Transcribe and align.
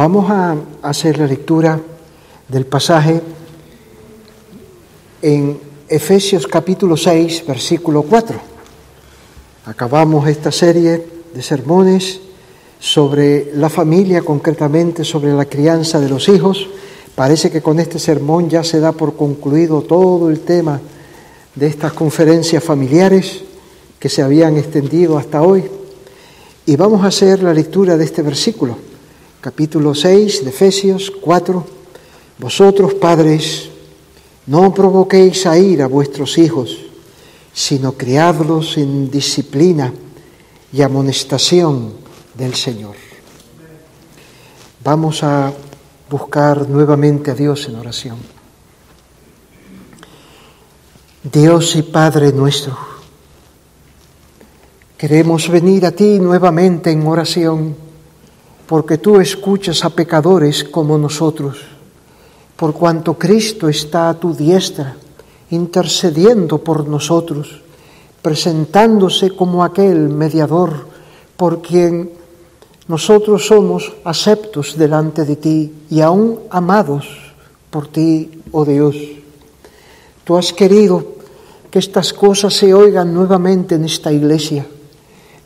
Vamos 0.00 0.30
a 0.30 0.56
hacer 0.80 1.18
la 1.18 1.26
lectura 1.26 1.78
del 2.48 2.64
pasaje 2.64 3.20
en 5.20 5.60
Efesios 5.86 6.46
capítulo 6.46 6.96
6, 6.96 7.44
versículo 7.46 8.00
4. 8.04 8.40
Acabamos 9.66 10.26
esta 10.26 10.50
serie 10.50 11.06
de 11.34 11.42
sermones 11.42 12.18
sobre 12.78 13.54
la 13.54 13.68
familia, 13.68 14.22
concretamente 14.22 15.04
sobre 15.04 15.34
la 15.34 15.44
crianza 15.44 16.00
de 16.00 16.08
los 16.08 16.30
hijos. 16.30 16.66
Parece 17.14 17.50
que 17.50 17.60
con 17.60 17.78
este 17.78 17.98
sermón 17.98 18.48
ya 18.48 18.64
se 18.64 18.80
da 18.80 18.92
por 18.92 19.16
concluido 19.16 19.82
todo 19.82 20.30
el 20.30 20.40
tema 20.40 20.80
de 21.54 21.66
estas 21.66 21.92
conferencias 21.92 22.64
familiares 22.64 23.42
que 23.98 24.08
se 24.08 24.22
habían 24.22 24.56
extendido 24.56 25.18
hasta 25.18 25.42
hoy. 25.42 25.64
Y 26.64 26.76
vamos 26.76 27.04
a 27.04 27.08
hacer 27.08 27.42
la 27.42 27.52
lectura 27.52 27.98
de 27.98 28.04
este 28.06 28.22
versículo 28.22 28.88
capítulo 29.40 29.94
6 29.94 30.44
de 30.44 30.50
Efesios 30.50 31.10
4, 31.10 31.64
vosotros 32.38 32.92
padres, 32.94 33.70
no 34.46 34.74
provoquéis 34.74 35.46
a 35.46 35.56
ir 35.56 35.80
a 35.80 35.86
vuestros 35.86 36.36
hijos, 36.36 36.76
sino 37.52 37.92
criadlos 37.92 38.76
en 38.76 39.10
disciplina 39.10 39.94
y 40.72 40.82
amonestación 40.82 41.94
del 42.34 42.54
Señor. 42.54 42.96
Vamos 44.84 45.22
a 45.22 45.52
buscar 46.10 46.68
nuevamente 46.68 47.30
a 47.30 47.34
Dios 47.34 47.66
en 47.66 47.76
oración. 47.76 48.18
Dios 51.22 51.76
y 51.76 51.82
Padre 51.82 52.32
nuestro, 52.32 52.76
queremos 54.98 55.48
venir 55.48 55.86
a 55.86 55.92
ti 55.92 56.18
nuevamente 56.18 56.90
en 56.90 57.06
oración 57.06 57.89
porque 58.70 58.98
tú 58.98 59.18
escuchas 59.18 59.84
a 59.84 59.90
pecadores 59.90 60.62
como 60.62 60.96
nosotros, 60.96 61.58
por 62.54 62.72
cuanto 62.72 63.18
Cristo 63.18 63.68
está 63.68 64.08
a 64.08 64.14
tu 64.14 64.32
diestra, 64.32 64.94
intercediendo 65.50 66.62
por 66.62 66.86
nosotros, 66.86 67.62
presentándose 68.22 69.34
como 69.34 69.64
aquel 69.64 70.08
mediador 70.08 70.86
por 71.36 71.60
quien 71.62 72.12
nosotros 72.86 73.48
somos 73.48 73.92
aceptos 74.04 74.78
delante 74.78 75.24
de 75.24 75.34
ti 75.34 75.74
y 75.90 76.00
aún 76.00 76.38
amados 76.48 77.34
por 77.70 77.88
ti, 77.88 78.30
oh 78.52 78.64
Dios. 78.64 78.94
Tú 80.22 80.36
has 80.36 80.52
querido 80.52 81.18
que 81.72 81.80
estas 81.80 82.12
cosas 82.12 82.54
se 82.54 82.72
oigan 82.72 83.12
nuevamente 83.12 83.74
en 83.74 83.84
esta 83.84 84.12
iglesia 84.12 84.64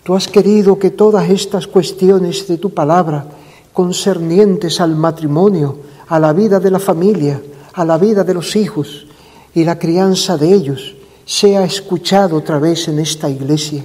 Tú 0.04 0.14
has 0.14 0.28
querido 0.28 0.78
que 0.78 0.90
todas 0.90 1.30
estas 1.30 1.66
cuestiones 1.66 2.46
de 2.46 2.58
tu 2.58 2.68
palabra, 2.74 3.24
concernientes 3.72 4.78
al 4.82 4.94
matrimonio, 4.94 5.78
a 6.08 6.20
la 6.20 6.34
vida 6.34 6.60
de 6.60 6.70
la 6.70 6.78
familia, 6.78 7.40
a 7.72 7.86
la 7.86 7.96
vida 7.96 8.22
de 8.22 8.34
los 8.34 8.54
hijos 8.54 9.06
y 9.54 9.64
la 9.64 9.78
crianza 9.78 10.36
de 10.36 10.52
ellos, 10.52 10.94
sea 11.24 11.64
escuchado 11.64 12.36
otra 12.36 12.58
vez 12.58 12.86
en 12.88 12.98
esta 12.98 13.30
iglesia. 13.30 13.82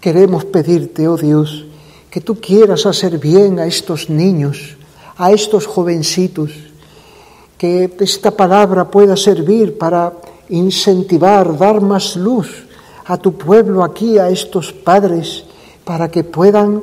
Queremos 0.00 0.46
pedirte, 0.46 1.06
oh 1.06 1.18
Dios, 1.18 1.66
que 2.08 2.22
tú 2.22 2.40
quieras 2.40 2.86
hacer 2.86 3.18
bien 3.18 3.58
a 3.58 3.66
estos 3.66 4.08
niños, 4.08 4.78
a 5.18 5.32
estos 5.32 5.66
jovencitos, 5.66 6.50
que 7.58 7.94
esta 8.00 8.30
palabra 8.30 8.90
pueda 8.90 9.18
servir 9.18 9.76
para 9.76 10.14
incentivar, 10.48 11.58
dar 11.58 11.82
más 11.82 12.16
luz 12.16 12.65
a 13.06 13.16
tu 13.16 13.32
pueblo 13.38 13.84
aquí, 13.84 14.18
a 14.18 14.28
estos 14.28 14.72
padres, 14.72 15.44
para 15.84 16.10
que 16.10 16.24
puedan 16.24 16.82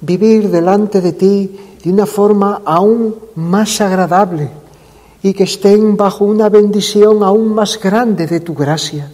vivir 0.00 0.50
delante 0.50 1.00
de 1.00 1.12
ti 1.12 1.58
de 1.84 1.92
una 1.92 2.06
forma 2.06 2.62
aún 2.64 3.14
más 3.34 3.80
agradable 3.80 4.50
y 5.22 5.34
que 5.34 5.44
estén 5.44 5.96
bajo 5.96 6.24
una 6.24 6.48
bendición 6.48 7.22
aún 7.22 7.54
más 7.54 7.78
grande 7.78 8.26
de 8.26 8.40
tu 8.40 8.54
gracia, 8.54 9.10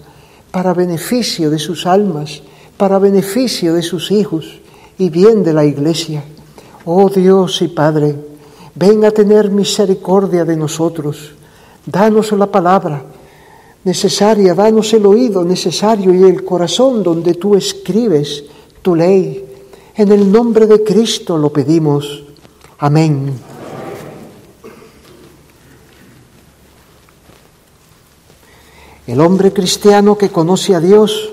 para 0.52 0.72
beneficio 0.72 1.50
de 1.50 1.58
sus 1.58 1.86
almas, 1.86 2.42
para 2.76 2.98
beneficio 2.98 3.74
de 3.74 3.82
sus 3.82 4.12
hijos 4.12 4.60
y 4.98 5.10
bien 5.10 5.42
de 5.42 5.52
la 5.52 5.64
iglesia. 5.64 6.22
Oh 6.84 7.08
Dios 7.10 7.60
y 7.62 7.68
Padre, 7.68 8.14
ven 8.74 9.04
a 9.04 9.10
tener 9.10 9.50
misericordia 9.50 10.44
de 10.44 10.56
nosotros, 10.56 11.32
danos 11.84 12.30
la 12.32 12.46
palabra, 12.46 13.02
necesaria, 13.86 14.52
danos 14.52 14.92
el 14.94 15.06
oído 15.06 15.44
necesario 15.44 16.12
y 16.12 16.24
el 16.24 16.44
corazón 16.44 17.04
donde 17.04 17.34
tú 17.34 17.54
escribes 17.54 18.42
tu 18.82 18.96
ley. 18.96 19.44
En 19.94 20.10
el 20.10 20.30
nombre 20.30 20.66
de 20.66 20.82
Cristo 20.82 21.38
lo 21.38 21.52
pedimos. 21.52 22.24
Amén. 22.78 23.32
El 29.06 29.20
hombre 29.20 29.52
cristiano 29.52 30.18
que 30.18 30.30
conoce 30.30 30.74
a 30.74 30.80
Dios 30.80 31.30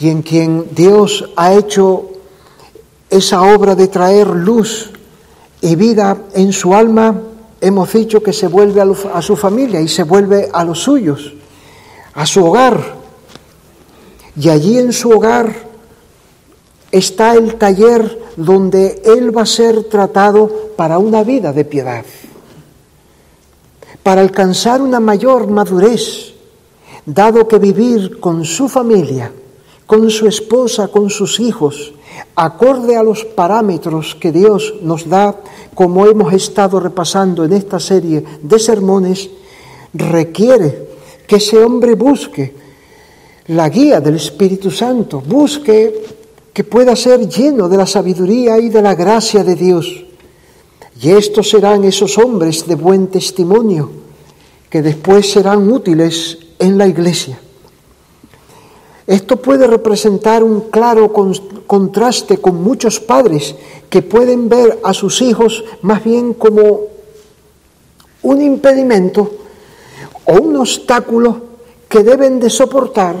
y 0.00 0.08
en 0.08 0.22
quien 0.22 0.68
Dios 0.74 1.28
ha 1.36 1.52
hecho 1.52 2.08
esa 3.10 3.42
obra 3.42 3.74
de 3.74 3.88
traer 3.88 4.28
luz 4.28 4.92
y 5.60 5.76
vida 5.76 6.16
en 6.32 6.54
su 6.54 6.74
alma, 6.74 7.20
hemos 7.60 7.92
dicho 7.92 8.22
que 8.22 8.32
se 8.32 8.46
vuelve 8.48 8.80
a, 8.80 9.22
su 9.22 9.36
familia 9.36 9.80
y 9.80 9.88
se 9.88 10.02
vuelve 10.02 10.48
a 10.52 10.64
los 10.64 10.80
suyos, 10.80 11.32
a 12.14 12.26
su 12.26 12.44
hogar. 12.44 12.96
Y 14.36 14.48
allí 14.48 14.78
en 14.78 14.92
su 14.92 15.10
hogar 15.10 15.68
está 16.90 17.34
el 17.34 17.56
taller 17.56 18.26
donde 18.36 19.02
él 19.04 19.36
va 19.36 19.42
a 19.42 19.46
ser 19.46 19.84
tratado 19.84 20.70
para 20.76 20.98
una 20.98 21.24
vida 21.24 21.52
de 21.52 21.64
piedad, 21.64 22.04
para 24.02 24.20
alcanzar 24.20 24.80
una 24.80 25.00
mayor 25.00 25.48
madurez, 25.48 26.34
dado 27.04 27.48
que 27.48 27.58
vivir 27.58 28.20
con 28.20 28.44
su 28.44 28.68
familia, 28.68 29.32
con 29.86 30.08
su 30.10 30.28
esposa, 30.28 30.88
con 30.88 31.10
sus 31.10 31.40
hijos, 31.40 31.92
acorde 32.34 32.96
a 32.96 33.02
los 33.02 33.24
parámetros 33.24 34.14
que 34.14 34.32
Dios 34.32 34.74
nos 34.82 35.08
da, 35.08 35.36
como 35.74 36.06
hemos 36.06 36.32
estado 36.32 36.80
repasando 36.80 37.44
en 37.44 37.52
esta 37.52 37.78
serie 37.80 38.24
de 38.42 38.58
sermones, 38.58 39.30
requiere 39.94 40.88
que 41.26 41.36
ese 41.36 41.58
hombre 41.58 41.94
busque 41.94 42.54
la 43.48 43.68
guía 43.68 44.00
del 44.00 44.16
Espíritu 44.16 44.70
Santo, 44.70 45.20
busque 45.20 46.04
que 46.52 46.64
pueda 46.64 46.96
ser 46.96 47.28
lleno 47.28 47.68
de 47.68 47.76
la 47.76 47.86
sabiduría 47.86 48.58
y 48.58 48.68
de 48.68 48.82
la 48.82 48.94
gracia 48.94 49.44
de 49.44 49.54
Dios. 49.54 50.04
Y 51.00 51.10
estos 51.10 51.50
serán 51.50 51.84
esos 51.84 52.18
hombres 52.18 52.66
de 52.66 52.74
buen 52.74 53.06
testimonio 53.06 53.90
que 54.68 54.82
después 54.82 55.30
serán 55.30 55.70
útiles 55.70 56.38
en 56.58 56.76
la 56.76 56.86
iglesia. 56.86 57.40
Esto 59.08 59.38
puede 59.38 59.66
representar 59.66 60.44
un 60.44 60.68
claro 60.68 61.10
contraste 61.66 62.36
con 62.36 62.62
muchos 62.62 63.00
padres 63.00 63.54
que 63.88 64.02
pueden 64.02 64.50
ver 64.50 64.80
a 64.84 64.92
sus 64.92 65.22
hijos 65.22 65.64
más 65.80 66.04
bien 66.04 66.34
como 66.34 66.80
un 68.20 68.42
impedimento 68.42 69.30
o 70.26 70.34
un 70.34 70.56
obstáculo 70.56 71.40
que 71.88 72.02
deben 72.02 72.38
de 72.38 72.50
soportar 72.50 73.16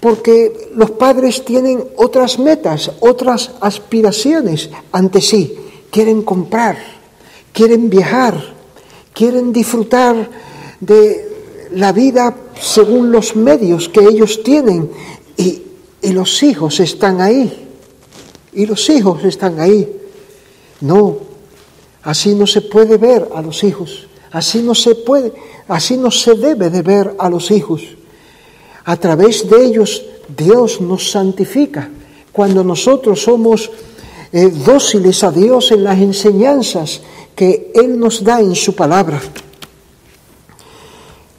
porque 0.00 0.70
los 0.74 0.90
padres 0.90 1.44
tienen 1.44 1.84
otras 1.94 2.40
metas, 2.40 2.90
otras 2.98 3.52
aspiraciones 3.60 4.70
ante 4.90 5.20
sí. 5.20 5.56
Quieren 5.92 6.22
comprar, 6.22 6.76
quieren 7.52 7.88
viajar, 7.88 8.34
quieren 9.14 9.52
disfrutar 9.52 10.28
de 10.80 11.31
la 11.74 11.92
vida 11.92 12.34
según 12.60 13.10
los 13.12 13.36
medios 13.36 13.88
que 13.88 14.00
ellos 14.00 14.42
tienen 14.42 14.90
y, 15.36 15.62
los 16.12 16.42
hijos 16.42 16.80
están 16.80 17.20
ahí. 17.20 17.68
Y 18.52 18.66
los 18.66 18.90
hijos 18.90 19.24
están 19.24 19.60
ahí. 19.60 19.88
No, 20.80 21.16
así 22.02 22.34
no 22.34 22.46
se 22.46 22.60
puede 22.60 22.96
ver 22.98 23.28
a 23.34 23.40
los 23.40 23.62
hijos. 23.62 24.08
Así 24.32 24.62
no 24.62 24.74
se 24.74 24.94
puede, 24.94 25.32
así 25.68 25.96
no 25.96 26.10
se 26.10 26.34
debe 26.34 26.70
de 26.70 26.82
ver 26.82 27.14
a 27.18 27.30
los 27.30 27.50
hijos. 27.50 27.82
A 28.84 28.96
través 28.96 29.48
de 29.48 29.64
ellos 29.64 30.04
Dios 30.36 30.80
nos 30.80 31.10
santifica. 31.10 31.88
Cuando 32.32 32.64
nosotros 32.64 33.22
somos 33.22 33.70
eh, 34.32 34.48
dóciles 34.48 35.22
a 35.22 35.30
Dios 35.30 35.70
en 35.70 35.84
las 35.84 35.98
enseñanzas 35.98 37.02
que 37.36 37.70
Él 37.74 37.98
nos 37.98 38.24
da 38.24 38.40
en 38.40 38.54
su 38.54 38.74
palabra. 38.74 39.20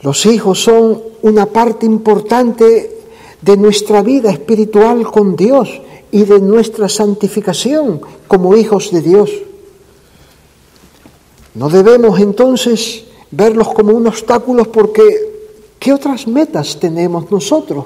Los 0.04 0.26
hijos 0.26 0.62
son 0.62 1.02
una 1.22 1.48
parte 1.48 1.86
importante 1.86 3.00
de 3.42 3.58
nuestra 3.58 4.02
vida 4.02 4.32
espiritual 4.32 5.10
con 5.10 5.36
Dios 5.36 5.82
y 6.12 6.24
de 6.24 6.40
nuestra 6.40 6.88
santificación 6.88 8.02
como 8.28 8.56
hijos 8.56 8.92
de 8.92 9.02
Dios. 9.02 9.32
No 11.56 11.70
debemos 11.70 12.20
entonces 12.20 13.06
verlos 13.32 13.74
como 13.74 13.94
un 13.94 14.06
obstáculo 14.06 14.72
porque 14.72 15.74
¿qué 15.80 15.94
otras 15.94 16.28
metas 16.28 16.80
tenemos 16.80 17.32
nosotros? 17.32 17.86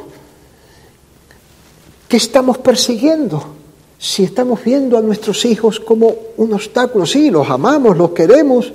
¿Qué 2.07 2.17
estamos 2.17 2.57
persiguiendo? 2.57 3.57
si 3.99 4.23
estamos 4.23 4.63
viendo 4.63 4.97
a 4.97 5.01
nuestros 5.01 5.43
hijos 5.45 5.79
como 5.79 6.15
un 6.37 6.53
obstáculo. 6.53 7.05
Sí, 7.05 7.31
los 7.31 7.49
amamos, 7.49 7.97
los 7.97 8.11
queremos, 8.11 8.71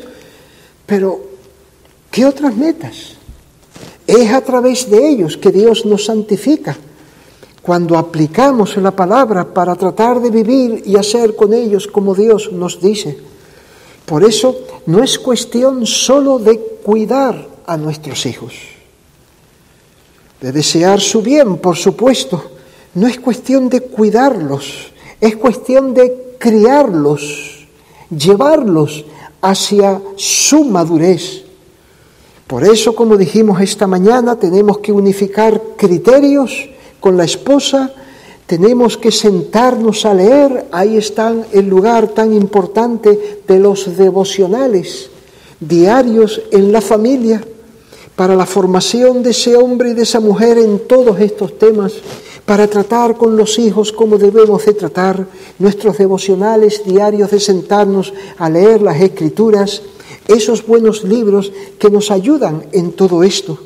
pero 0.85 1.21
¿qué 2.11 2.27
otras 2.27 2.57
metas? 2.57 3.17
Es 4.13 4.31
a 4.31 4.43
través 4.43 4.91
de 4.91 5.09
ellos 5.09 5.39
que 5.39 5.51
Dios 5.51 5.87
nos 5.87 6.05
santifica. 6.05 6.77
Cuando 7.63 7.97
aplicamos 7.97 8.77
la 8.77 8.91
palabra 8.91 9.55
para 9.55 9.75
tratar 9.75 10.21
de 10.21 10.31
vivir 10.31 10.83
y 10.85 10.97
hacer 10.97 11.35
con 11.35 11.55
ellos 11.55 11.87
como 11.87 12.15
Dios 12.15 12.53
nos 12.53 12.79
dice. 12.79 13.17
Por 14.05 14.23
eso 14.23 14.55
no 14.85 15.03
es 15.03 15.19
cuestión 15.19 15.87
solo 15.87 16.39
de 16.39 16.59
cuidar 16.59 17.49
a 17.65 17.79
nuestros 17.79 18.27
hijos, 18.27 18.53
de 20.43 20.53
desear 20.53 21.01
su 21.01 21.23
bien, 21.23 21.57
por 21.57 21.77
supuesto. 21.77 22.51
No 22.93 23.07
es 23.07 23.19
cuestión 23.19 23.71
de 23.71 23.81
cuidarlos, 23.81 24.93
es 25.23 25.37
cuestión 25.37 25.95
de 25.95 26.37
criarlos, 26.39 27.67
llevarlos 28.11 29.07
hacia 29.41 30.03
su 30.17 30.65
madurez. 30.65 31.42
Por 32.53 32.65
eso, 32.65 32.95
como 32.95 33.17
dijimos 33.17 33.63
esta 33.63 33.87
mañana, 33.87 34.37
tenemos 34.37 34.77
que 34.81 34.93
unificar 34.93 35.59
criterios 35.75 36.69
con 37.01 37.17
la 37.17 37.25
esposa, 37.25 37.95
tenemos 38.45 38.99
que 38.99 39.11
sentarnos 39.11 40.05
a 40.05 40.13
leer, 40.13 40.67
ahí 40.71 40.99
está 40.99 41.35
el 41.51 41.67
lugar 41.67 42.09
tan 42.09 42.35
importante 42.35 43.41
de 43.49 43.59
los 43.59 43.97
devocionales 43.97 45.09
diarios 45.61 46.43
en 46.51 46.73
la 46.73 46.83
familia 46.83 47.43
para 48.17 48.37
la 48.37 48.45
formación 48.45 49.23
de 49.23 49.31
ese 49.31 49.57
hombre 49.57 49.93
y 49.93 49.95
de 49.95 50.03
esa 50.03 50.21
mujer 50.21 50.59
en 50.59 50.81
todos 50.81 51.19
estos 51.21 51.59
temas 51.59 51.95
para 52.45 52.67
tratar 52.67 53.17
con 53.17 53.35
los 53.35 53.59
hijos 53.59 53.93
como 53.93 54.19
debemos 54.19 54.67
de 54.67 54.75
tratar, 54.75 55.27
nuestros 55.59 55.97
devocionales 55.97 56.85
diarios 56.85 57.31
de 57.31 57.41
sentarnos 57.41 58.13
a 58.37 58.51
leer 58.51 58.83
las 58.83 59.01
escrituras, 59.01 59.81
esos 60.29 60.67
buenos 60.67 61.05
libros 61.05 61.53
que 61.79 61.91
nos 61.91 62.11
ayudan 62.11 62.67
en 62.73 62.93
todo 62.93 63.23
esto. 63.23 63.59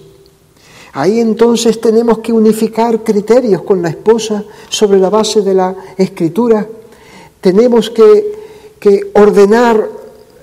Ahí 0.92 1.20
entonces 1.20 1.80
tenemos 1.80 2.18
que 2.18 2.32
unificar 2.32 3.04
criterios 3.04 3.62
con 3.62 3.82
la 3.82 3.90
esposa 3.90 4.44
sobre 4.70 4.98
la 4.98 5.10
base 5.10 5.42
de 5.42 5.52
la 5.52 5.74
escritura. 5.98 6.66
Tenemos 7.40 7.90
que, 7.90 8.32
que 8.80 9.10
ordenar 9.14 9.90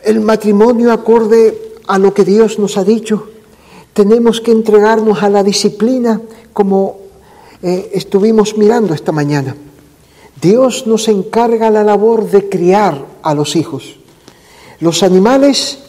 el 0.03 0.21
matrimonio 0.21 0.91
acorde 0.91 1.73
a 1.87 1.97
lo 1.97 2.13
que 2.13 2.23
Dios 2.23 2.59
nos 2.59 2.77
ha 2.77 2.83
dicho. 2.83 3.29
Tenemos 3.93 4.41
que 4.41 4.51
entregarnos 4.51 5.23
a 5.23 5.29
la 5.29 5.43
disciplina 5.43 6.21
como 6.53 6.97
eh, 7.63 7.91
estuvimos 7.93 8.57
mirando 8.57 8.93
esta 8.93 9.11
mañana. 9.11 9.55
Dios 10.39 10.85
nos 10.87 11.07
encarga 11.07 11.71
la 11.71 11.83
labor 11.83 12.29
de 12.29 12.49
criar 12.49 13.05
a 13.21 13.33
los 13.33 13.55
hijos. 13.55 13.95
Los 14.79 15.01
animales 15.01 15.79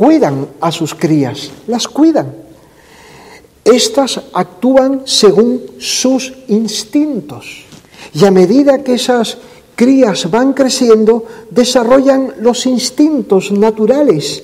cuidan 0.00 0.48
a 0.62 0.72
sus 0.72 0.94
crías, 0.94 1.50
las 1.66 1.86
cuidan. 1.86 2.34
Estas 3.62 4.18
actúan 4.32 5.02
según 5.04 5.60
sus 5.76 6.32
instintos. 6.48 7.66
Y 8.14 8.24
a 8.24 8.30
medida 8.30 8.82
que 8.82 8.94
esas 8.94 9.36
crías 9.76 10.30
van 10.30 10.54
creciendo, 10.54 11.26
desarrollan 11.50 12.32
los 12.40 12.64
instintos 12.64 13.52
naturales 13.52 14.42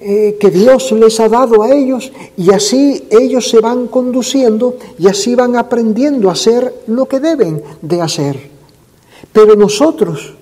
eh, 0.00 0.36
que 0.40 0.50
Dios 0.50 0.90
les 0.90 1.20
ha 1.20 1.28
dado 1.28 1.62
a 1.62 1.70
ellos 1.70 2.10
y 2.36 2.50
así 2.50 3.06
ellos 3.08 3.48
se 3.48 3.60
van 3.60 3.86
conduciendo 3.86 4.78
y 4.98 5.06
así 5.06 5.36
van 5.36 5.54
aprendiendo 5.54 6.28
a 6.28 6.32
hacer 6.32 6.74
lo 6.88 7.06
que 7.06 7.20
deben 7.20 7.62
de 7.82 8.00
hacer. 8.00 8.50
Pero 9.32 9.54
nosotros 9.54 10.34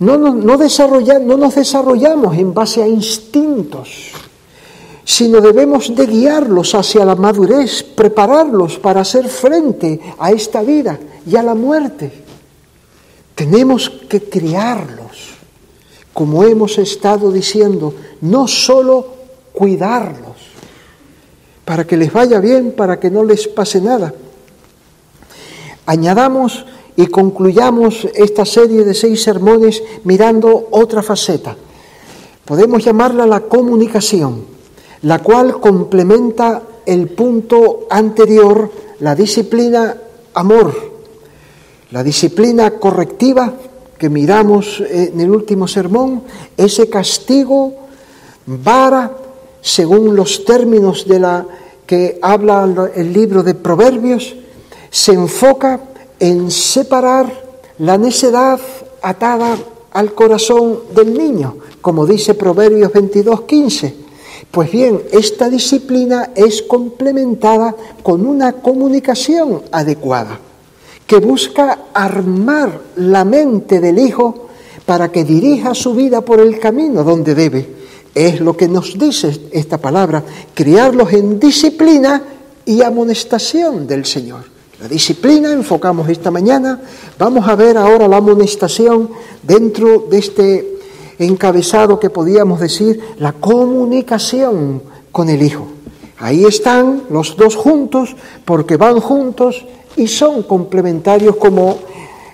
no, 0.00 0.16
no, 0.16 0.34
no, 0.34 0.56
no 0.56 1.36
nos 1.36 1.54
desarrollamos 1.54 2.36
en 2.36 2.54
base 2.54 2.82
a 2.82 2.86
instintos, 2.86 4.12
sino 5.04 5.40
debemos 5.40 5.94
de 5.94 6.06
guiarlos 6.06 6.74
hacia 6.74 7.04
la 7.04 7.14
madurez, 7.14 7.82
prepararlos 7.82 8.78
para 8.78 9.00
hacer 9.00 9.28
frente 9.28 10.00
a 10.18 10.30
esta 10.30 10.62
vida 10.62 10.98
y 11.26 11.34
a 11.36 11.42
la 11.42 11.54
muerte. 11.54 12.12
Tenemos 13.34 13.90
que 13.90 14.22
criarlos 14.22 15.38
como 16.12 16.42
hemos 16.42 16.78
estado 16.78 17.30
diciendo, 17.30 17.94
no 18.22 18.48
solo 18.48 19.06
cuidarlos, 19.52 20.36
para 21.64 21.86
que 21.86 21.96
les 21.96 22.12
vaya 22.12 22.40
bien, 22.40 22.72
para 22.72 22.98
que 22.98 23.08
no 23.08 23.22
les 23.22 23.46
pase 23.46 23.80
nada. 23.80 24.12
Añadamos 25.86 26.66
y 26.98 27.06
concluyamos 27.06 28.08
esta 28.12 28.44
serie 28.44 28.82
de 28.82 28.92
seis 28.92 29.22
sermones 29.22 29.84
mirando 30.02 30.66
otra 30.72 31.00
faceta. 31.00 31.54
Podemos 32.44 32.84
llamarla 32.84 33.24
la 33.24 33.42
comunicación, 33.42 34.42
la 35.02 35.20
cual 35.20 35.60
complementa 35.60 36.60
el 36.84 37.06
punto 37.10 37.86
anterior, 37.88 38.72
la 38.98 39.14
disciplina 39.14 39.96
amor, 40.34 40.74
la 41.92 42.02
disciplina 42.02 42.72
correctiva 42.72 43.54
que 43.96 44.10
miramos 44.10 44.80
en 44.80 45.20
el 45.20 45.30
último 45.30 45.68
sermón, 45.68 46.24
ese 46.56 46.90
castigo, 46.90 47.74
vara, 48.44 49.12
según 49.60 50.16
los 50.16 50.44
términos 50.44 51.06
de 51.06 51.20
la 51.20 51.46
que 51.86 52.18
habla 52.20 52.90
el 52.92 53.12
libro 53.12 53.44
de 53.44 53.54
Proverbios, 53.54 54.34
se 54.90 55.12
enfoca 55.12 55.80
en 56.20 56.50
separar 56.50 57.32
la 57.78 57.96
necedad 57.98 58.60
atada 59.02 59.56
al 59.92 60.14
corazón 60.14 60.80
del 60.94 61.14
niño, 61.14 61.56
como 61.80 62.06
dice 62.06 62.34
Proverbios 62.34 62.92
22, 62.92 63.42
15. 63.42 63.94
Pues 64.50 64.70
bien, 64.70 65.02
esta 65.12 65.48
disciplina 65.48 66.30
es 66.34 66.62
complementada 66.62 67.74
con 68.02 68.26
una 68.26 68.52
comunicación 68.52 69.62
adecuada 69.70 70.38
que 71.06 71.16
busca 71.16 71.86
armar 71.94 72.80
la 72.96 73.24
mente 73.24 73.80
del 73.80 73.98
Hijo 73.98 74.48
para 74.84 75.10
que 75.10 75.24
dirija 75.24 75.74
su 75.74 75.94
vida 75.94 76.20
por 76.20 76.40
el 76.40 76.58
camino 76.58 77.04
donde 77.04 77.34
debe. 77.34 77.76
Es 78.14 78.40
lo 78.40 78.56
que 78.56 78.68
nos 78.68 78.98
dice 78.98 79.48
esta 79.52 79.78
palabra, 79.78 80.22
criarlos 80.54 81.12
en 81.12 81.38
disciplina 81.38 82.22
y 82.64 82.82
amonestación 82.82 83.86
del 83.86 84.04
Señor. 84.04 84.57
La 84.80 84.86
disciplina 84.86 85.50
enfocamos 85.52 86.08
esta 86.08 86.30
mañana, 86.30 86.80
vamos 87.18 87.48
a 87.48 87.56
ver 87.56 87.76
ahora 87.76 88.06
la 88.06 88.18
amonestación 88.18 89.10
dentro 89.42 90.06
de 90.08 90.18
este 90.18 90.78
encabezado 91.18 91.98
que 91.98 92.10
podíamos 92.10 92.60
decir, 92.60 93.00
la 93.18 93.32
comunicación 93.32 94.82
con 95.10 95.28
el 95.30 95.42
Hijo. 95.42 95.66
Ahí 96.18 96.44
están 96.44 97.02
los 97.10 97.36
dos 97.36 97.56
juntos 97.56 98.14
porque 98.44 98.76
van 98.76 99.00
juntos 99.00 99.64
y 99.96 100.06
son 100.06 100.44
complementarios 100.44 101.34
como 101.36 101.78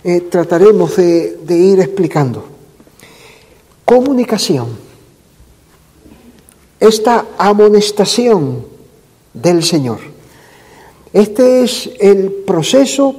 eh, 0.03 0.21
trataremos 0.21 0.97
de, 0.97 1.39
de 1.47 1.57
ir 1.57 1.81
explicando. 1.81 2.45
Comunicación. 3.87 4.69
Esta 6.79 7.25
amonestación 7.39 8.67
del 9.33 9.63
Señor. 9.63 10.14
Este 11.15 11.65
es 11.65 11.89
el 11.99 12.43
proceso 12.47 13.17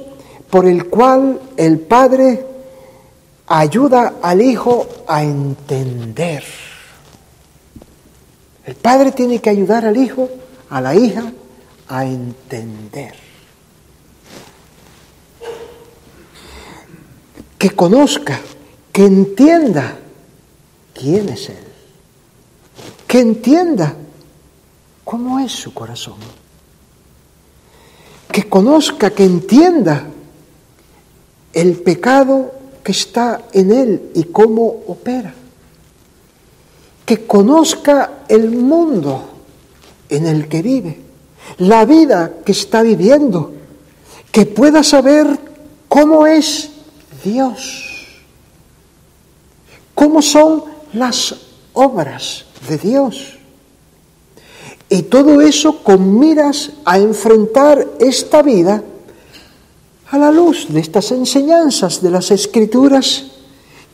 por 0.48 0.66
el 0.66 0.86
cual 0.86 1.40
el 1.56 1.80
Padre 1.80 2.46
ayuda 3.48 4.14
al 4.22 4.40
Hijo 4.40 4.86
a 5.08 5.24
entender. 5.24 6.44
El 8.64 8.76
Padre 8.76 9.10
tiene 9.10 9.40
que 9.40 9.50
ayudar 9.50 9.84
al 9.84 9.96
Hijo, 9.96 10.28
a 10.70 10.80
la 10.80 10.94
hija, 10.94 11.32
a 11.88 12.04
entender. 12.04 13.26
que 17.58 17.70
conozca, 17.70 18.38
que 18.92 19.04
entienda 19.04 19.98
quién 20.94 21.28
es 21.30 21.48
Él, 21.48 21.64
que 23.06 23.20
entienda 23.20 23.96
cómo 25.04 25.38
es 25.40 25.52
su 25.52 25.72
corazón, 25.72 26.18
que 28.30 28.48
conozca, 28.48 29.10
que 29.10 29.24
entienda 29.24 30.04
el 31.52 31.76
pecado 31.76 32.52
que 32.82 32.92
está 32.92 33.42
en 33.52 33.72
Él 33.72 34.10
y 34.14 34.24
cómo 34.24 34.66
opera, 34.86 35.34
que 37.04 37.26
conozca 37.26 38.24
el 38.28 38.50
mundo 38.50 39.22
en 40.08 40.26
el 40.26 40.48
que 40.48 40.62
vive, 40.62 41.00
la 41.58 41.84
vida 41.84 42.32
que 42.44 42.52
está 42.52 42.82
viviendo, 42.82 43.52
que 44.30 44.46
pueda 44.46 44.82
saber 44.82 45.26
cómo 45.88 46.26
es 46.26 46.70
Dios. 47.24 47.86
¿Cómo 49.94 50.20
son 50.20 50.64
las 50.92 51.34
obras 51.72 52.44
de 52.68 52.76
Dios? 52.76 53.35
Y 54.88 55.02
todo 55.02 55.40
eso 55.40 55.82
con 55.82 56.18
miras 56.18 56.70
a 56.84 56.98
enfrentar 56.98 57.86
esta 57.98 58.42
vida 58.42 58.82
a 60.10 60.18
la 60.18 60.30
luz 60.30 60.66
de 60.68 60.80
estas 60.80 61.10
enseñanzas 61.10 62.00
de 62.00 62.10
las 62.10 62.30
escrituras 62.30 63.24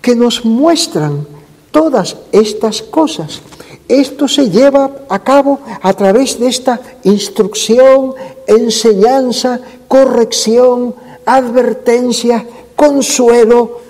que 0.02 0.14
nos 0.14 0.44
muestran 0.44 1.26
todas 1.70 2.16
estas 2.32 2.82
cosas. 2.82 3.40
Esto 3.88 4.28
se 4.28 4.50
lleva 4.50 4.90
a 5.08 5.18
cabo 5.20 5.61
a 5.80 5.92
través 5.94 6.38
de 6.38 6.49
esta 6.49 6.80
instrucción, 7.04 8.14
enseñanza, 8.46 9.61
corrección, 9.88 10.94
advertencia, 11.25 12.46
consuelo, 12.76 13.80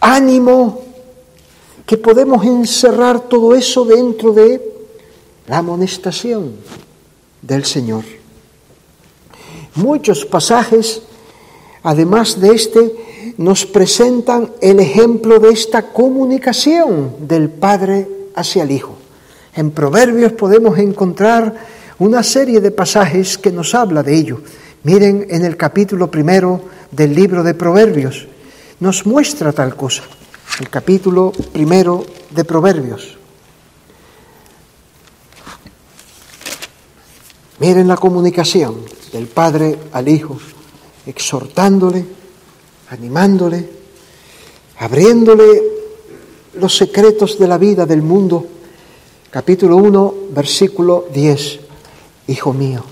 ánimo, 0.00 0.80
que 1.86 1.96
podemos 1.96 2.44
encerrar 2.44 3.20
todo 3.20 3.54
eso 3.54 3.84
dentro 3.84 4.32
de 4.32 4.79
la 5.50 5.58
amonestación 5.58 6.52
del 7.42 7.64
Señor. 7.64 8.04
Muchos 9.74 10.24
pasajes, 10.24 11.02
además 11.82 12.40
de 12.40 12.50
este, 12.50 13.34
nos 13.36 13.66
presentan 13.66 14.52
el 14.60 14.78
ejemplo 14.78 15.40
de 15.40 15.50
esta 15.50 15.90
comunicación 15.90 17.26
del 17.26 17.50
Padre 17.50 18.06
hacia 18.36 18.62
el 18.62 18.70
Hijo. 18.70 18.94
En 19.56 19.72
Proverbios 19.72 20.34
podemos 20.34 20.78
encontrar 20.78 21.66
una 21.98 22.22
serie 22.22 22.60
de 22.60 22.70
pasajes 22.70 23.36
que 23.36 23.50
nos 23.50 23.74
habla 23.74 24.04
de 24.04 24.14
ello. 24.14 24.42
Miren 24.84 25.26
en 25.30 25.44
el 25.44 25.56
capítulo 25.56 26.08
primero 26.12 26.60
del 26.92 27.12
libro 27.12 27.42
de 27.42 27.54
Proverbios, 27.54 28.28
nos 28.78 29.04
muestra 29.04 29.52
tal 29.52 29.74
cosa. 29.74 30.04
El 30.60 30.70
capítulo 30.70 31.32
primero 31.52 32.06
de 32.30 32.44
Proverbios. 32.44 33.19
Miren 37.60 37.88
la 37.88 37.96
comunicación 37.98 38.76
del 39.12 39.26
Padre 39.26 39.78
al 39.92 40.08
Hijo, 40.08 40.38
exhortándole, 41.04 42.02
animándole, 42.88 43.68
abriéndole 44.78 45.62
los 46.54 46.74
secretos 46.74 47.38
de 47.38 47.46
la 47.46 47.58
vida 47.58 47.84
del 47.84 48.00
mundo. 48.00 48.46
Capítulo 49.28 49.76
1, 49.76 50.14
versículo 50.30 51.04
10. 51.12 51.60
Hijo 52.28 52.54
mío, 52.54 52.82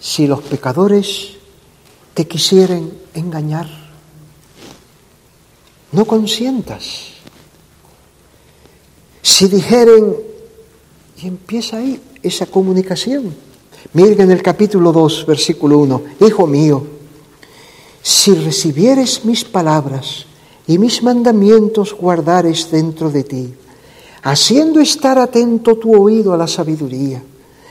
si 0.00 0.26
los 0.26 0.42
pecadores 0.42 1.34
te 2.12 2.26
quisieren 2.26 2.92
engañar, 3.14 3.68
no 5.92 6.04
consientas. 6.06 7.10
Si 9.22 9.46
dijeren, 9.46 10.16
y 11.18 11.28
empieza 11.28 11.76
ahí 11.76 12.00
esa 12.24 12.46
comunicación, 12.46 13.32
Miren 13.92 14.22
en 14.22 14.30
el 14.32 14.42
capítulo 14.42 14.92
2, 14.92 15.26
versículo 15.26 15.78
1, 15.78 16.02
Hijo 16.26 16.46
mío, 16.46 16.82
si 18.02 18.34
recibieres 18.34 19.24
mis 19.24 19.44
palabras 19.44 20.26
y 20.66 20.78
mis 20.78 21.02
mandamientos 21.02 21.94
guardares 21.94 22.70
dentro 22.70 23.10
de 23.10 23.24
ti, 23.24 23.54
haciendo 24.22 24.80
estar 24.80 25.18
atento 25.18 25.76
tu 25.76 25.94
oído 25.94 26.32
a 26.32 26.36
la 26.36 26.48
sabiduría, 26.48 27.22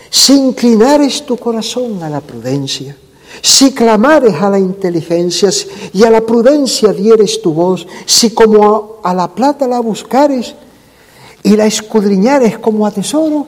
si 0.10 0.34
inclinares 0.34 1.26
tu 1.26 1.36
corazón 1.36 2.02
a 2.04 2.10
la 2.10 2.22
prudencia, 2.22 2.96
si 3.42 3.74
clamares 3.74 4.36
a 4.36 4.50
la 4.50 4.60
inteligencia 4.60 5.50
y 5.92 6.04
a 6.04 6.12
la 6.12 6.22
prudencia 6.22 6.94
dieres 6.94 7.42
tu 7.42 7.54
voz, 7.54 7.88
si 8.06 8.30
como 8.30 9.00
a, 9.04 9.14
la 9.14 9.28
plata 9.34 9.68
la 9.68 9.80
buscares 9.80 10.54
y 11.42 11.58
la 11.58 11.66
escudriñares 11.66 12.60
como 12.60 12.86
a 12.86 12.92
tesoro, 12.92 13.48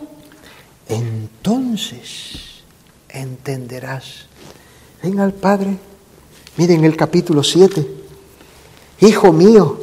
entonces 0.88 2.64
entenderás. 3.10 4.28
Ven 5.02 5.20
al 5.20 5.34
Padre. 5.34 5.78
Miren 6.58 6.84
el 6.86 6.96
capítulo 6.96 7.44
7. 7.44 7.86
Hijo 9.02 9.34
mío, 9.34 9.80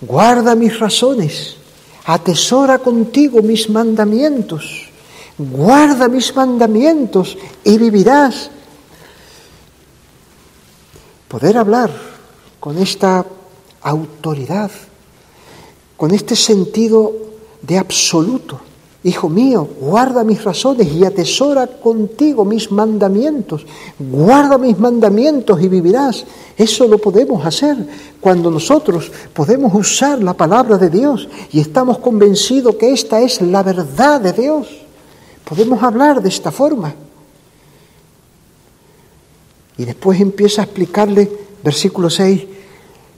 guarda 0.00 0.54
mis 0.54 0.78
razones, 0.78 1.56
atesora 2.04 2.78
contigo 2.78 3.42
mis 3.42 3.68
mandamientos, 3.68 4.88
guarda 5.36 6.08
mis 6.08 6.34
mandamientos 6.34 7.36
y 7.64 7.76
vivirás. 7.76 8.50
Poder 11.26 11.58
hablar 11.58 11.90
con 12.60 12.78
esta 12.78 13.26
autoridad, 13.82 14.70
con 15.96 16.12
este 16.12 16.36
sentido 16.36 17.12
de 17.62 17.78
absoluto, 17.78 18.60
Hijo 19.06 19.28
mío, 19.28 19.68
guarda 19.80 20.24
mis 20.24 20.42
razones 20.42 20.92
y 20.92 21.04
atesora 21.04 21.68
contigo 21.68 22.44
mis 22.44 22.72
mandamientos. 22.72 23.64
Guarda 24.00 24.58
mis 24.58 24.76
mandamientos 24.80 25.62
y 25.62 25.68
vivirás. 25.68 26.24
Eso 26.56 26.88
lo 26.88 26.98
podemos 26.98 27.46
hacer 27.46 27.76
cuando 28.20 28.50
nosotros 28.50 29.12
podemos 29.32 29.72
usar 29.76 30.20
la 30.24 30.32
palabra 30.32 30.76
de 30.76 30.90
Dios 30.90 31.28
y 31.52 31.60
estamos 31.60 31.98
convencidos 31.98 32.74
que 32.74 32.92
esta 32.92 33.20
es 33.20 33.40
la 33.42 33.62
verdad 33.62 34.20
de 34.20 34.32
Dios. 34.32 34.66
Podemos 35.48 35.80
hablar 35.84 36.20
de 36.20 36.28
esta 36.28 36.50
forma. 36.50 36.92
Y 39.78 39.84
después 39.84 40.20
empieza 40.20 40.62
a 40.62 40.64
explicarle, 40.64 41.30
versículo 41.62 42.10
6, 42.10 42.44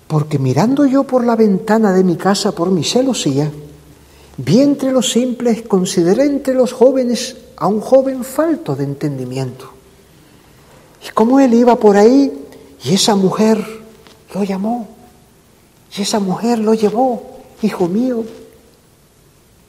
porque 0.06 0.38
mirando 0.38 0.84
yo 0.84 1.04
por 1.04 1.24
la 1.24 1.34
ventana 1.34 1.94
de 1.94 2.04
mi 2.04 2.16
casa 2.16 2.52
por 2.52 2.70
mi 2.70 2.84
celosía, 2.84 3.50
Vi 4.38 4.60
entre 4.60 4.92
los 4.92 5.10
simples, 5.10 5.62
consideré 5.62 6.24
entre 6.24 6.54
los 6.54 6.72
jóvenes 6.72 7.36
a 7.56 7.66
un 7.66 7.80
joven 7.80 8.22
falto 8.22 8.76
de 8.76 8.84
entendimiento. 8.84 9.68
Y 11.04 11.10
como 11.10 11.40
él 11.40 11.54
iba 11.54 11.74
por 11.74 11.96
ahí 11.96 12.32
y 12.84 12.94
esa 12.94 13.16
mujer 13.16 13.58
lo 14.32 14.44
llamó, 14.44 14.88
y 15.96 16.02
esa 16.02 16.20
mujer 16.20 16.60
lo 16.60 16.74
llevó, 16.74 17.40
hijo 17.62 17.88
mío. 17.88 18.24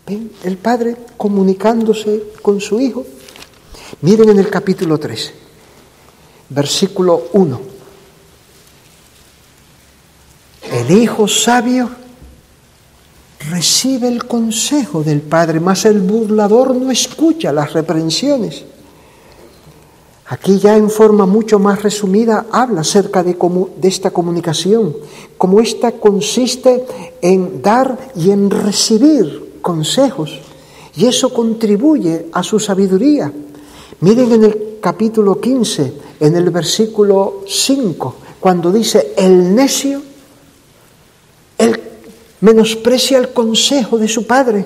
¿Ven? 0.06 0.32
El 0.44 0.58
padre 0.58 0.96
comunicándose 1.18 2.24
con 2.44 2.62
su 2.62 2.80
hijo. 2.80 3.06
Miren 4.02 4.30
en 4.30 4.38
el 4.38 4.52
capítulo 4.52 5.00
13, 5.00 5.34
versículo 6.50 7.30
1. 7.34 7.62
El 10.72 10.92
hijo 10.92 11.28
sabio 11.28 11.90
recibe 13.40 14.08
el 14.08 14.26
consejo 14.26 15.04
del 15.04 15.22
Padre, 15.22 15.60
mas 15.60 15.86
el 15.86 16.02
burlador 16.02 16.76
no 16.76 16.92
escucha 16.92 17.54
las 17.54 17.74
reprensiones. 17.74 18.64
Aquí 20.28 20.60
ya 20.60 20.78
en 20.78 20.92
forma 20.92 21.26
mucho 21.26 21.58
más 21.58 21.82
resumida 21.82 22.46
habla 22.52 22.82
acerca 22.82 23.24
de, 23.24 23.36
esta 23.82 24.12
comunicación, 24.12 24.96
como 25.38 25.60
esta 25.60 25.94
consiste 25.94 26.86
en 27.22 27.62
dar 27.64 27.98
y 28.16 28.30
en 28.30 28.52
recibir 28.52 29.60
consejos, 29.62 30.40
y 30.96 31.08
eso 31.08 31.34
contribuye 31.34 32.28
a 32.32 32.44
su 32.44 32.60
sabiduría. 32.60 33.32
Miren 34.02 34.32
en 34.34 34.44
el 34.44 34.78
capítulo 34.80 35.42
15, 35.42 35.94
en 36.20 36.36
el 36.36 36.52
versículo 36.52 37.42
5, 37.48 38.16
cuando 38.40 38.72
dice, 38.72 39.14
el 39.18 39.56
necio 39.56 40.04
menosprecia 42.42 43.18
el 43.18 43.34
consejo 43.34 43.98
de 43.98 44.08
su 44.08 44.26
padre, 44.26 44.66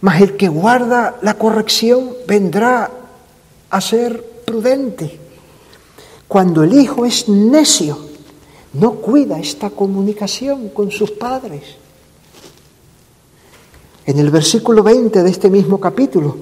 mas 0.00 0.20
el 0.20 0.36
que 0.36 0.48
guarda 0.48 1.18
la 1.22 1.34
corrección 1.34 2.12
vendrá 2.26 2.90
a 3.70 3.80
ser 3.80 4.22
prudente. 4.44 5.18
Cuando 6.26 6.62
el 6.62 6.78
hijo 6.78 7.04
es 7.04 7.28
necio, 7.28 7.98
no 8.74 8.92
cuida 8.94 9.38
esta 9.38 9.70
comunicación 9.70 10.68
con 10.70 10.90
sus 10.90 11.10
padres. 11.10 11.62
En 14.06 14.18
el 14.18 14.30
versículo 14.30 14.82
20 14.82 15.22
de 15.22 15.30
este 15.30 15.50
mismo 15.50 15.78
capítulo, 15.80 16.36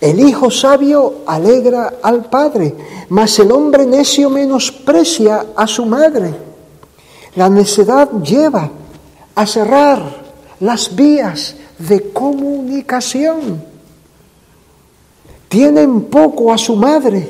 el 0.00 0.20
hijo 0.20 0.50
sabio 0.50 1.16
alegra 1.26 1.94
al 2.02 2.24
padre, 2.30 2.74
mas 3.10 3.38
el 3.38 3.52
hombre 3.52 3.84
necio 3.84 4.30
menosprecia 4.30 5.48
a 5.54 5.66
su 5.66 5.84
madre. 5.84 6.34
La 7.36 7.50
necedad 7.50 8.10
lleva 8.22 8.70
a 9.40 9.46
cerrar 9.46 10.02
las 10.60 10.94
vías 10.94 11.56
de 11.78 12.12
comunicación. 12.12 13.64
Tienen 15.48 16.02
poco 16.02 16.52
a 16.52 16.58
su 16.58 16.76
madre, 16.76 17.26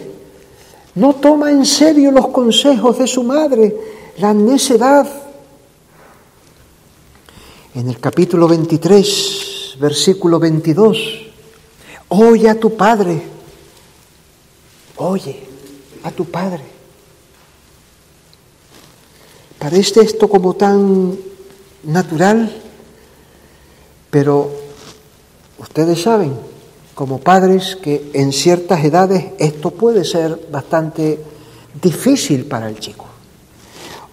no 0.97 1.15
toma 1.15 1.53
en 1.53 1.65
serio 1.65 2.11
los 2.11 2.29
consejos 2.29 2.99
de 2.99 3.07
su 3.07 3.23
madre, 3.23 3.77
la 4.19 4.35
necedad. 4.35 5.09
En 7.77 7.89
el 7.89 8.01
capítulo 8.01 8.49
23, 8.49 9.77
versículo 9.79 10.41
22, 10.41 10.99
oye 12.09 12.51
a 12.51 12.59
tu 12.59 12.77
padre, 12.77 13.23
oye 14.97 15.45
a 16.03 16.11
tu 16.11 16.25
padre. 16.25 16.65
Parece 19.61 20.01
esto 20.01 20.29
como 20.29 20.55
tan 20.55 21.30
natural, 21.85 22.53
pero 24.11 24.51
ustedes 25.59 26.03
saben, 26.03 26.35
como 26.95 27.21
padres, 27.21 27.77
que 27.77 28.11
en 28.13 28.33
ciertas 28.33 28.85
edades 28.85 29.27
esto 29.39 29.71
puede 29.71 30.05
ser 30.05 30.49
bastante 30.51 31.19
difícil 31.81 32.45
para 32.45 32.69
el 32.69 32.79
chico. 32.79 33.07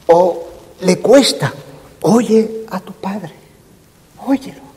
O 0.08 0.44
le 0.82 1.00
cuesta, 1.00 1.54
oye 2.02 2.66
a 2.70 2.80
tu 2.80 2.94
padre, 2.94 3.34
óyelo. 4.26 4.68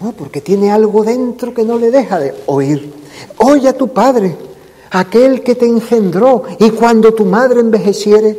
No, 0.00 0.12
porque 0.12 0.40
tiene 0.40 0.70
algo 0.70 1.04
dentro 1.04 1.54
que 1.54 1.64
no 1.64 1.78
le 1.78 1.90
deja 1.90 2.18
de 2.18 2.34
oír. 2.46 2.92
Oye 3.38 3.68
a 3.68 3.76
tu 3.76 3.88
padre, 3.88 4.36
aquel 4.90 5.42
que 5.42 5.54
te 5.54 5.66
engendró, 5.66 6.44
y 6.58 6.70
cuando 6.70 7.14
tu 7.14 7.24
madre 7.24 7.60
envejeciere, 7.60 8.38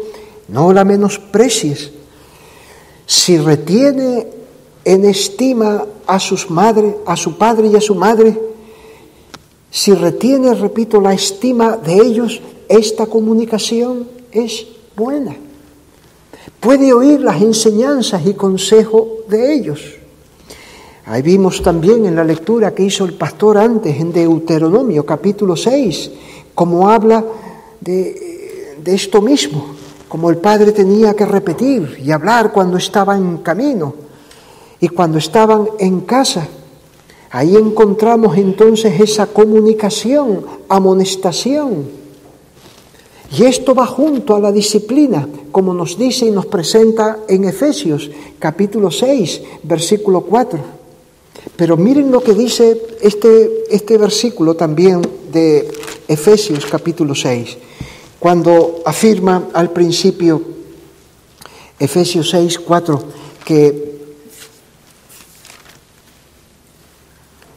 no 0.50 0.72
la 0.72 0.84
menosprecies. 0.84 1.91
Si 3.08 3.38
retiene 3.38 4.28
en 4.84 5.06
estima 5.06 5.86
a 6.06 6.20
sus 6.20 6.50
madres, 6.50 6.94
a 7.06 7.16
su 7.16 7.38
padre 7.38 7.68
y 7.68 7.76
a 7.78 7.82
su 7.82 7.96
madre, 7.96 8.38
si 9.72 9.94
retiene, 9.94 10.54
repito, 10.54 11.00
la 11.00 11.14
estima 11.14 11.78
de 11.78 11.96
ellos, 11.96 12.42
esta 12.68 13.06
comunicación 13.06 14.08
es 14.32 14.68
buena. 14.96 15.38
Puede 16.60 16.92
oír 16.92 17.22
las 17.22 17.42
enseñanzas 17.42 18.26
y 18.26 18.34
consejos 18.34 19.08
de 19.30 19.54
ellos. 19.54 19.82
Ahí 21.06 21.22
vimos 21.22 21.62
también 21.62 22.06
en 22.06 22.16
la 22.16 22.26
lectura 22.26 22.76
que 22.76 22.84
hizo 22.84 23.06
el 23.06 23.14
pastor 23.14 23.58
antes 23.58 23.98
en 23.98 24.12
Deuteronomio 24.12 25.06
capítulo 25.06 25.56
6, 25.56 26.12
como 26.54 26.90
habla 26.90 27.24
de, 27.80 28.76
de 28.84 28.94
esto 28.94 29.22
mismo, 29.22 29.76
como 30.08 30.30
el 30.30 30.38
padre 30.38 30.72
tenía 30.72 31.14
que 31.14 31.26
repetir 31.26 32.02
y 32.04 32.12
hablar 32.12 32.52
cuando 32.52 32.78
estaba 32.78 33.18
en 33.18 33.38
camino 33.38 33.94
y 34.80 34.88
cuando 34.90 35.18
estaban 35.18 35.68
en 35.80 36.02
casa. 36.02 36.48
Ahí 37.32 37.56
encontramos 37.56 38.38
entonces 38.38 39.00
esa 39.00 39.28
comunicación, 39.28 40.46
amonestación. 40.70 41.98
Y 43.38 43.44
esto 43.44 43.76
va 43.76 43.86
junto 43.86 44.36
a 44.36 44.40
la 44.40 44.54
disciplina, 44.54 45.28
como 45.52 45.74
nos 45.74 45.98
dice 45.98 46.26
y 46.26 46.32
nos 46.32 46.46
presenta 46.46 47.20
en 47.28 47.44
Efesios 47.44 48.10
capítulo 48.40 48.90
6, 48.90 49.42
versículo 49.64 50.22
4. 50.22 50.78
Pero 51.58 51.76
miren 51.76 52.12
lo 52.12 52.24
que 52.24 52.34
dice 52.34 52.82
este, 53.02 53.66
este 53.70 53.98
versículo 53.98 54.56
también 54.56 55.02
de 55.32 55.68
Efesios 56.08 56.66
capítulo 56.66 57.14
6, 57.14 57.58
cuando 58.20 58.82
afirma 58.86 59.50
al 59.54 59.72
principio 59.72 60.42
Efesios 61.80 62.30
6, 62.32 62.60
4, 62.60 63.04
que 63.46 63.88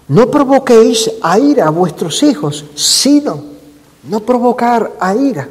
no 0.08 0.30
provoquéis 0.30 1.10
a 1.22 1.38
ira 1.38 1.66
a 1.66 1.70
vuestros 1.70 2.22
hijos, 2.22 2.64
sino 2.74 3.44
no 4.04 4.20
provocar 4.20 4.92
a 5.00 5.14
ira. 5.14 5.48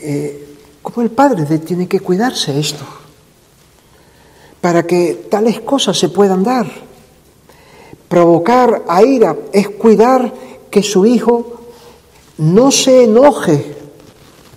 Eh, 0.00 0.56
como 0.80 1.02
el 1.02 1.10
padre 1.10 1.58
tiene 1.58 1.86
que 1.86 2.00
cuidarse 2.00 2.58
esto, 2.58 2.84
para 4.60 4.86
que 4.86 5.26
tales 5.30 5.60
cosas 5.60 5.98
se 5.98 6.08
puedan 6.08 6.42
dar. 6.42 6.66
Provocar 8.08 8.84
a 8.88 9.02
ira 9.02 9.36
es 9.52 9.68
cuidar 9.68 10.32
que 10.70 10.82
su 10.82 11.04
hijo 11.04 11.61
no 12.38 12.70
se 12.70 13.04
enoje 13.04 13.76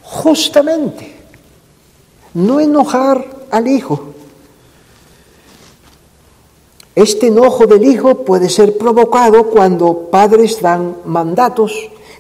justamente, 0.04 1.16
no 2.34 2.60
enojar 2.60 3.26
al 3.52 3.68
hijo. 3.68 4.02
Este 6.96 7.28
enojo 7.28 7.68
del 7.68 7.84
hijo 7.84 8.24
puede 8.24 8.50
ser 8.50 8.78
provocado 8.78 9.50
cuando 9.50 10.10
padres 10.10 10.62
dan 10.62 10.96
mandatos, 11.06 11.74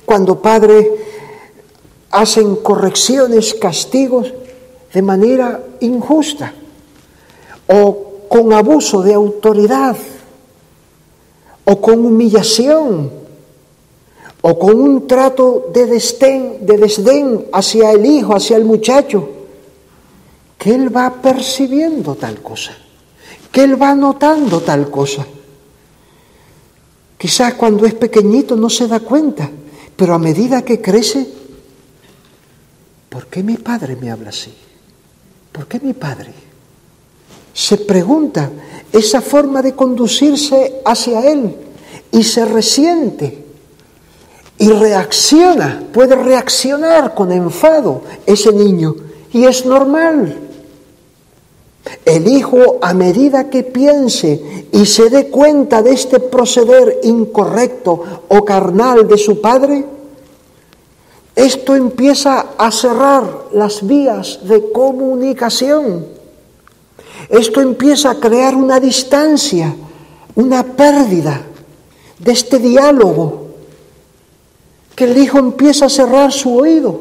cuando 0.05 0.41
padres 0.41 0.88
hacen 2.12 2.57
correcciones, 2.57 3.53
castigos 3.53 4.33
de 4.93 5.01
manera 5.01 5.62
injusta 5.79 6.53
o 7.67 8.27
con 8.29 8.53
abuso 8.53 9.01
de 9.01 9.13
autoridad 9.13 9.98
o 11.65 11.81
con 11.81 12.05
humillación 12.05 13.25
o 14.48 14.60
con 14.60 14.79
un 14.79 15.08
trato 15.08 15.72
de 15.74 15.88
desdén, 15.88 16.68
de 16.68 16.77
desdén 16.77 17.48
hacia 17.51 17.90
el 17.90 18.05
hijo, 18.05 18.36
hacia 18.36 18.58
el 18.58 18.64
muchacho, 18.64 19.27
que 20.55 20.70
él 20.70 20.96
va 20.96 21.20
percibiendo 21.20 22.14
tal 22.14 22.44
cosa, 22.44 22.77
que 23.51 23.64
él 23.64 23.81
va 23.81 23.96
notando 23.96 24.62
tal 24.62 24.92
cosa. 24.92 25.25
Quizás 27.18 27.55
cuando 27.55 27.88
es 27.88 27.96
pequeñito 27.96 28.55
no 28.55 28.70
se 28.70 28.88
da 28.88 29.00
cuenta, 29.00 29.50
pero 29.96 30.14
a 30.14 30.20
medida 30.20 30.62
que 30.62 30.79
crece, 30.79 31.27
¿por 33.10 33.25
qué 33.25 33.42
mi 33.42 33.58
padre 33.58 33.96
me 33.96 34.12
habla 34.12 34.29
así? 34.29 34.53
¿Por 35.51 35.66
qué 35.66 35.79
mi 35.79 35.94
padre? 35.94 36.31
Se 37.51 37.77
pregunta 37.77 38.51
esa 38.94 39.22
forma 39.22 39.64
de 39.64 39.74
conducirse 39.74 40.84
hacia 40.86 41.31
él 41.31 41.55
y 42.12 42.24
se 42.24 42.46
resiente 42.46 43.45
y 44.57 44.70
reacciona, 44.70 45.83
puede 45.91 46.15
reaccionar 46.15 47.13
con 47.13 47.31
enfado 47.31 48.01
ese 48.25 48.53
niño 48.53 48.96
y 49.33 49.46
es 49.46 49.65
normal. 49.65 50.39
El 52.03 52.27
hijo, 52.27 52.79
a 52.81 52.94
medida 52.94 53.50
que 53.50 53.63
piense 53.63 54.68
y 54.72 54.85
se 54.85 55.09
dé 55.09 55.27
cuenta 55.27 55.83
de 55.83 55.91
este 55.91 56.20
proceder 56.20 57.00
incorrecto 57.03 58.01
o 58.27 58.46
carnal 58.46 59.07
de 59.07 59.18
su 59.18 59.39
padre, 59.41 59.85
esto 61.35 61.75
empieza 61.75 62.48
a 62.57 62.72
cerrar 62.72 63.48
las 63.51 63.85
vías 63.85 64.39
de 64.44 64.72
comunicación. 64.72 66.07
Esto 67.29 67.61
empieza 67.61 68.11
a 68.11 68.20
crear 68.20 68.55
una 68.55 68.79
distancia, 68.79 69.75
una 70.35 70.63
pérdida 70.63 71.41
de 72.20 72.31
este 72.31 72.57
diálogo 72.57 73.45
que 74.96 75.03
el 75.03 75.18
hijo 75.18 75.38
empieza 75.38 75.86
a 75.86 75.90
cerrar 75.90 76.31
su 76.31 76.55
oído 76.55 77.00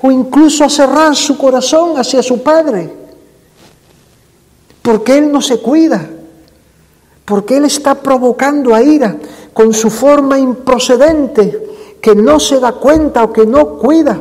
o 0.00 0.10
incluso 0.10 0.64
a 0.64 0.70
cerrar 0.70 1.14
su 1.14 1.38
corazón 1.38 1.98
hacia 1.98 2.22
su 2.22 2.42
padre, 2.42 2.90
porque 4.82 5.16
él 5.16 5.32
no 5.32 5.40
se 5.40 5.58
cuida, 5.58 6.06
porque 7.24 7.56
él 7.56 7.64
está 7.64 7.94
provocando 7.94 8.74
a 8.74 8.82
ira 8.82 9.16
con 9.52 9.72
su 9.72 9.90
forma 9.90 10.38
improcedente, 10.38 11.96
que 12.00 12.14
no 12.14 12.38
se 12.38 12.60
da 12.60 12.72
cuenta 12.72 13.24
o 13.24 13.32
que 13.32 13.46
no 13.46 13.78
cuida, 13.78 14.20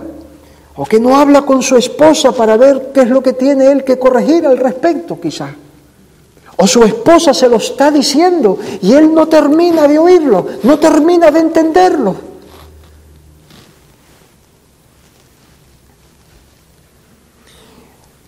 o 0.75 0.85
que 0.85 0.99
no 0.99 1.17
habla 1.17 1.41
con 1.41 1.61
su 1.61 1.75
esposa 1.75 2.31
para 2.31 2.55
ver 2.55 2.91
qué 2.93 3.01
es 3.01 3.09
lo 3.09 3.21
que 3.21 3.33
tiene 3.33 3.71
él 3.71 3.83
que 3.83 3.99
corregir 3.99 4.47
al 4.47 4.57
respecto 4.57 5.19
quizá. 5.19 5.49
O 6.55 6.67
su 6.67 6.83
esposa 6.83 7.33
se 7.33 7.49
lo 7.49 7.57
está 7.57 7.91
diciendo 7.91 8.57
y 8.81 8.93
él 8.93 9.13
no 9.13 9.27
termina 9.27 9.87
de 9.87 9.99
oírlo, 9.99 10.45
no 10.63 10.79
termina 10.79 11.29
de 11.29 11.39
entenderlo. 11.39 12.32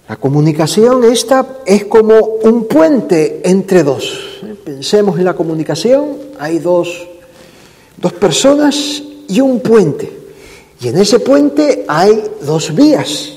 La 0.07 0.17
comunicación 0.17 1.03
esta 1.03 1.59
es 1.65 1.85
como 1.85 2.19
un 2.19 2.65
puente 2.65 3.41
entre 3.43 3.81
dos. 3.83 4.39
Pensemos 4.63 5.17
en 5.17 5.25
la 5.25 5.33
comunicación, 5.33 6.17
hay 6.39 6.59
dos, 6.59 7.07
dos 7.97 8.13
personas 8.13 9.01
y 9.27 9.41
un 9.41 9.61
puente. 9.61 10.11
Y 10.79 10.89
en 10.89 10.97
ese 10.99 11.19
puente 11.19 11.85
hay 11.87 12.23
dos 12.41 12.75
vías. 12.75 13.31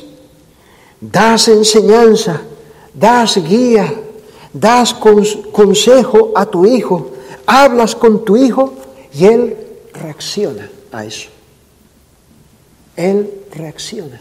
Das 1.00 1.48
enseñanza, 1.48 2.42
das 2.92 3.37
guía, 3.48 3.94
das 4.52 4.92
consejo 4.92 6.33
a 6.35 6.44
tu 6.44 6.66
hijo, 6.66 7.12
hablas 7.46 7.94
con 7.94 8.24
tu 8.24 8.37
hijo 8.37 8.74
y 9.14 9.24
él 9.24 9.57
reacciona 9.94 10.68
a 10.92 11.04
eso. 11.07 11.28
Él 12.96 13.31
reacciona. 13.52 14.20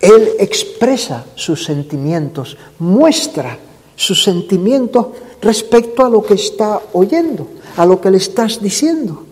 Él 0.00 0.32
expresa 0.38 1.24
sus 1.34 1.64
sentimientos, 1.64 2.56
muestra 2.78 3.58
sus 3.94 4.22
sentimientos 4.22 5.06
respecto 5.40 6.04
a 6.04 6.10
lo 6.10 6.22
que 6.22 6.34
está 6.34 6.80
oyendo, 6.92 7.48
a 7.76 7.86
lo 7.86 8.00
que 8.00 8.10
le 8.10 8.18
estás 8.18 8.60
diciendo. 8.60 9.24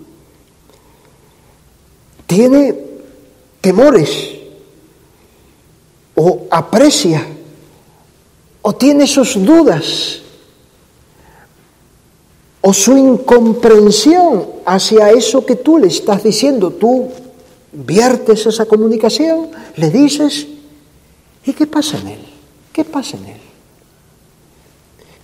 Tiene 2.27 2.75
temores 3.61 4.31
o 6.15 6.47
aprecia 6.51 7.27
o 8.63 8.75
tiene 8.75 9.07
sus 9.07 9.45
dudas 9.45 10.21
o 12.61 12.73
su 12.73 12.97
incomprensión 12.97 14.47
hacia 14.65 15.11
eso 15.11 15.45
que 15.45 15.57
tú 15.57 15.77
le 15.77 15.89
estás 15.89 16.23
diciendo. 16.23 16.71
Tú 16.71 17.11
viertes 17.73 18.47
esa 18.47 18.65
comunicación, 18.65 19.51
le 19.77 19.91
dices 19.91 20.47
¿Y 21.47 21.53
qué 21.53 21.67
pasa 21.67 21.99
en 21.99 22.09
él? 22.09 22.21
¿Qué 22.73 22.85
pasa 22.85 23.17
en 23.17 23.27
él? 23.27 23.41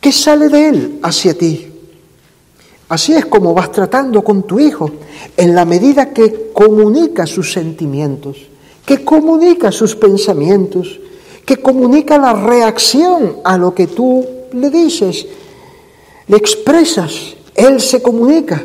¿Qué 0.00 0.12
sale 0.12 0.48
de 0.48 0.68
él 0.68 1.00
hacia 1.02 1.36
ti? 1.36 1.66
Así 2.88 3.12
es 3.12 3.26
como 3.26 3.54
vas 3.54 3.70
tratando 3.70 4.22
con 4.22 4.42
tu 4.42 4.58
hijo, 4.58 4.90
en 5.36 5.54
la 5.54 5.64
medida 5.64 6.12
que 6.12 6.50
comunica 6.52 7.26
sus 7.26 7.52
sentimientos, 7.52 8.36
que 8.84 9.04
comunica 9.04 9.70
sus 9.70 9.94
pensamientos, 9.94 10.98
que 11.46 11.58
comunica 11.58 12.18
la 12.18 12.32
reacción 12.32 13.36
a 13.44 13.56
lo 13.56 13.74
que 13.74 13.86
tú 13.86 14.26
le 14.52 14.70
dices, 14.70 15.26
le 16.26 16.36
expresas, 16.36 17.36
él 17.54 17.80
se 17.80 18.02
comunica 18.02 18.64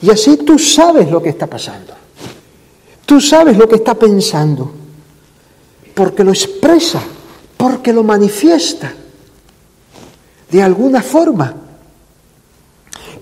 y 0.00 0.10
así 0.10 0.38
tú 0.38 0.58
sabes 0.58 1.10
lo 1.10 1.22
que 1.22 1.30
está 1.30 1.46
pasando. 1.46 1.92
Tú 3.04 3.20
sabes 3.20 3.56
lo 3.56 3.68
que 3.68 3.76
está 3.76 3.94
pensando, 3.94 4.70
porque 5.96 6.22
lo 6.22 6.30
expresa, 6.30 7.00
porque 7.56 7.90
lo 7.90 8.04
manifiesta 8.04 8.92
de 10.50 10.62
alguna 10.62 11.00
forma. 11.00 11.54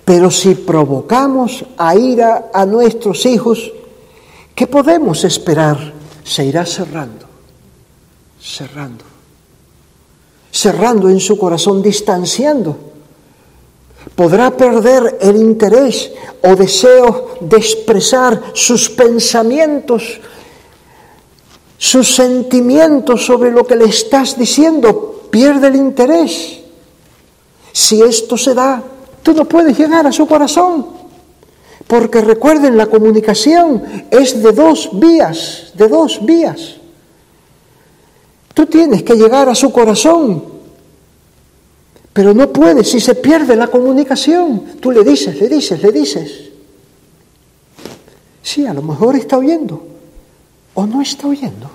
Pero 0.05 0.29
si 0.29 0.57
provocamos 0.57 1.65
a 1.79 1.95
ira 1.95 2.51
a 2.53 2.67
nuestros 2.67 3.25
hijos, 3.27 3.71
¿qué 4.57 4.67
podemos 4.67 5.23
esperar? 5.23 5.93
Se 6.25 6.45
irá 6.45 6.67
cerrando, 6.67 7.27
cerrando, 8.43 9.05
cerrando 10.51 11.09
en 11.09 11.21
su 11.21 11.39
corazón, 11.39 11.81
distanciando. 11.81 12.77
Podrá 14.17 14.51
perder 14.51 15.19
el 15.21 15.37
interés 15.37 16.11
o 16.43 16.57
deseo 16.57 17.37
de 17.41 17.57
expresar 17.57 18.43
sus 18.53 18.91
pensamientos, 18.91 20.21
sus 21.79 22.15
sentimientos 22.15 23.25
sobre 23.25 23.51
lo 23.51 23.67
que 23.67 23.77
le 23.77 23.87
estás 23.87 24.39
diciendo. 24.39 25.29
Pierde 25.31 25.69
el 25.69 25.77
interés. 25.77 26.61
Si 27.73 28.01
esto 28.03 28.37
se 28.37 28.55
da, 28.55 28.83
tú 29.23 29.33
no 29.33 29.45
puedes 29.47 29.77
llegar 29.77 30.07
a 30.07 30.13
su 30.13 30.27
corazón. 30.27 30.87
Porque 31.87 32.21
recuerden, 32.21 32.77
la 32.77 32.87
comunicación 32.87 34.07
es 34.11 34.43
de 34.43 34.53
dos 34.53 34.91
vías, 34.93 35.73
de 35.75 35.89
dos 35.89 36.25
vías. 36.25 36.77
Tú 38.55 38.67
tienes 38.67 39.03
que 39.03 39.15
llegar 39.15 39.49
a 39.49 39.55
su 39.55 39.73
corazón, 39.73 40.43
pero 42.13 42.33
no 42.33 42.53
puedes 42.53 42.89
si 42.89 43.01
se 43.01 43.17
pierde 43.17 43.57
la 43.57 43.67
comunicación. 43.67 44.77
Tú 44.81 44.93
le 44.93 45.03
dices, 45.03 45.39
le 45.41 45.49
dices, 45.49 45.83
le 45.83 45.93
dices. 45.93 46.51
Sí, 48.41 48.67
a 48.67 48.73
lo 48.73 48.83
mejor 48.83 49.17
está 49.17 49.37
oyendo, 49.37 49.83
o 50.75 50.87
no 50.87 51.01
está 51.01 51.29
oyendo. 51.29 51.71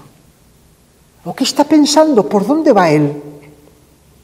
¿O 1.25 1.35
qué 1.35 1.43
está 1.43 1.63
pensando? 1.63 2.27
¿Por 2.27 2.45
dónde 2.45 2.71
va 2.71 2.89
él? 2.89 3.21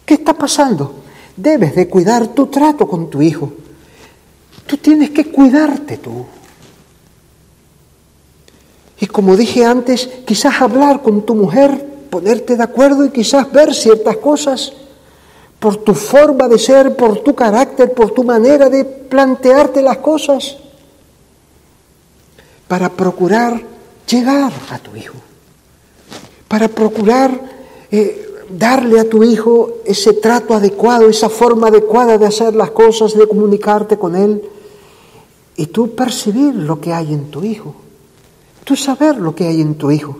¿Qué 0.05 0.15
está 0.15 0.33
pasando? 0.33 1.03
Debes 1.35 1.75
de 1.75 1.89
cuidar 1.89 2.27
tu 2.27 2.47
trato 2.47 2.87
con 2.87 3.09
tu 3.09 3.21
hijo. 3.21 3.51
Tú 4.65 4.77
tienes 4.77 5.09
que 5.09 5.31
cuidarte 5.31 5.97
tú. 5.97 6.25
Y 8.99 9.07
como 9.07 9.35
dije 9.35 9.65
antes, 9.65 10.09
quizás 10.25 10.61
hablar 10.61 11.01
con 11.01 11.25
tu 11.25 11.35
mujer, 11.35 11.85
ponerte 12.09 12.55
de 12.55 12.63
acuerdo 12.63 13.05
y 13.05 13.09
quizás 13.09 13.51
ver 13.51 13.73
ciertas 13.73 14.17
cosas 14.17 14.73
por 15.59 15.77
tu 15.77 15.93
forma 15.93 16.47
de 16.47 16.59
ser, 16.59 16.95
por 16.95 17.23
tu 17.23 17.35
carácter, 17.35 17.93
por 17.93 18.11
tu 18.11 18.23
manera 18.23 18.69
de 18.69 18.85
plantearte 18.85 19.81
las 19.81 19.97
cosas, 19.97 20.57
para 22.67 22.89
procurar 22.89 23.74
llegar 24.07 24.51
a 24.69 24.79
tu 24.79 24.95
hijo, 24.95 25.15
para 26.47 26.67
procurar 26.67 27.41
eh, 27.91 28.43
darle 28.49 28.99
a 28.99 29.09
tu 29.09 29.23
hijo 29.23 29.79
ese 29.85 30.13
trato 30.13 30.53
adecuado, 30.53 31.09
esa 31.09 31.29
forma 31.29 31.67
adecuada 31.67 32.17
de 32.17 32.25
hacer 32.25 32.55
las 32.55 32.71
cosas, 32.71 33.17
de 33.17 33.27
comunicarte 33.27 33.97
con 33.97 34.15
él, 34.15 34.41
y 35.57 35.67
tú 35.67 35.95
percibir 35.95 36.53
lo 36.53 36.79
que 36.79 36.93
hay 36.93 37.13
en 37.13 37.31
tu 37.31 37.43
hijo, 37.43 37.75
tú 38.63 38.75
saber 38.75 39.17
lo 39.17 39.33
que 39.33 39.47
hay 39.47 39.61
en 39.61 39.75
tu 39.75 39.91
hijo. 39.91 40.17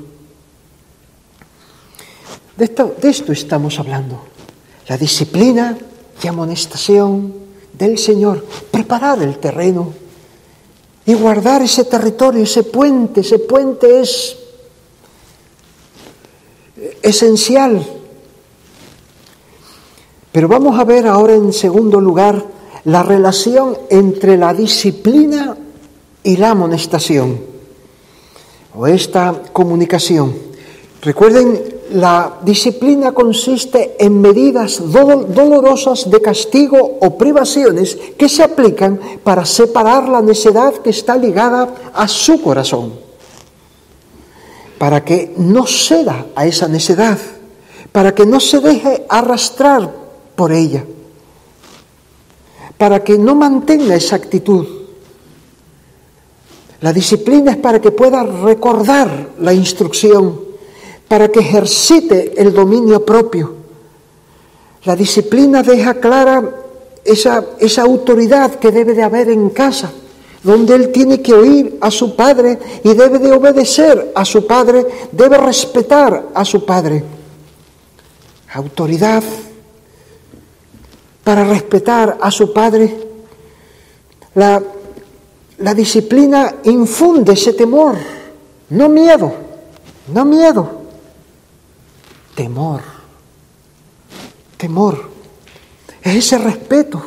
De 2.57 2.65
esto, 2.65 2.95
de 3.01 3.09
esto 3.09 3.31
estamos 3.33 3.79
hablando, 3.79 4.21
la 4.87 4.97
disciplina 4.97 5.77
y 6.23 6.27
amonestación 6.27 7.33
del 7.73 7.97
Señor, 7.97 8.45
preparar 8.71 9.21
el 9.21 9.37
terreno 9.39 10.04
y 11.05 11.13
guardar 11.13 11.61
ese 11.61 11.85
territorio, 11.85 12.43
ese 12.43 12.63
puente, 12.63 13.21
ese 13.21 13.39
puente 13.39 14.01
es 14.01 14.37
esencial 17.01 17.85
pero 20.35 20.49
vamos 20.49 20.77
a 20.77 20.83
ver 20.83 21.07
ahora 21.07 21.33
en 21.33 21.53
segundo 21.53 22.01
lugar 22.01 22.43
la 22.83 23.03
relación 23.03 23.77
entre 23.89 24.35
la 24.35 24.53
disciplina 24.53 25.55
y 26.23 26.35
la 26.35 26.49
amonestación, 26.49 27.39
o 28.75 28.85
esta 28.85 29.43
comunicación. 29.53 30.35
Recuerden, 31.01 31.74
la 31.91 32.39
disciplina 32.41 33.11
consiste 33.11 33.95
en 33.99 34.19
medidas 34.19 34.81
dolorosas 34.91 36.09
de 36.09 36.21
castigo 36.21 36.97
o 37.01 37.17
privaciones 37.17 37.97
que 38.17 38.27
se 38.27 38.43
aplican 38.43 38.99
para 39.23 39.45
separar 39.45 40.09
la 40.09 40.21
necedad 40.21 40.73
que 40.73 40.89
está 40.89 41.15
ligada 41.15 41.91
a 41.93 42.07
su 42.07 42.41
corazón, 42.41 42.93
para 44.77 45.03
que 45.03 45.33
no 45.37 45.67
ceda 45.67 46.25
a 46.35 46.45
esa 46.45 46.67
necedad, 46.67 47.19
para 47.91 48.15
que 48.15 48.25
no 48.25 48.39
se 48.39 48.59
deje 48.59 49.05
arrastrar 49.07 49.91
por 50.35 50.51
ella, 50.51 50.83
para 52.77 53.03
que 53.03 53.17
no 53.17 53.35
mantenga 53.35 53.95
esa 53.95 54.15
actitud. 54.15 54.65
La 56.81 56.91
disciplina 56.91 57.51
es 57.51 57.57
para 57.57 57.79
que 57.79 57.91
pueda 57.91 58.23
recordar 58.23 59.29
la 59.39 59.53
instrucción, 59.53 60.44
para 61.07 61.29
que 61.29 61.39
ejercite 61.39 62.33
el 62.41 62.53
dominio 62.53 63.05
propio. 63.05 63.53
La 64.83 64.95
disciplina 64.95 65.63
deja 65.63 65.95
clara 65.95 66.43
esa, 67.03 67.43
esa 67.59 67.81
autoridad 67.83 68.55
que 68.55 68.71
debe 68.71 68.93
de 68.93 69.03
haber 69.03 69.29
en 69.29 69.49
casa, 69.49 69.91
donde 70.43 70.75
él 70.75 70.91
tiene 70.91 71.21
que 71.21 71.33
oír 71.33 71.77
a 71.81 71.89
su 71.89 72.15
padre 72.15 72.59
y 72.83 72.93
debe 72.93 73.19
de 73.19 73.31
obedecer 73.31 74.11
a 74.15 74.23
su 74.25 74.45
padre, 74.45 74.85
debe 75.11 75.37
respetar 75.37 76.29
a 76.33 76.45
su 76.45 76.65
padre. 76.65 77.03
Autoridad 78.53 79.23
para 81.25 81.43
respetar 81.43 82.19
a 82.21 82.31
su 82.31 82.53
padre. 82.53 82.95
La, 84.35 84.61
disciplina 85.73 86.55
infunde 86.65 87.33
ese 87.33 87.53
temor, 87.53 87.95
no 88.69 88.87
miedo, 88.87 89.33
no 90.13 90.23
miedo, 90.23 90.84
temor, 92.35 92.81
temor. 94.57 95.09
Es 96.01 96.15
ese 96.15 96.37
respeto. 96.37 97.01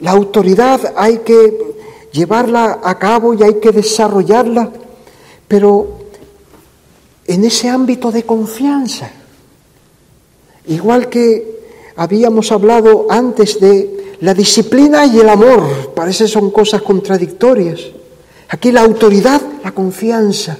La 0.00 0.12
autoridad 0.12 0.94
hay 0.96 1.18
que 1.18 1.74
llevarla 2.12 2.80
a 2.82 2.98
cabo 2.98 3.34
y 3.34 3.42
hay 3.42 3.54
que 3.54 3.72
desarrollarla, 3.72 4.70
pero 5.48 5.98
en 7.26 7.44
ese 7.44 7.68
ámbito 7.68 8.12
de 8.12 8.24
confianza. 8.24 9.10
Igual 10.66 11.08
que 11.08 11.56
habíamos 11.96 12.52
hablado 12.52 13.06
antes 13.10 13.60
de 13.60 14.16
la 14.20 14.34
disciplina 14.34 15.06
y 15.06 15.18
el 15.18 15.28
amor. 15.28 15.92
Parece 15.94 16.28
son 16.28 16.50
cosas 16.50 16.82
contradictorias. 16.82 17.80
Aquí 18.48 18.72
la 18.72 18.82
autoridad, 18.82 19.40
la 19.62 19.72
confianza. 19.72 20.58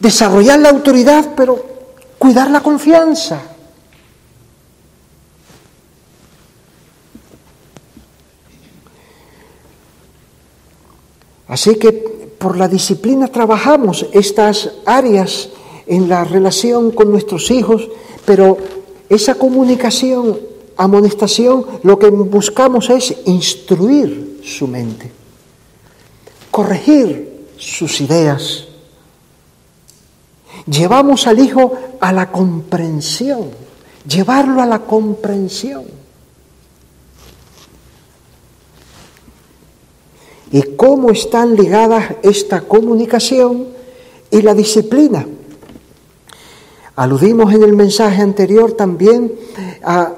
Desarrollar 0.00 0.58
la 0.60 0.70
autoridad, 0.70 1.34
pero 1.36 1.69
cuidar 2.20 2.50
la 2.50 2.60
confianza. 2.60 3.40
Así 11.48 11.76
que 11.76 11.92
por 11.92 12.58
la 12.58 12.68
disciplina 12.68 13.28
trabajamos 13.28 14.06
estas 14.12 14.70
áreas 14.84 15.48
en 15.86 16.10
la 16.10 16.22
relación 16.24 16.90
con 16.90 17.10
nuestros 17.10 17.50
hijos, 17.50 17.88
pero 18.26 18.58
esa 19.08 19.34
comunicación, 19.36 20.38
amonestación, 20.76 21.64
lo 21.82 21.98
que 21.98 22.10
buscamos 22.10 22.90
es 22.90 23.16
instruir 23.24 24.42
su 24.44 24.68
mente, 24.68 25.10
corregir 26.50 27.46
sus 27.56 27.98
ideas. 28.02 28.69
Llevamos 30.66 31.26
al 31.26 31.38
hijo 31.38 31.72
a 32.00 32.12
la 32.12 32.30
comprensión, 32.30 33.50
llevarlo 34.06 34.60
a 34.60 34.66
la 34.66 34.80
comprensión. 34.80 35.84
¿Y 40.52 40.62
cómo 40.76 41.10
están 41.10 41.54
ligadas 41.54 42.16
esta 42.22 42.62
comunicación 42.62 43.68
y 44.30 44.42
la 44.42 44.54
disciplina? 44.54 45.26
Aludimos 46.96 47.54
en 47.54 47.62
el 47.62 47.74
mensaje 47.74 48.20
anterior 48.20 48.72
también 48.72 49.32
a, 49.82 50.12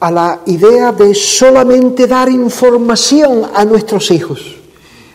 la 0.00 0.40
idea 0.44 0.92
de 0.92 1.14
solamente 1.14 2.06
dar 2.06 2.28
información 2.28 3.42
a 3.54 3.64
nuestros 3.64 4.10
hijos. 4.10 4.56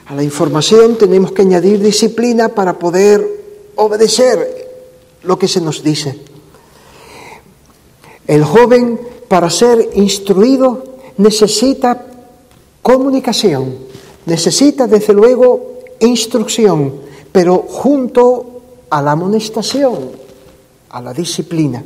A 0.08 0.16
la 0.16 0.24
información 0.24 0.98
tenemos 0.98 1.32
que 1.32 1.44
añadir 1.44 1.80
disciplina 1.80 2.50
para 2.50 2.80
poder 2.80 3.39
obedecer 3.80 4.68
lo 5.24 5.40
que 5.40 5.48
se 5.48 5.62
nos 5.62 5.84
dice. 5.84 6.20
El 8.28 8.44
joven, 8.44 9.00
para 9.28 9.50
ser 9.50 9.90
instruido, 9.96 10.84
necesita 11.18 12.06
comunicación, 12.82 13.76
necesita 14.26 14.88
desde 14.88 15.14
luego 15.14 15.80
instrucción, 16.00 17.02
pero 17.32 17.58
junto 17.58 18.62
a 18.90 19.02
la 19.02 19.12
amonestación, 19.12 20.12
a 20.90 21.02
la 21.02 21.14
disciplina. 21.14 21.84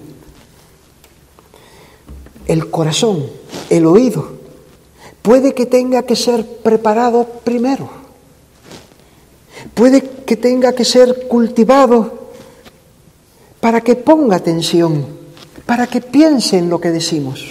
El 2.45 2.69
corazón, 2.69 3.25
el 3.69 3.85
oído, 3.85 4.33
puede 5.21 5.53
que 5.53 5.65
tenga 5.65 6.03
que 6.03 6.15
ser 6.15 6.45
preparado 6.57 7.25
primero, 7.43 7.89
puede 9.73 10.01
que 10.23 10.37
tenga 10.37 10.73
que 10.73 10.85
ser 10.85 11.27
cultivado 11.27 12.23
para 13.59 13.79
que 13.79 13.95
ponga 13.95 14.35
atención, 14.35 15.05
para 15.65 15.87
que 15.87 16.01
piense 16.01 16.57
en 16.57 16.69
lo 16.69 16.81
que 16.81 16.91
decimos, 16.91 17.45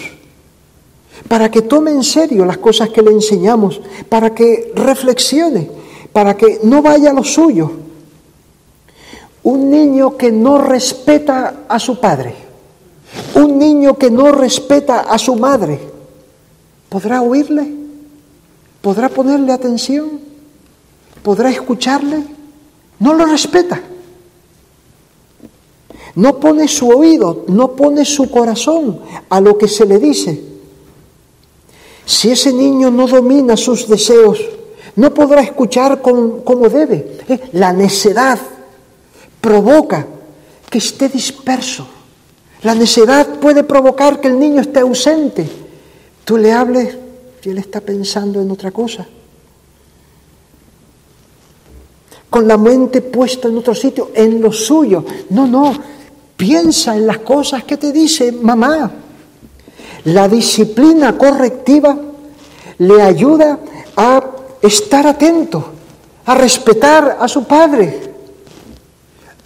para 1.27 1.51
que 1.51 1.63
tome 1.63 1.91
en 1.91 2.05
serio 2.05 2.45
las 2.45 2.59
cosas 2.59 2.91
que 2.91 3.01
le 3.01 3.11
enseñamos, 3.11 3.81
para 4.11 4.35
que 4.35 4.73
reflexione, 4.75 5.71
para 6.13 6.37
que 6.37 6.61
no 6.65 6.83
vaya 6.83 7.11
a 7.11 7.15
lo 7.15 7.25
suyo. 7.25 7.73
Un 9.43 9.71
niño 9.71 10.19
que 10.19 10.31
no 10.31 10.59
respeta 10.59 11.65
a 11.67 11.79
su 11.79 11.99
padre, 11.99 12.35
un 13.35 13.59
niño 13.59 13.97
que 13.97 14.11
no 14.11 14.33
respeta 14.33 15.01
a 15.01 15.19
su 15.19 15.35
madre, 15.37 15.81
¿podrá 16.91 17.23
oírle? 17.23 17.73
¿Podrá 18.83 19.09
ponerle 19.09 19.53
atención? 19.53 20.21
¿Podrá 21.23 21.49
escucharle? 21.49 22.42
No 23.03 23.15
lo 23.15 23.27
respeta. 23.27 23.83
No 26.15 26.39
pone 26.39 26.69
su 26.69 26.89
oído, 26.89 27.45
no 27.49 27.73
pone 27.73 28.05
su 28.05 28.31
corazón 28.31 29.01
a 29.29 29.41
lo 29.41 29.59
que 29.59 29.67
se 29.67 29.85
le 29.87 29.99
dice. 29.99 30.41
Si 32.07 32.31
ese 32.31 32.53
niño 32.53 32.93
no 32.93 33.09
domina 33.09 33.57
sus 33.57 33.89
deseos, 33.89 34.39
no 34.95 35.13
podrá 35.13 35.41
escuchar 35.41 36.01
como, 36.01 36.69
debe. 36.69 37.19
Eh, 37.29 37.41
la 37.55 37.73
necedad 37.73 38.39
provoca 39.41 40.07
que 40.71 40.79
esté 40.79 41.09
disperso. 41.09 41.89
La 42.63 42.77
necedad 42.77 43.41
puede 43.41 43.65
provocar 43.65 44.21
que 44.21 44.29
el 44.29 44.39
niño 44.39 44.61
esté 44.61 44.79
ausente. 44.79 45.45
Tú 46.25 46.37
le 46.37 46.53
hables 46.53 46.97
y 47.43 47.51
él 47.51 47.59
está 47.59 47.81
pensando 47.81 48.41
en 48.41 48.49
otra 48.53 48.71
cosa. 48.71 49.09
Con 52.33 52.49
la 52.49 52.57
mente 52.57 53.01
puesta 53.03 53.47
en 53.47 53.59
otro 53.59 53.75
sitio, 53.75 54.11
en 54.15 54.41
lo 54.41 54.51
suyo. 54.51 55.05
No, 55.31 55.47
no, 55.47 55.73
Piensa 56.43 56.97
en 56.97 57.07
las 57.07 57.19
cosas 57.19 57.63
que 57.63 57.77
te 57.77 57.93
dice 57.93 58.33
mamá. 58.33 58.91
La 60.07 60.27
disciplina 60.27 61.17
correctiva 61.17 61.97
le 62.79 63.01
ayuda 63.01 63.61
a 63.97 64.25
estar 64.61 65.07
atento, 65.07 65.65
a 66.27 66.35
respetar 66.35 67.19
a 67.21 67.29
su 67.29 67.45
padre, 67.45 68.13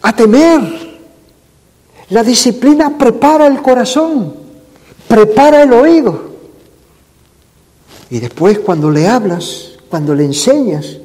a 0.00 0.16
temer. 0.16 0.96
La 2.08 2.22
disciplina 2.22 2.96
prepara 2.96 3.46
el 3.46 3.60
corazón, 3.60 4.34
prepara 5.06 5.64
el 5.64 5.74
oído. 5.74 6.30
Y 8.08 8.20
después 8.20 8.60
cuando 8.60 8.90
le 8.90 9.06
hablas, 9.06 9.72
cuando 9.90 10.14
le 10.14 10.24
enseñas, 10.24 10.96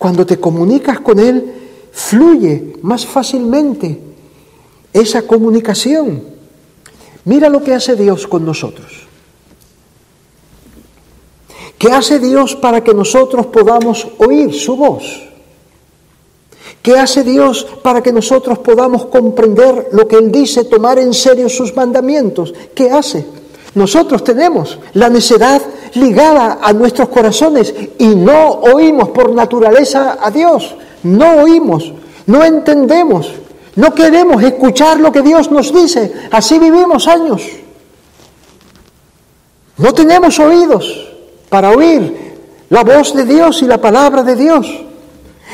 cuando 0.00 0.24
te 0.24 0.40
comunicas 0.40 1.00
con 1.00 1.18
él, 1.18 1.52
fluye 1.92 2.72
más 2.80 3.04
fácilmente 3.04 4.00
esa 4.94 5.26
comunicación. 5.26 6.22
Mira 7.26 7.50
lo 7.50 7.62
que 7.62 7.74
hace 7.74 7.96
Dios 7.96 8.26
con 8.26 8.46
nosotros. 8.46 9.06
¿Qué 11.76 11.92
hace 11.92 12.18
Dios 12.18 12.56
para 12.56 12.82
que 12.82 12.94
nosotros 12.94 13.44
podamos 13.48 14.08
oír 14.16 14.54
su 14.54 14.74
voz? 14.74 15.04
¿Qué 16.80 16.98
hace 16.98 17.22
Dios 17.22 17.66
para 17.82 18.02
que 18.02 18.10
nosotros 18.10 18.58
podamos 18.60 19.04
comprender 19.04 19.90
lo 19.92 20.08
que 20.08 20.16
Él 20.16 20.32
dice, 20.32 20.64
tomar 20.64 20.98
en 20.98 21.12
serio 21.12 21.50
sus 21.50 21.76
mandamientos? 21.76 22.54
¿Qué 22.74 22.90
hace? 22.90 23.26
Nosotros 23.74 24.24
tenemos 24.24 24.78
la 24.94 25.10
necedad 25.10 25.60
ligada 25.94 26.58
a 26.62 26.72
nuestros 26.72 27.08
corazones 27.08 27.74
y 27.98 28.08
no 28.08 28.50
oímos 28.50 29.10
por 29.10 29.32
naturaleza 29.32 30.18
a 30.20 30.30
Dios, 30.30 30.74
no 31.02 31.42
oímos, 31.42 31.92
no 32.26 32.44
entendemos, 32.44 33.32
no 33.76 33.94
queremos 33.94 34.42
escuchar 34.42 35.00
lo 35.00 35.12
que 35.12 35.22
Dios 35.22 35.50
nos 35.50 35.72
dice. 35.72 36.12
Así 36.30 36.58
vivimos 36.58 37.08
años. 37.08 37.42
No 39.76 39.94
tenemos 39.94 40.38
oídos 40.38 41.08
para 41.48 41.70
oír 41.70 42.36
la 42.68 42.84
voz 42.84 43.14
de 43.14 43.24
Dios 43.24 43.62
y 43.62 43.66
la 43.66 43.80
palabra 43.80 44.22
de 44.22 44.36
Dios. 44.36 44.66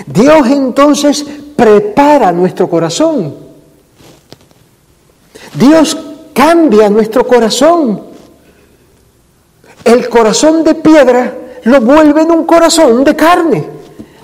Dios 0.07 0.49
entonces 0.49 1.25
prepara 1.55 2.33
nuestro 2.33 2.69
corazón. 2.69 3.35
Dios 5.55 5.97
cambia 6.35 6.91
nuestro 6.91 7.27
corazón. 7.27 8.03
El 9.87 10.09
corazón 10.09 10.65
de 10.65 10.75
piedra 10.75 11.33
lo 11.63 11.81
vuelve 11.81 12.23
en 12.23 12.33
un 12.33 12.45
corazón 12.45 13.05
de 13.05 13.15
carne. 13.15 13.65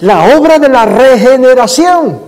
La 0.00 0.36
obra 0.36 0.58
de 0.58 0.68
la 0.68 0.84
regeneración. 0.84 2.20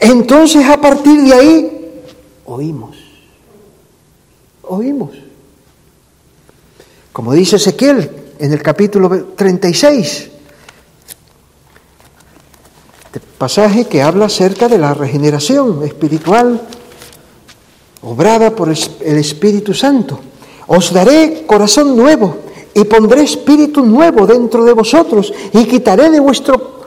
Entonces 0.00 0.66
a 0.68 0.80
partir 0.80 1.22
de 1.22 1.32
ahí 1.32 2.02
oímos, 2.46 2.96
oímos. 4.62 5.10
Como 7.12 7.32
dice 7.32 7.56
Ezequiel 7.56 8.10
en 8.40 8.52
el 8.52 8.60
capítulo 8.60 9.28
36, 9.36 10.30
este 13.06 13.20
pasaje 13.38 13.84
que 13.84 14.02
habla 14.02 14.26
acerca 14.26 14.66
de 14.66 14.78
la 14.78 14.94
regeneración 14.94 15.84
espiritual 15.84 16.60
obrada 18.02 18.50
por 18.56 18.68
el 18.68 19.16
Espíritu 19.16 19.74
Santo. 19.74 20.18
Os 20.68 20.92
daré 20.92 21.48
corazón 21.48 21.96
nuevo 21.96 22.36
y 22.74 22.84
pondré 22.84 23.24
espíritu 23.24 23.80
nuevo 23.80 24.28
dentro 24.28 24.64
de 24.64 24.76
vosotros 24.76 25.32
y 25.52 25.64
quitaré 25.64 26.10
de 26.10 26.20
vuestro 26.20 26.78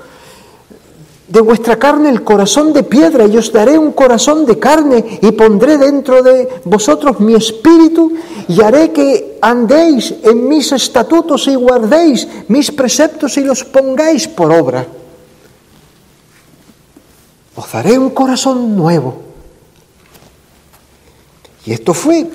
de 1.27 1.39
vuestra 1.39 1.79
carne 1.79 2.09
el 2.09 2.23
corazón 2.23 2.73
de 2.73 2.83
piedra 2.83 3.25
y 3.25 3.37
os 3.37 3.53
daré 3.53 3.79
un 3.79 3.93
corazón 3.93 4.45
de 4.45 4.59
carne 4.59 5.19
y 5.21 5.31
pondré 5.31 5.77
dentro 5.77 6.21
de 6.21 6.61
vosotros 6.65 7.21
mi 7.21 7.35
espíritu 7.35 8.11
y 8.49 8.61
haré 8.61 8.91
que 8.91 9.39
andéis 9.41 10.13
en 10.23 10.47
mis 10.47 10.73
estatutos 10.73 11.47
y 11.47 11.55
guardéis 11.55 12.27
mis 12.49 12.69
preceptos 12.71 13.37
y 13.37 13.45
los 13.45 13.63
pongáis 13.63 14.27
por 14.27 14.51
obra. 14.51 14.85
Os 17.55 17.71
daré 17.71 17.97
un 17.97 18.09
corazón 18.09 18.75
nuevo. 18.75 19.21
Y 21.65 21.71
esto 21.71 21.93
fue 21.93 22.27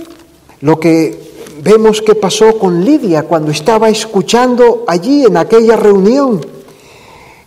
lo 0.63 0.81
que 0.81 1.26
vemos 1.67 2.01
que 2.01 2.15
pasó 2.15 2.57
con 2.61 2.85
Lidia 2.85 3.25
cuando 3.25 3.51
estaba 3.51 3.89
escuchando 3.89 4.85
allí 4.87 5.25
en 5.25 5.37
aquella 5.37 5.75
reunión. 5.75 6.41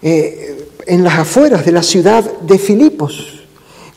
Eh, 0.01 0.67
en 0.85 1.03
las 1.03 1.19
afueras 1.19 1.63
de 1.65 1.71
la 1.71 1.83
ciudad 1.83 2.23
de 2.41 2.57
Filipos, 2.57 3.43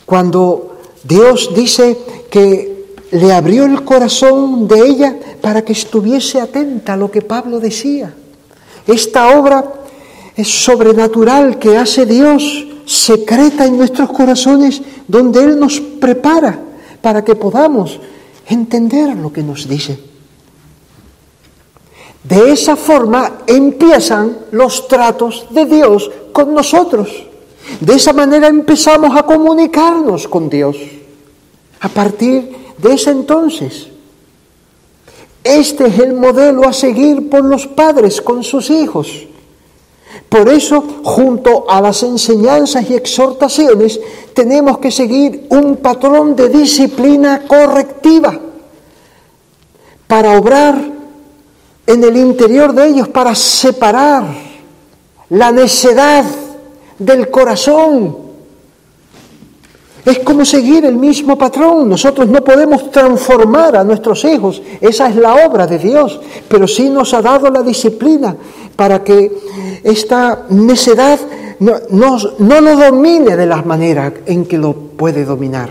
cuando 0.05 0.77
Dios 1.03 1.49
dice 1.55 1.97
que 2.29 2.85
le 3.11 3.33
abrió 3.33 3.65
el 3.65 3.83
corazón 3.83 4.67
de 4.67 4.79
ella 4.79 5.15
para 5.41 5.63
que 5.63 5.73
estuviese 5.73 6.39
atenta 6.39 6.93
a 6.93 6.97
lo 6.97 7.09
que 7.09 7.21
Pablo 7.23 7.59
decía. 7.59 8.13
Esta 8.85 9.39
obra 9.39 9.73
es 10.35 10.47
sobrenatural 10.47 11.57
que 11.57 11.77
hace 11.77 12.05
Dios, 12.05 12.67
secreta 12.85 13.65
en 13.65 13.77
nuestros 13.77 14.11
corazones, 14.11 14.81
donde 15.07 15.43
Él 15.43 15.59
nos 15.59 15.79
prepara 15.79 16.59
para 17.01 17.23
que 17.23 17.35
podamos 17.35 17.99
entender 18.47 19.15
lo 19.15 19.33
que 19.33 19.41
nos 19.41 19.67
dice. 19.67 20.12
De 22.23 22.51
esa 22.53 22.75
forma 22.75 23.39
empiezan 23.47 24.37
los 24.51 24.87
tratos 24.87 25.47
de 25.49 25.65
Dios 25.65 26.09
con 26.31 26.53
nosotros. 26.53 27.09
De 27.79 27.95
esa 27.95 28.13
manera 28.13 28.47
empezamos 28.47 29.15
a 29.15 29.23
comunicarnos 29.23 30.27
con 30.27 30.49
Dios. 30.49 30.77
A 31.81 31.89
partir 31.89 32.55
de 32.77 32.93
ese 32.93 33.11
entonces, 33.11 33.87
este 35.43 35.87
es 35.87 35.99
el 35.99 36.13
modelo 36.13 36.65
a 36.65 36.71
seguir 36.71 37.29
por 37.29 37.43
los 37.43 37.67
padres 37.67 38.21
con 38.21 38.43
sus 38.43 38.69
hijos. 38.69 39.27
Por 40.29 40.47
eso, 40.47 40.81
junto 41.03 41.69
a 41.69 41.81
las 41.81 42.03
enseñanzas 42.03 42.89
y 42.89 42.95
exhortaciones, 42.95 43.99
tenemos 44.33 44.77
que 44.77 44.91
seguir 44.91 45.47
un 45.49 45.77
patrón 45.77 46.35
de 46.35 46.49
disciplina 46.49 47.43
correctiva 47.45 48.39
para 50.07 50.37
obrar 50.37 50.92
en 51.85 52.03
el 52.03 52.17
interior 52.17 52.73
de 52.73 52.87
ellos, 52.87 53.07
para 53.09 53.35
separar 53.35 54.23
la 55.29 55.51
necedad 55.51 56.25
del 56.97 57.29
corazón. 57.29 58.17
Es 60.05 60.19
como 60.19 60.43
seguir 60.43 60.85
el 60.85 60.95
mismo 60.95 61.37
patrón. 61.37 61.87
Nosotros 61.87 62.27
no 62.27 62.43
podemos 62.43 62.91
transformar 62.91 63.77
a 63.77 63.83
nuestros 63.83 64.23
hijos. 64.25 64.61
Esa 64.81 65.07
es 65.07 65.15
la 65.15 65.45
obra 65.45 65.65
de 65.65 65.79
Dios. 65.79 66.19
Pero 66.47 66.67
sí 66.67 66.89
nos 66.89 67.13
ha 67.13 67.21
dado 67.21 67.49
la 67.49 67.61
disciplina 67.61 68.35
para 68.75 69.01
que 69.03 69.31
esta 69.83 70.43
necedad 70.49 71.19
no, 71.59 71.73
no, 71.89 72.17
no 72.39 72.75
domine 72.75 73.37
de 73.37 73.45
la 73.45 73.61
manera 73.61 74.13
en 74.25 74.45
que 74.45 74.57
lo 74.57 74.73
puede 74.73 75.23
dominar. 75.23 75.69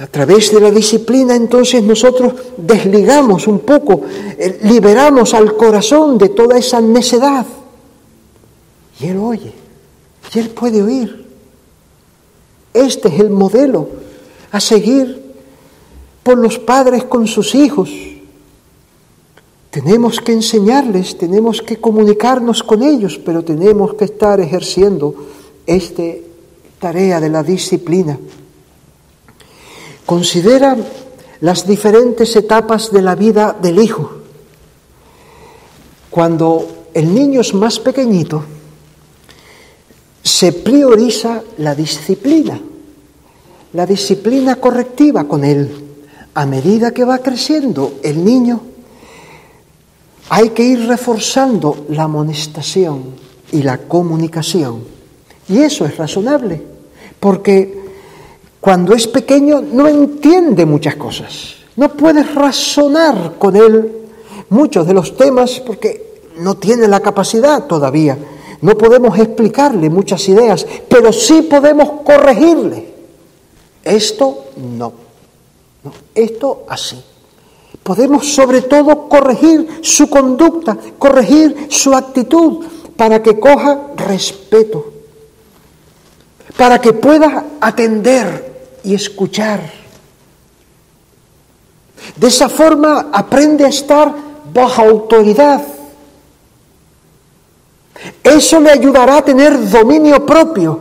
A 0.00 0.06
través 0.06 0.52
de 0.52 0.60
la 0.60 0.70
disciplina 0.70 1.34
entonces 1.34 1.82
nosotros 1.82 2.32
desligamos 2.56 3.46
un 3.46 3.60
poco, 3.60 4.02
eh, 4.38 4.60
liberamos 4.62 5.34
al 5.34 5.56
corazón 5.56 6.18
de 6.18 6.30
toda 6.30 6.58
esa 6.58 6.80
necedad. 6.80 7.46
Y 9.00 9.06
él 9.06 9.18
oye, 9.18 9.52
y 10.34 10.38
él 10.38 10.50
puede 10.50 10.82
oír. 10.82 11.26
Este 12.72 13.08
es 13.08 13.20
el 13.20 13.30
modelo 13.30 13.88
a 14.50 14.60
seguir 14.60 15.22
por 16.22 16.38
los 16.38 16.58
padres 16.58 17.04
con 17.04 17.26
sus 17.26 17.54
hijos. 17.54 17.90
Tenemos 19.70 20.20
que 20.20 20.32
enseñarles, 20.32 21.16
tenemos 21.16 21.62
que 21.62 21.78
comunicarnos 21.78 22.62
con 22.62 22.82
ellos, 22.82 23.20
pero 23.24 23.42
tenemos 23.42 23.94
que 23.94 24.04
estar 24.04 24.40
ejerciendo 24.40 25.14
esta 25.66 26.02
tarea 26.78 27.20
de 27.20 27.30
la 27.30 27.42
disciplina. 27.42 28.18
Considera 30.06 30.76
las 31.40 31.66
diferentes 31.66 32.34
etapas 32.36 32.92
de 32.92 33.02
la 33.02 33.14
vida 33.14 33.56
del 33.60 33.80
hijo. 33.80 34.10
Cuando 36.10 36.86
el 36.94 37.14
niño 37.14 37.40
es 37.40 37.54
más 37.54 37.78
pequeñito, 37.78 38.44
se 40.22 40.52
prioriza 40.52 41.42
la 41.58 41.74
disciplina, 41.74 42.60
la 43.72 43.86
disciplina 43.86 44.56
correctiva 44.56 45.24
con 45.24 45.44
él. 45.44 45.70
A 46.34 46.46
medida 46.46 46.92
que 46.92 47.04
va 47.04 47.18
creciendo 47.18 47.94
el 48.02 48.24
niño, 48.24 48.60
hay 50.28 50.50
que 50.50 50.64
ir 50.64 50.86
reforzando 50.86 51.86
la 51.90 52.04
amonestación 52.04 53.14
y 53.50 53.62
la 53.62 53.78
comunicación. 53.78 54.84
Y 55.48 55.58
eso 55.58 55.84
es 55.84 55.96
razonable, 55.96 56.62
porque 57.20 57.81
cuando 58.62 58.94
es 58.94 59.08
pequeño 59.08 59.60
no 59.60 59.88
entiende 59.88 60.64
muchas 60.64 60.94
cosas. 60.94 61.54
No 61.74 61.88
puedes 61.88 62.32
razonar 62.32 63.34
con 63.36 63.56
él 63.56 63.90
muchos 64.50 64.86
de 64.86 64.94
los 64.94 65.16
temas 65.16 65.58
porque 65.66 66.20
no 66.36 66.54
tiene 66.54 66.86
la 66.86 67.00
capacidad 67.00 67.64
todavía. 67.64 68.16
No 68.60 68.78
podemos 68.78 69.18
explicarle 69.18 69.90
muchas 69.90 70.28
ideas, 70.28 70.64
pero 70.88 71.12
sí 71.12 71.42
podemos 71.42 72.02
corregirle. 72.04 72.86
Esto 73.82 74.44
no. 74.78 74.92
esto 76.14 76.62
así. 76.68 77.02
Podemos 77.82 78.32
sobre 78.32 78.62
todo 78.62 79.08
corregir 79.08 79.80
su 79.82 80.08
conducta, 80.08 80.78
corregir 81.00 81.66
su 81.68 81.92
actitud 81.96 82.64
para 82.96 83.20
que 83.24 83.40
coja 83.40 83.88
respeto, 83.96 84.92
para 86.56 86.80
que 86.80 86.92
pueda 86.92 87.46
atender 87.60 88.51
y 88.84 88.94
escuchar. 88.94 89.82
De 92.16 92.26
esa 92.26 92.48
forma 92.48 93.10
aprende 93.12 93.64
a 93.64 93.68
estar 93.68 94.14
bajo 94.52 94.82
autoridad. 94.82 95.62
Eso 98.22 98.60
le 98.60 98.70
ayudará 98.70 99.18
a 99.18 99.24
tener 99.24 99.70
dominio 99.70 100.24
propio. 100.26 100.80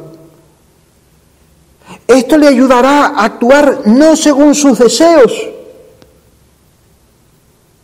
Esto 2.08 2.38
le 2.38 2.48
ayudará 2.48 3.08
a 3.08 3.26
actuar 3.26 3.84
no 3.86 4.16
según 4.16 4.56
sus 4.56 4.80
deseos. 4.80 5.32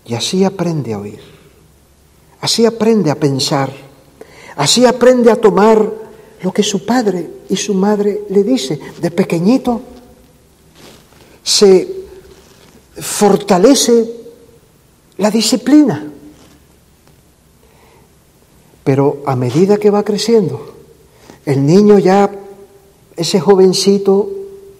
Y 0.06 0.16
así 0.16 0.44
aprende 0.44 0.94
a 0.94 1.00
oír. 1.00 1.22
Así 2.42 2.66
aprende 2.66 3.12
a 3.12 3.16
pensar. 3.16 3.72
Así 4.56 4.86
aprende 4.86 5.32
a 5.32 5.36
tomar 5.36 5.92
lo 6.42 6.52
que 6.52 6.64
su 6.64 6.86
padre 6.86 7.30
y 7.50 7.56
su 7.56 7.74
madre 7.74 8.24
le 8.30 8.44
dice. 8.44 8.80
De 9.00 9.12
pequeñito 9.12 9.82
se 11.48 11.88
fortalece 13.00 14.06
la 15.18 15.32
disciplina. 15.32 16.12
Pero 18.84 19.24
a 19.26 19.34
medida 19.38 19.78
que 19.78 19.90
va 19.90 20.04
creciendo, 20.04 20.76
el 21.46 21.66
niño 21.66 22.00
ya, 22.00 22.30
ese 23.16 23.40
jovencito, 23.40 24.30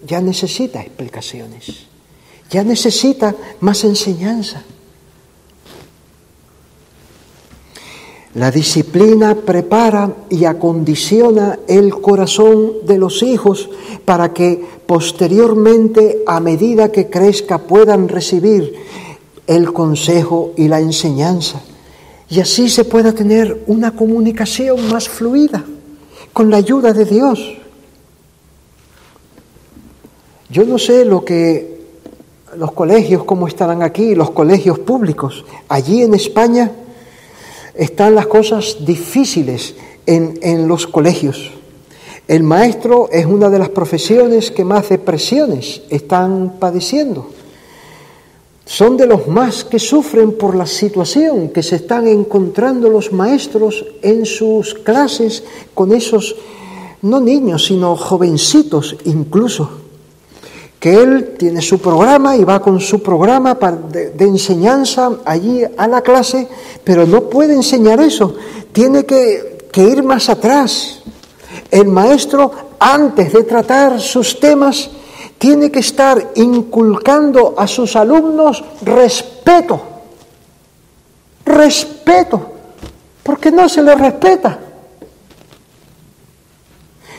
ya 0.06 0.20
necesita 0.20 0.82
explicaciones, 0.82 1.86
ya 2.50 2.62
necesita 2.64 3.34
más 3.60 3.84
enseñanza. 3.84 4.62
La 8.34 8.50
disciplina 8.50 9.34
prepara 9.34 10.14
y 10.28 10.44
acondiciona 10.44 11.60
el 11.66 11.98
corazón 11.98 12.86
de 12.86 12.98
los 12.98 13.22
hijos 13.22 13.70
para 14.04 14.34
que 14.34 14.77
posteriormente, 14.88 16.22
a 16.26 16.40
medida 16.40 16.90
que 16.90 17.10
crezca, 17.10 17.58
puedan 17.58 18.08
recibir 18.08 18.74
el 19.46 19.70
consejo 19.74 20.54
y 20.56 20.66
la 20.66 20.80
enseñanza. 20.80 21.60
Y 22.30 22.40
así 22.40 22.70
se 22.70 22.86
pueda 22.86 23.12
tener 23.12 23.64
una 23.66 23.90
comunicación 23.90 24.88
más 24.88 25.06
fluida 25.06 25.62
con 26.32 26.48
la 26.50 26.56
ayuda 26.56 26.94
de 26.94 27.04
Dios. 27.04 27.58
Yo 30.48 30.64
no 30.64 30.78
sé 30.78 31.04
lo 31.04 31.22
que 31.22 31.82
los 32.56 32.72
colegios, 32.72 33.24
cómo 33.24 33.46
estarán 33.46 33.82
aquí, 33.82 34.14
los 34.14 34.30
colegios 34.30 34.78
públicos. 34.78 35.44
Allí 35.68 36.00
en 36.00 36.14
España 36.14 36.72
están 37.74 38.14
las 38.14 38.26
cosas 38.26 38.78
difíciles 38.86 39.74
en, 40.06 40.66
los 40.66 40.86
colegios. 40.86 41.57
El 42.28 42.42
maestro 42.42 43.08
es 43.10 43.24
una 43.24 43.48
de 43.48 43.58
las 43.58 43.70
profesiones 43.70 44.50
que 44.50 44.62
más 44.62 44.90
depresiones 44.90 45.80
están 45.88 46.56
padeciendo. 46.60 47.30
Son 48.66 48.98
de 48.98 49.06
los 49.06 49.26
más 49.28 49.64
que 49.64 49.78
sufren 49.78 50.32
por 50.32 50.54
la 50.54 50.66
situación 50.66 51.48
que 51.48 51.62
se 51.62 51.76
están 51.76 52.06
encontrando 52.06 52.90
los 52.90 53.14
maestros 53.14 53.82
en 54.02 54.26
sus 54.26 54.74
clases 54.74 55.42
con 55.72 55.90
esos, 55.90 56.36
no 57.00 57.18
niños, 57.18 57.64
sino 57.64 57.96
jovencitos 57.96 58.94
incluso 59.06 59.70
que 60.78 60.94
él 60.94 61.34
tiene 61.38 61.62
su 61.62 61.78
programa 61.78 62.36
y 62.36 62.44
va 62.44 62.60
con 62.60 62.78
su 62.78 63.02
programa 63.02 63.58
de, 63.90 64.12
enseñanza 64.24 65.12
allí 65.24 65.62
a 65.76 65.88
la 65.88 66.02
clase, 66.02 66.46
pero 66.84 67.06
no 67.06 67.22
puede 67.22 67.54
enseñar 67.54 68.00
eso, 68.00 68.34
tiene 68.70 69.06
que, 69.06 69.66
que 69.72 69.82
ir 69.82 70.02
más 70.02 70.28
atrás. 70.28 71.02
El 71.70 71.88
maestro, 71.88 72.50
antes 72.78 73.32
de 73.32 73.44
tratar 73.44 74.00
sus 74.00 74.40
temas, 74.40 74.90
tiene 75.38 75.70
que 75.70 75.78
estar 75.78 76.32
inculcando 76.34 77.54
a 77.56 77.66
sus 77.66 77.94
alumnos 77.94 78.64
respeto, 78.82 79.80
respeto, 81.44 82.40
porque 83.22 83.50
no 83.50 83.68
se 83.68 83.82
les 83.82 83.98
respeta. 83.98 84.58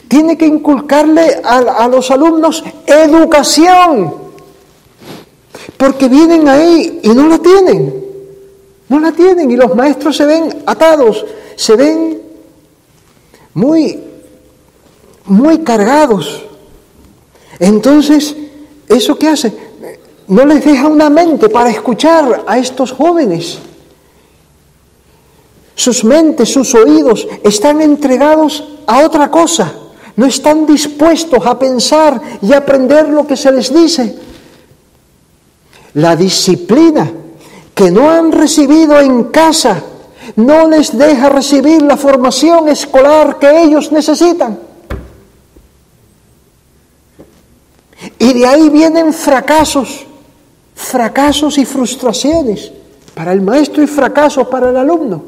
Tiene 0.07 0.37
que 0.37 0.47
inculcarle 0.47 1.39
a, 1.43 1.87
los 1.87 2.09
alumnos 2.09 2.63
educación, 2.85 4.15
porque 5.77 6.09
vienen 6.09 6.49
ahí 6.49 6.99
y 7.03 7.09
no 7.09 7.27
la 7.27 7.37
tienen, 7.37 8.05
no 8.89 8.99
la 8.99 9.11
tienen 9.11 9.49
y 9.51 9.55
los 9.55 9.75
maestros 9.75 10.17
se 10.17 10.25
ven 10.25 10.63
atados, 10.65 11.25
se 11.55 11.75
ven 11.75 12.21
muy, 13.53 14.08
muy 15.29 15.59
cargados. 15.59 16.43
Entonces, 17.59 18.35
¿eso 18.87 19.17
qué 19.17 19.29
hace? 19.29 19.53
No 20.27 20.45
les 20.45 20.63
deja 20.63 20.87
una 20.87 21.09
mente 21.09 21.49
para 21.49 21.69
escuchar 21.69 22.43
a 22.47 22.57
estos 22.57 22.91
jóvenes. 22.91 23.59
Sus 25.75 26.03
mentes, 26.03 26.49
sus 26.49 26.75
oídos 26.75 27.27
están 27.43 27.81
entregados 27.81 28.63
a 28.85 29.05
otra 29.05 29.31
cosa 29.31 29.73
no 30.19 30.25
están 30.25 30.65
dispuestos 30.65 31.45
a 31.45 31.57
pensar 31.57 32.21
y 32.41 32.51
aprender 32.51 33.07
lo 33.07 33.25
que 33.25 33.37
se 33.37 33.53
les 33.53 33.73
dice. 33.73 34.17
La 35.93 36.13
disciplina 36.17 37.09
que 37.73 37.89
no 37.89 38.09
han 38.09 38.29
recibido 38.33 38.99
en 38.99 39.23
casa 39.31 39.81
no 40.35 40.67
les 40.67 40.97
deja 40.97 41.29
recibir 41.29 41.81
la 41.83 41.95
formación 41.95 42.67
escolar 42.67 43.39
que 43.39 43.63
ellos 43.63 43.93
necesitan. 43.93 44.59
Y 48.17 48.33
de 48.33 48.45
ahí 48.45 48.69
vienen 48.69 49.13
fracasos, 49.13 50.05
fracasos 50.73 51.57
y 51.57 51.65
frustraciones 51.65 52.71
para 53.13 53.33
el 53.33 53.41
maestro 53.41 53.83
y 53.83 53.87
fracasos 53.87 54.47
para 54.47 54.69
el 54.69 54.77
alumno. 54.77 55.23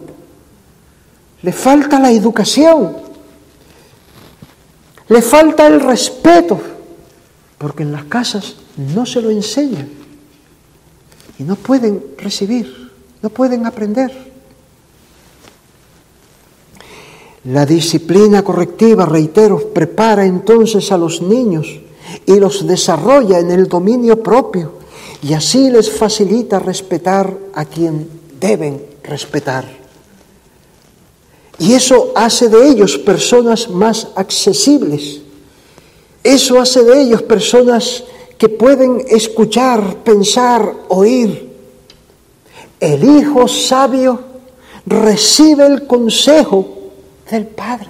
le 1.42 1.52
falta 1.52 2.00
la 2.00 2.12
educación, 2.12 2.96
le 5.10 5.22
falta 5.22 5.68
el 5.68 5.82
respeto, 5.82 6.62
porque 7.58 7.84
en 7.84 7.92
las 7.92 8.06
casas 8.06 8.56
no 8.78 9.06
se 9.06 9.22
lo 9.22 9.30
enseñan 9.30 9.90
y 11.38 11.44
no 11.44 11.56
pueden 11.56 12.02
recibir, 12.18 12.92
no 13.22 13.30
pueden 13.30 13.66
aprender. 13.66 14.32
La 17.46 17.66
disciplina 17.66 18.44
correctiva, 18.44 19.06
reitero, 19.06 19.74
prepara 19.74 20.26
entonces 20.26 20.92
a 20.92 20.98
los 20.98 21.22
niños 21.22 21.81
y 22.26 22.36
los 22.36 22.66
desarrolla 22.66 23.40
en 23.40 23.52
el 23.52 23.68
dominio 23.68 24.22
propio 24.22 24.82
y 25.22 25.34
así 25.34 25.70
les 25.70 25.92
facilita 25.92 26.60
respetar 26.60 27.38
a 27.54 27.66
quien 27.66 28.10
deben 28.40 28.84
respetar. 29.04 29.66
Y 31.60 31.74
eso 31.74 32.12
hace 32.16 32.50
de 32.50 32.70
ellos 32.70 32.98
personas 32.98 33.70
más 33.70 34.08
accesibles. 34.16 35.22
Eso 36.24 36.60
hace 36.60 36.84
de 36.84 37.02
ellos 37.04 37.22
personas 37.22 38.04
que 38.38 38.50
pueden 38.50 39.06
escuchar, 39.08 39.98
pensar, 39.98 40.74
oír. 40.88 41.52
El 42.80 43.04
hijo 43.04 43.48
sabio 43.48 44.20
recibe 44.88 45.68
el 45.68 45.86
consejo 45.86 46.92
del 47.30 47.46
Padre. 47.46 47.90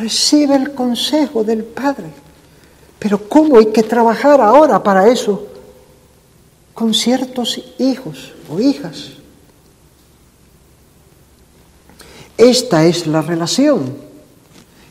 Recibe 0.00 0.56
el 0.56 0.74
consejo 0.74 1.44
del 1.44 1.62
Padre. 1.62 2.10
Pero 3.00 3.28
¿cómo 3.28 3.58
hay 3.58 3.66
que 3.66 3.82
trabajar 3.82 4.40
ahora 4.40 4.80
para 4.80 5.08
eso? 5.08 5.46
Con 6.74 6.94
ciertos 6.94 7.60
hijos 7.78 8.34
o 8.48 8.60
hijas. 8.60 9.12
Esta 12.36 12.84
es 12.84 13.06
la 13.06 13.22
relación 13.22 13.94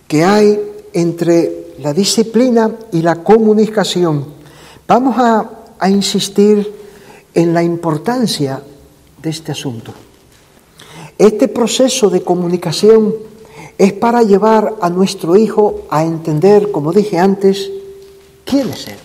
que 0.07 0.23
hay 0.23 0.59
entre 0.91 1.75
la 1.79 1.93
disciplina 1.93 2.75
y 2.91 3.01
la 3.03 3.23
comunicación. 3.23 4.25
Vamos 4.87 5.15
a, 5.17 5.55
insistir 5.87 6.73
en 7.33 7.53
la 7.53 7.63
importancia 7.63 8.61
de 9.21 9.29
este 9.29 9.53
asunto. 9.53 9.93
Este 11.17 11.47
proceso 11.47 12.09
de 12.09 12.21
comunicación 12.21 13.15
es 13.77 13.93
para 13.93 14.23
llevar 14.23 14.75
a 14.81 14.89
nuestro 14.89 15.37
hijo 15.37 15.83
a 15.89 16.03
entender, 16.03 16.69
como 16.71 16.91
dije 16.91 17.17
antes, 17.17 17.71
es 18.57 18.87
Él. 18.87 18.97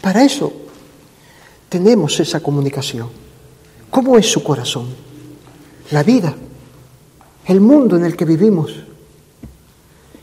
Para 0.00 0.24
eso 0.24 0.52
tenemos 1.68 2.18
esa 2.20 2.40
comunicación. 2.40 3.08
¿Cómo 3.90 4.18
es 4.18 4.30
su 4.30 4.42
corazón? 4.42 4.86
La 5.90 6.02
vida, 6.02 6.34
el 7.46 7.60
mundo 7.60 7.96
en 7.96 8.04
el 8.04 8.16
que 8.16 8.24
vivimos. 8.24 8.74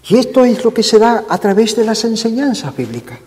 Y 0.08 0.18
esto 0.18 0.46
es 0.46 0.64
lo 0.64 0.74
que 0.74 0.84
se 0.84 1.00
da 1.00 1.26
a 1.28 1.38
través 1.38 1.76
de 1.76 1.86
las 1.86 2.04
enseñanzas 2.04 2.76
bíblicas. 2.76 3.20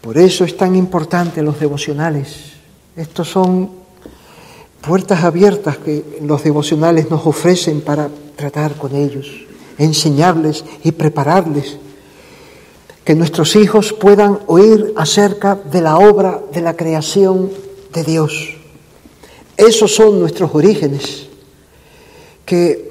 Por 0.00 0.18
eso 0.18 0.44
es 0.44 0.56
tan 0.56 0.76
importante 0.76 1.42
los 1.42 1.58
devocionales. 1.58 2.52
Estos 2.96 3.28
son 3.28 3.70
puertas 4.80 5.24
abiertas 5.24 5.78
que 5.78 6.20
los 6.22 6.44
devocionales 6.44 7.10
nos 7.10 7.26
ofrecen 7.26 7.80
para 7.80 8.08
tratar 8.36 8.76
con 8.76 8.94
ellos, 8.94 9.26
enseñarles 9.78 10.64
y 10.84 10.92
prepararles, 10.92 11.78
que 13.06 13.14
nuestros 13.14 13.54
hijos 13.54 13.92
puedan 13.92 14.40
oír 14.48 14.92
acerca 14.96 15.54
de 15.54 15.80
la 15.80 15.96
obra 15.96 16.42
de 16.52 16.60
la 16.60 16.74
creación 16.74 17.52
de 17.92 18.02
Dios. 18.02 18.56
Esos 19.56 19.94
son 19.94 20.18
nuestros 20.18 20.52
orígenes, 20.52 21.28
que 22.44 22.90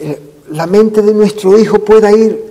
eh, 0.00 0.20
la 0.50 0.66
mente 0.66 1.00
de 1.00 1.14
nuestro 1.14 1.56
hijo 1.60 1.78
pueda 1.78 2.10
ir 2.10 2.44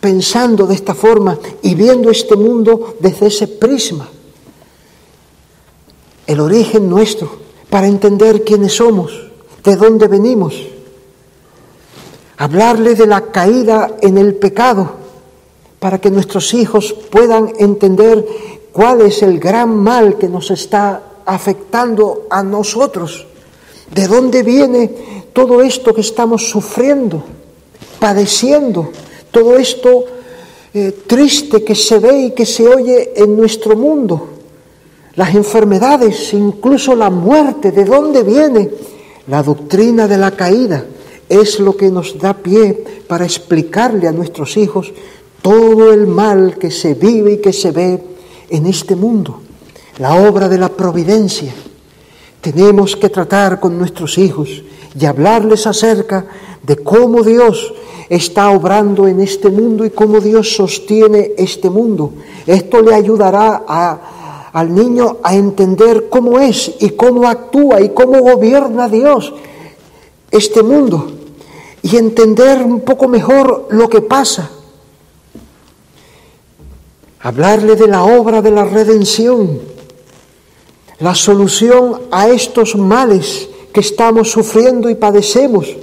pensando 0.00 0.64
de 0.64 0.76
esta 0.76 0.94
forma 0.94 1.40
y 1.60 1.74
viendo 1.74 2.08
este 2.08 2.36
mundo 2.36 2.94
desde 3.00 3.26
ese 3.26 3.48
prisma. 3.48 4.08
El 6.24 6.38
origen 6.38 6.88
nuestro 6.88 7.32
para 7.68 7.88
entender 7.88 8.44
quiénes 8.44 8.76
somos, 8.76 9.10
de 9.64 9.74
dónde 9.74 10.06
venimos. 10.06 10.54
Hablarle 12.36 12.94
de 12.94 13.08
la 13.08 13.32
caída 13.32 13.96
en 14.00 14.18
el 14.18 14.36
pecado, 14.36 15.01
para 15.82 16.00
que 16.00 16.12
nuestros 16.12 16.54
hijos 16.54 16.94
puedan 17.10 17.54
entender 17.58 18.24
cuál 18.70 19.00
es 19.00 19.20
el 19.20 19.40
gran 19.40 19.74
mal 19.74 20.16
que 20.16 20.28
nos 20.28 20.52
está 20.52 21.02
afectando 21.26 22.28
a 22.30 22.44
nosotros, 22.44 23.26
de 23.92 24.06
dónde 24.06 24.44
viene 24.44 24.88
todo 25.32 25.60
esto 25.60 25.92
que 25.92 26.02
estamos 26.02 26.48
sufriendo, 26.48 27.24
padeciendo, 27.98 28.92
todo 29.32 29.56
esto 29.56 30.04
eh, 30.72 31.02
triste 31.04 31.64
que 31.64 31.74
se 31.74 31.98
ve 31.98 32.26
y 32.26 32.30
que 32.30 32.46
se 32.46 32.68
oye 32.68 33.14
en 33.16 33.36
nuestro 33.36 33.74
mundo. 33.74 34.28
Las 35.16 35.34
enfermedades, 35.34 36.32
incluso 36.32 36.94
la 36.94 37.10
muerte, 37.10 37.72
¿de 37.72 37.84
dónde 37.84 38.22
viene? 38.22 38.70
La 39.26 39.42
doctrina 39.42 40.06
de 40.06 40.16
la 40.16 40.30
caída 40.30 40.84
es 41.28 41.58
lo 41.58 41.76
que 41.76 41.90
nos 41.90 42.16
da 42.20 42.34
pie 42.34 42.84
para 43.08 43.24
explicarle 43.24 44.06
a 44.06 44.12
nuestros 44.12 44.56
hijos 44.56 44.92
todo 45.42 45.92
el 45.92 46.06
mal 46.06 46.56
que 46.58 46.70
se 46.70 46.94
vive 46.94 47.34
y 47.34 47.38
que 47.38 47.52
se 47.52 47.72
ve 47.72 48.02
en 48.48 48.66
este 48.66 48.96
mundo, 48.96 49.40
la 49.98 50.14
obra 50.14 50.48
de 50.48 50.58
la 50.58 50.68
providencia. 50.68 51.52
Tenemos 52.40 52.96
que 52.96 53.08
tratar 53.08 53.60
con 53.60 53.76
nuestros 53.76 54.18
hijos 54.18 54.62
y 54.98 55.04
hablarles 55.04 55.66
acerca 55.66 56.26
de 56.62 56.76
cómo 56.76 57.22
Dios 57.22 57.74
está 58.08 58.50
obrando 58.50 59.08
en 59.08 59.20
este 59.20 59.48
mundo 59.48 59.84
y 59.84 59.90
cómo 59.90 60.20
Dios 60.20 60.54
sostiene 60.54 61.32
este 61.36 61.70
mundo. 61.70 62.12
Esto 62.46 62.82
le 62.82 62.94
ayudará 62.94 63.62
al 64.52 64.74
niño 64.74 65.18
a 65.22 65.34
entender 65.34 66.08
cómo 66.08 66.38
es 66.38 66.72
y 66.80 66.90
cómo 66.90 67.26
actúa 67.28 67.80
y 67.80 67.90
cómo 67.90 68.20
gobierna 68.20 68.88
Dios 68.88 69.32
este 70.30 70.62
mundo 70.62 71.10
y 71.82 71.96
entender 71.96 72.62
un 72.62 72.80
poco 72.80 73.08
mejor 73.08 73.68
lo 73.70 73.88
que 73.88 74.02
pasa. 74.02 74.50
Hablarle 77.22 77.76
de 77.76 77.86
la 77.86 78.02
obra 78.02 78.42
de 78.42 78.50
la 78.50 78.64
redención, 78.64 79.60
la 80.98 81.14
solución 81.14 82.02
a 82.10 82.28
estos 82.28 82.74
males 82.74 83.48
que 83.72 83.80
estamos 83.80 84.30
sufriendo 84.30 84.90
y 84.90 84.96
padecemos. 84.96 85.76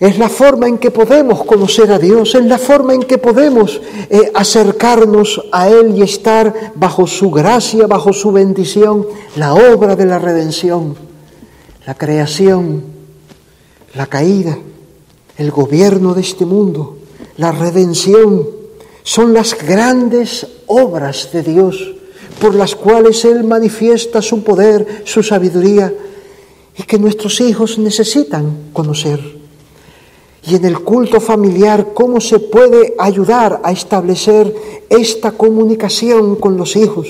Es 0.00 0.18
la 0.18 0.28
forma 0.28 0.68
en 0.68 0.78
que 0.78 0.90
podemos 0.90 1.44
conocer 1.44 1.92
a 1.92 1.98
Dios, 1.98 2.34
es 2.34 2.44
la 2.44 2.58
forma 2.58 2.94
en 2.94 3.02
que 3.02 3.18
podemos 3.18 3.80
eh, 4.10 4.30
acercarnos 4.34 5.42
a 5.52 5.68
Él 5.68 5.96
y 5.96 6.02
estar 6.02 6.72
bajo 6.74 7.06
su 7.06 7.30
gracia, 7.30 7.86
bajo 7.86 8.12
su 8.12 8.32
bendición, 8.32 9.06
la 9.36 9.54
obra 9.54 9.96
de 9.96 10.06
la 10.06 10.18
redención, 10.18 10.96
la 11.86 11.94
creación, 11.94 12.84
la 13.94 14.06
caída, 14.06 14.58
el 15.36 15.50
gobierno 15.50 16.14
de 16.14 16.22
este 16.22 16.44
mundo, 16.44 16.96
la 17.36 17.52
redención, 17.52 18.63
son 19.04 19.32
las 19.32 19.56
grandes 19.56 20.44
obras 20.66 21.30
de 21.32 21.44
Dios 21.44 21.92
por 22.40 22.56
las 22.56 22.74
cuales 22.74 23.24
Él 23.24 23.44
manifiesta 23.44 24.20
su 24.20 24.42
poder, 24.42 25.02
su 25.04 25.22
sabiduría 25.22 25.94
y 26.76 26.82
que 26.82 26.98
nuestros 26.98 27.40
hijos 27.40 27.78
necesitan 27.78 28.70
conocer 28.72 29.44
y 30.46 30.56
en 30.56 30.64
el 30.64 30.80
culto 30.80 31.20
familiar 31.20 31.92
cómo 31.94 32.20
se 32.20 32.38
puede 32.38 32.94
ayudar 32.98 33.60
a 33.64 33.72
establecer 33.72 34.54
esta 34.90 35.32
comunicación 35.32 36.36
con 36.36 36.56
los 36.56 36.76
hijos 36.76 37.08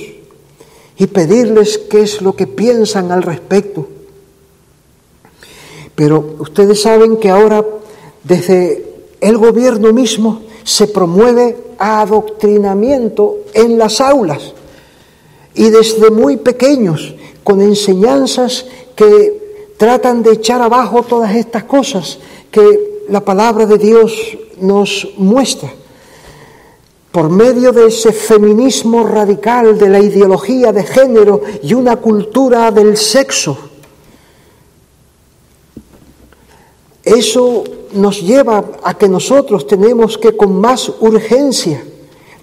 y 0.97 1.07
pedirles 1.09 1.79
qué 1.79 2.03
es 2.03 2.23
lo 2.23 2.37
que 2.37 2.47
piensan 2.47 3.11
al 3.11 3.23
respecto. 3.23 3.89
Pero 5.97 6.37
ustedes 6.39 6.83
saben 6.83 7.17
que 7.17 7.31
ahora 7.31 7.65
desde 8.23 8.87
el 9.21 9.37
gobierno 9.39 9.93
mismo 9.93 10.43
se 10.65 10.89
promueve 10.89 11.57
adoctrinamiento 11.79 13.37
en 13.53 13.79
las 13.79 14.01
aulas 14.01 14.55
y 15.55 15.71
desde 15.71 16.11
muy 16.11 16.39
pequeños 16.39 17.15
con 17.45 17.61
enseñanzas 17.61 18.67
que 18.97 19.75
tratan 19.77 20.23
de 20.23 20.33
echar 20.33 20.63
abajo 20.63 21.03
todas 21.03 21.35
estas 21.37 21.65
cosas 21.65 22.19
que 22.51 23.05
la 23.09 23.21
palabra 23.21 23.67
de 23.67 23.79
Dios 23.79 24.39
nos 24.59 25.09
muestra 25.19 25.71
por 27.15 27.29
medio 27.29 27.71
de 27.71 27.87
ese 27.87 28.13
feminismo 28.13 29.07
radical 29.07 29.79
de 29.79 29.89
la 29.89 30.01
ideología 30.01 30.73
de 30.73 30.83
género 30.83 31.43
y 31.63 31.73
una 31.75 31.97
cultura 31.97 32.73
del 32.73 32.97
sexo. 32.97 33.57
Eso 37.05 37.65
nos 37.93 38.23
lleva 38.23 38.65
a 38.83 38.97
que 38.97 39.09
nosotros 39.09 39.67
tenemos 39.67 40.17
que 40.17 40.37
con 40.37 40.59
más 40.61 40.91
urgencia 41.01 41.85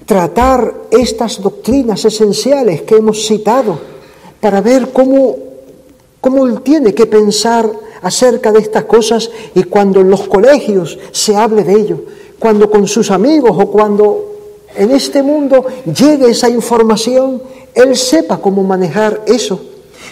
tratar 0.06 0.74
estas 0.92 1.42
doctrinas 1.42 2.06
esenciales 2.06 2.82
que 2.84 2.96
hemos 2.96 3.26
citado 3.26 3.80
para 4.40 4.62
ver 4.62 4.92
cómo, 4.92 5.36
cómo 6.20 6.62
tiene 6.62 6.94
que 6.94 7.06
pensar 7.06 7.70
acerca 8.02 8.52
de 8.52 8.60
estas 8.60 8.86
cosas 8.86 9.30
y 9.56 9.64
cuando 9.64 10.02
en 10.02 10.10
los 10.10 10.28
colegios 10.28 10.98
se 11.12 11.36
hable 11.36 11.64
de 11.64 11.74
ello, 11.74 11.98
cuando 12.40 12.70
con 12.70 12.88
sus 12.88 13.12
amigos 13.12 13.52
o 13.58 13.70
cuando 13.72 14.32
en 14.76 14.92
este 14.92 15.22
mundo 15.22 15.66
llegue 15.86 16.30
esa 16.30 16.50
información, 16.50 17.42
él 17.74 17.96
sepa 17.96 18.38
cómo 18.38 18.64
manejar 18.64 19.22
eso. 19.26 19.60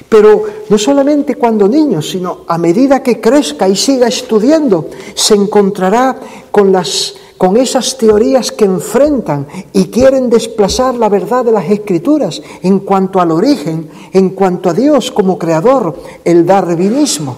Pero 0.08 0.44
no 0.70 0.78
solamente 0.78 1.36
cuando 1.36 1.68
niño, 1.68 2.02
sino 2.02 2.40
a 2.48 2.58
medida 2.58 3.04
que 3.04 3.20
crezca 3.20 3.68
y 3.68 3.76
siga 3.76 4.08
estudiando, 4.08 4.90
se 5.14 5.36
encontrará 5.36 6.18
con 6.52 6.72
las 6.72 7.16
con 7.40 7.56
esas 7.56 7.98
teorías 7.98 8.52
que 8.52 8.66
enfrentan 8.66 9.48
y 9.72 9.86
quieren 9.86 10.30
desplazar 10.30 10.96
la 10.96 11.08
verdad 11.08 11.46
de 11.46 11.54
las 11.54 11.72
escrituras 11.72 12.42
en 12.62 12.80
cuanto 12.80 13.22
al 13.22 13.32
origen, 13.32 13.90
en 14.12 14.32
cuanto 14.32 14.70
a 14.70 14.74
Dios 14.74 15.10
como 15.10 15.40
creador, 15.40 15.96
el 16.26 16.46
darwinismo. 16.46 17.38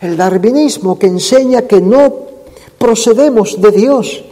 El 0.00 0.16
darwinismo 0.16 0.98
que 0.98 1.06
enseña 1.06 1.62
que 1.62 1.82
no 1.82 2.14
procedemos 2.78 3.60
de 3.60 3.72
Dios, 3.72 4.24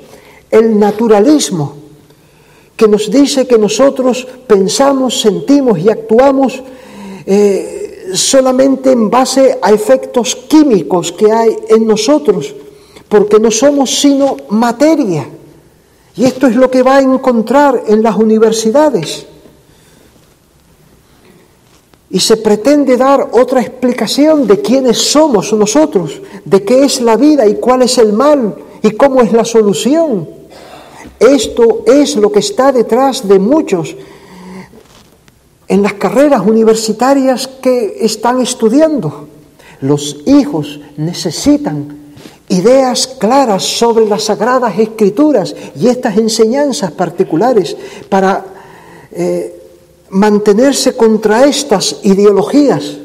el 0.50 0.78
naturalismo 0.78 1.74
que 2.76 2.88
nos 2.88 3.10
dice 3.10 3.46
que 3.46 3.58
nosotros 3.58 4.26
pensamos, 4.46 5.20
sentimos 5.20 5.78
y 5.80 5.90
actuamos 5.90 6.62
eh, 7.26 8.10
solamente 8.14 8.92
en 8.92 9.10
base 9.10 9.58
a 9.60 9.72
efectos 9.72 10.36
químicos 10.36 11.12
que 11.12 11.30
hay 11.30 11.56
en 11.68 11.86
nosotros 11.86 12.54
porque 13.08 13.38
no 13.38 13.50
somos 13.50 13.98
sino 14.00 14.36
materia. 14.48 15.28
Y 16.16 16.24
esto 16.24 16.46
es 16.46 16.56
lo 16.56 16.70
que 16.70 16.82
va 16.82 16.96
a 16.96 17.02
encontrar 17.02 17.84
en 17.86 18.02
las 18.02 18.16
universidades. 18.16 19.26
Y 22.08 22.20
se 22.20 22.38
pretende 22.38 22.96
dar 22.96 23.28
otra 23.32 23.60
explicación 23.60 24.46
de 24.46 24.62
quiénes 24.62 24.96
somos 24.98 25.52
nosotros, 25.52 26.22
de 26.44 26.64
qué 26.64 26.84
es 26.84 27.00
la 27.00 27.16
vida 27.16 27.46
y 27.46 27.56
cuál 27.56 27.82
es 27.82 27.98
el 27.98 28.12
mal 28.12 28.54
y 28.82 28.92
cómo 28.92 29.20
es 29.20 29.32
la 29.32 29.44
solución. 29.44 30.28
Esto 31.18 31.82
es 31.86 32.16
lo 32.16 32.30
que 32.30 32.38
está 32.38 32.72
detrás 32.72 33.26
de 33.26 33.38
muchos 33.38 33.96
en 35.68 35.82
las 35.82 35.94
carreras 35.94 36.42
universitarias 36.46 37.48
que 37.48 37.98
están 38.00 38.40
estudiando. 38.40 39.28
Los 39.80 40.18
hijos 40.26 40.80
necesitan 40.96 41.96
ideas 42.48 43.06
claras 43.06 43.64
sobre 43.64 44.06
las 44.06 44.24
sagradas 44.24 44.78
escrituras 44.78 45.54
y 45.74 45.88
estas 45.88 46.16
enseñanzas 46.16 46.92
particulares 46.92 47.76
para 48.08 48.44
eh, 49.12 49.60
mantenerse 50.10 50.96
contra 50.96 51.44
estas 51.44 52.00
ideologías. 52.04 52.98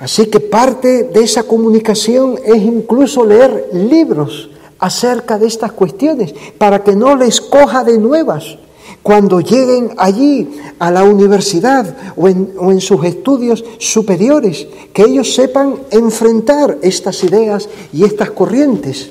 Así 0.00 0.26
que 0.26 0.40
parte 0.40 1.04
de 1.04 1.22
esa 1.22 1.44
comunicación 1.44 2.38
es 2.44 2.60
incluso 2.60 3.24
leer 3.24 3.70
libros 3.72 4.50
acerca 4.80 5.38
de 5.38 5.46
estas 5.46 5.70
cuestiones 5.70 6.34
para 6.58 6.82
que 6.82 6.96
no 6.96 7.14
les 7.14 7.40
coja 7.40 7.84
de 7.84 7.98
nuevas 7.98 8.58
cuando 9.02 9.40
lleguen 9.40 9.94
allí 9.98 10.48
a 10.78 10.90
la 10.90 11.04
universidad 11.04 11.96
o 12.16 12.28
en, 12.28 12.80
sus 12.80 13.04
estudios 13.04 13.64
superiores, 13.78 14.66
que 14.92 15.02
ellos 15.02 15.34
sepan 15.34 15.74
enfrentar 15.90 16.78
estas 16.82 17.24
ideas 17.24 17.68
y 17.92 18.04
estas 18.04 18.30
corrientes. 18.30 19.10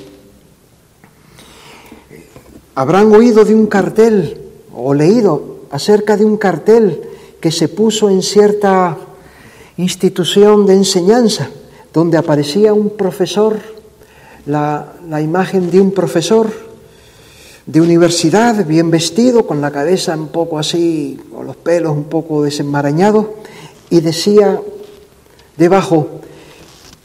Habrán 2.73 3.13
oído 3.13 3.43
de 3.43 3.53
un 3.53 3.67
cartel 3.67 4.41
o 4.73 4.93
leído 4.93 5.59
acerca 5.71 6.15
de 6.15 6.23
un 6.23 6.37
cartel 6.37 7.01
que 7.41 7.51
se 7.51 7.67
puso 7.67 8.09
en 8.09 8.21
cierta 8.21 8.97
institución 9.75 10.65
de 10.65 10.73
enseñanza, 10.75 11.49
donde 11.93 12.17
aparecía 12.17 12.73
un 12.73 12.91
profesor, 12.91 13.59
la, 14.45 14.93
imagen 15.21 15.69
de 15.69 15.81
un 15.81 15.91
profesor 15.91 16.70
de 17.65 17.81
universidad, 17.81 18.65
bien 18.65 18.89
vestido, 18.89 19.45
con 19.45 19.61
la 19.61 19.71
cabeza 19.71 20.15
un 20.15 20.29
poco 20.29 20.57
así, 20.57 21.19
con 21.33 21.45
los 21.45 21.55
pelos 21.55 21.93
un 21.93 22.05
poco 22.05 22.43
desenmarañados, 22.43 23.27
y 23.89 23.99
decía 24.01 24.59
debajo, 25.57 26.07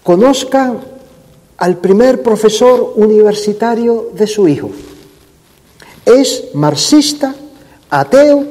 conozca 0.03 0.75
al 1.59 1.77
primer 1.79 2.23
profesor 2.23 2.95
universitario 2.97 4.11
de 4.15 4.27
su 4.27 4.49
hijo. 4.49 4.71
Es 6.05 6.45
marxista, 6.55 7.35
ateo, 7.91 8.45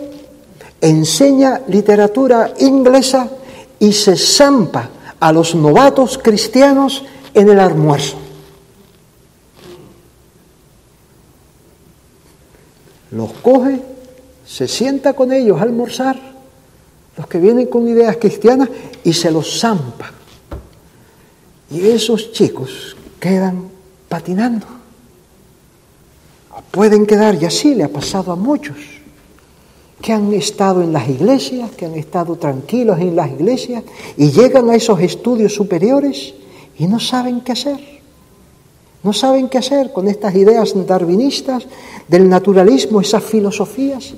enseña 0.81 1.61
literatura 1.67 2.53
inglesa 2.59 3.29
y 3.79 3.93
se 3.93 4.15
zampa 4.15 4.89
a 5.19 5.31
los 5.31 5.55
novatos 5.55 6.19
cristianos 6.21 7.03
en 7.33 7.49
el 7.49 7.59
almuerzo. 7.59 8.17
Los 13.15 13.31
coge, 13.33 13.79
se 14.45 14.67
sienta 14.67 15.13
con 15.13 15.31
ellos 15.31 15.59
a 15.59 15.63
almorzar, 15.63 16.19
los 17.17 17.27
que 17.27 17.39
vienen 17.39 17.67
con 17.67 17.87
ideas 17.87 18.17
cristianas, 18.17 18.69
y 19.03 19.13
se 19.13 19.31
los 19.31 19.59
zampa. 19.59 20.11
Y 21.71 21.87
esos 21.87 22.33
chicos 22.33 22.97
quedan 23.19 23.69
patinando. 24.09 24.67
Pueden 26.71 27.05
quedar, 27.05 27.41
y 27.41 27.45
así 27.45 27.73
le 27.73 27.85
ha 27.85 27.89
pasado 27.89 28.33
a 28.33 28.35
muchos, 28.35 28.77
que 30.01 30.11
han 30.11 30.33
estado 30.33 30.83
en 30.83 30.91
las 30.91 31.07
iglesias, 31.07 31.71
que 31.71 31.85
han 31.85 31.95
estado 31.95 32.35
tranquilos 32.35 32.99
en 32.99 33.15
las 33.15 33.31
iglesias, 33.31 33.83
y 34.17 34.31
llegan 34.31 34.69
a 34.69 34.75
esos 34.75 34.99
estudios 34.99 35.53
superiores 35.53 36.33
y 36.77 36.85
no 36.87 36.99
saben 36.99 37.39
qué 37.41 37.53
hacer. 37.53 37.94
No 39.05 39.13
saben 39.13 39.49
qué 39.49 39.59
hacer 39.59 39.93
con 39.93 40.07
estas 40.07 40.33
ideas 40.33 40.73
darwinistas 40.87 41.67
del 42.07 42.27
naturalismo, 42.27 43.01
esas 43.01 43.23
filosofías. 43.23 44.15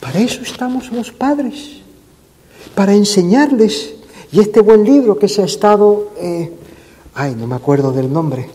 Para 0.00 0.18
eso 0.18 0.42
estamos 0.42 0.90
los 0.90 1.12
padres, 1.12 1.78
para 2.74 2.92
enseñarles. 2.92 3.94
Y 4.32 4.40
este 4.40 4.62
buen 4.62 4.82
libro 4.82 5.16
que 5.16 5.28
se 5.28 5.42
ha 5.42 5.44
estado, 5.44 6.08
eh, 6.18 6.52
ay, 7.14 7.36
no 7.36 7.46
me 7.46 7.54
acuerdo 7.54 7.92
del 7.92 8.12
nombre, 8.12 8.50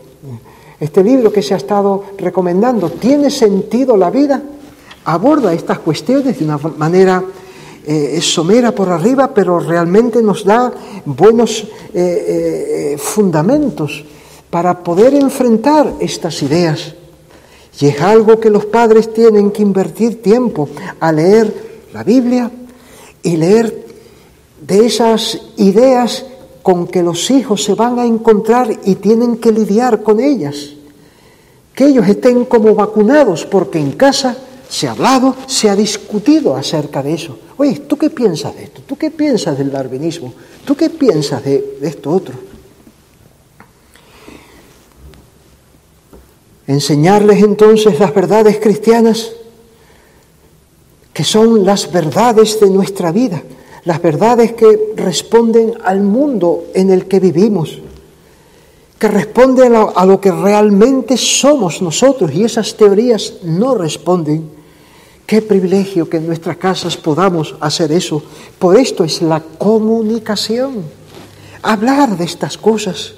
este 0.81 1.01
libro 1.01 1.31
que 1.31 1.41
se 1.41 1.53
ha 1.53 1.57
estado 1.57 2.03
recomendando, 2.17 2.89
¿tiene 2.89 3.31
sentido 3.31 3.95
la 3.95 4.11
vida? 4.11 4.43
Aborda 5.05 5.53
estas 5.53 5.79
cuestiones 5.79 6.37
de 6.37 6.43
una 6.43 6.57
manera 6.57 7.23
eh, 7.85 8.15
es 8.17 8.33
somera 8.33 8.71
por 8.71 8.89
arriba, 8.89 9.33
pero 9.33 9.59
realmente 9.59 10.21
nos 10.21 10.45
da 10.45 10.71
buenos 11.05 11.63
eh, 11.93 12.93
eh, 12.93 12.97
fundamentos 12.97 14.03
para 14.49 14.83
poder 14.83 15.13
enfrentar 15.13 15.93
estas 15.99 16.41
ideas. 16.43 16.95
Y 17.79 17.87
es 17.87 18.01
algo 18.01 18.39
que 18.39 18.49
los 18.49 18.65
padres 18.65 19.13
tienen 19.13 19.51
que 19.51 19.63
invertir 19.63 20.21
tiempo 20.21 20.69
a 20.99 21.11
leer 21.11 21.53
la 21.93 22.03
Biblia 22.03 22.51
y 23.21 23.35
leer 23.35 23.85
de 24.61 24.85
esas 24.85 25.39
ideas 25.57 26.25
con 26.61 26.87
que 26.87 27.03
los 27.03 27.29
hijos 27.31 27.63
se 27.63 27.73
van 27.73 27.99
a 27.99 28.05
encontrar 28.05 28.71
y 28.85 28.95
tienen 28.95 29.37
que 29.37 29.51
lidiar 29.51 30.03
con 30.03 30.21
ellas. 30.21 30.69
Que 31.75 31.87
ellos 31.87 32.07
estén 32.07 32.45
como 32.45 32.75
vacunados 32.75 33.45
porque 33.45 33.79
en 33.79 33.91
casa 33.91 34.37
se 34.73 34.87
ha 34.87 34.91
hablado, 34.91 35.35
se 35.45 35.69
ha 35.69 35.75
discutido 35.75 36.55
acerca 36.55 37.03
de 37.03 37.13
eso. 37.13 37.37
Oye, 37.57 37.81
¿tú 37.81 37.95
qué 37.95 38.09
piensas 38.09 38.55
de 38.55 38.63
esto? 38.63 38.81
¿Tú 38.87 38.97
qué 38.97 39.11
piensas 39.11 39.55
del 39.55 39.71
darwinismo? 39.71 40.33
¿Tú 40.65 40.75
qué 40.75 40.89
piensas 40.89 41.43
de, 41.43 41.77
esto 41.83 42.09
otro? 42.09 42.33
Enseñarles 46.65 47.43
entonces 47.43 47.99
las 47.99 48.15
verdades 48.15 48.57
cristianas, 48.57 49.33
que 51.13 51.23
son 51.23 51.63
las 51.63 51.91
verdades 51.91 52.59
de 52.59 52.71
nuestra 52.71 53.11
vida, 53.11 53.43
las 53.85 54.01
verdades 54.01 54.53
que 54.53 54.95
responden 54.95 55.75
al 55.83 56.01
mundo 56.01 56.65
en 56.73 56.89
el 56.89 57.05
que 57.05 57.19
vivimos, 57.19 57.77
que 58.97 59.07
responden 59.07 59.75
a 59.75 60.03
lo 60.03 60.19
que 60.19 60.31
realmente 60.31 61.15
somos 61.15 61.79
nosotros 61.79 62.33
y 62.33 62.43
esas 62.43 62.75
teorías 62.75 63.35
no 63.43 63.75
responden 63.75 64.62
Qué 65.25 65.41
privilegio 65.41 66.09
que 66.09 66.17
en 66.17 66.27
nuestras 66.27 66.57
casas 66.57 66.97
podamos 66.97 67.55
hacer 67.61 67.91
eso. 67.91 68.21
Por 68.59 68.77
esto 68.77 69.03
es 69.03 69.21
la 69.21 69.39
comunicación. 69.39 70.83
Hablar 71.61 72.17
de 72.17 72.25
estas 72.25 72.57
cosas. 72.57 73.13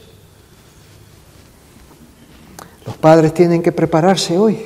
Los 2.86 2.96
padres 2.98 3.34
tienen 3.34 3.64
que 3.64 3.72
prepararse 3.72 4.38
hoy. 4.38 4.60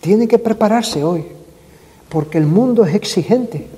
Tienen 0.00 0.26
que 0.26 0.38
prepararse 0.38 1.04
hoy. 1.04 1.26
Porque 2.08 2.38
el 2.38 2.46
mundo 2.46 2.84
es 2.84 2.94
exigente. 2.94 3.68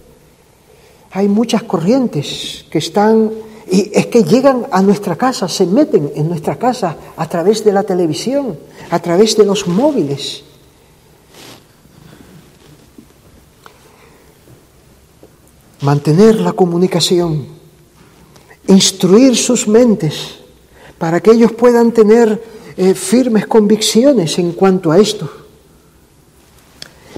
Hay 1.11 1.29
muchas 1.29 1.65
corrientes 1.65 2.65
que 2.71 2.79
están 2.79 3.31
y 3.71 3.91
es 3.95 4.07
que 4.07 4.23
llegan 4.23 4.67
a 4.71 4.83
nuestra 4.83 5.17
casa, 5.17 5.49
se 5.49 5.67
meten 5.67 6.13
en 6.15 6.29
nuestra 6.29 6.57
casa 6.57 6.97
a 7.17 7.29
través 7.29 7.65
de 7.65 7.73
la 7.73 7.83
televisión, 7.83 8.59
a 8.91 8.99
través 9.01 9.37
de 9.37 9.45
los 9.45 9.67
móviles. 9.67 10.45
Mantener 15.85 16.41
la 16.41 16.53
comunicación 16.53 17.47
instruir 18.67 19.37
sus 19.37 19.69
mentes 19.69 20.37
para 20.99 21.21
que 21.21 21.33
ellos 21.33 21.53
puedan 21.53 21.93
tener 21.93 22.43
eh, 22.77 22.95
firmes 22.95 23.47
convicciones 23.47 24.39
en 24.39 24.53
cuanto 24.53 24.91
a 24.91 24.99
esto. 24.99 25.29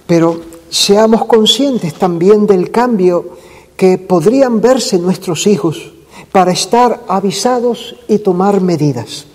Pero 0.06 0.40
seamos 0.68 1.24
conscientes 1.26 1.94
también 1.94 2.46
del 2.46 2.70
cambio 2.70 3.36
que 3.76 3.98
podrían 3.98 4.60
verse 4.60 4.98
nuestros 4.98 5.46
hijos 5.46 5.92
para 6.32 6.52
estar 6.52 7.04
avisados 7.08 7.94
y 8.08 8.18
tomar 8.18 8.60
medidas. 8.60 9.26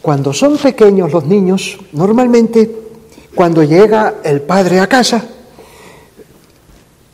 Cuando 0.00 0.32
son 0.32 0.56
pequeños 0.58 1.12
los 1.12 1.26
niños, 1.26 1.78
normalmente 1.92 2.82
cuando 3.34 3.62
llega 3.62 4.16
el 4.24 4.42
padre 4.42 4.80
a 4.80 4.88
casa, 4.88 5.24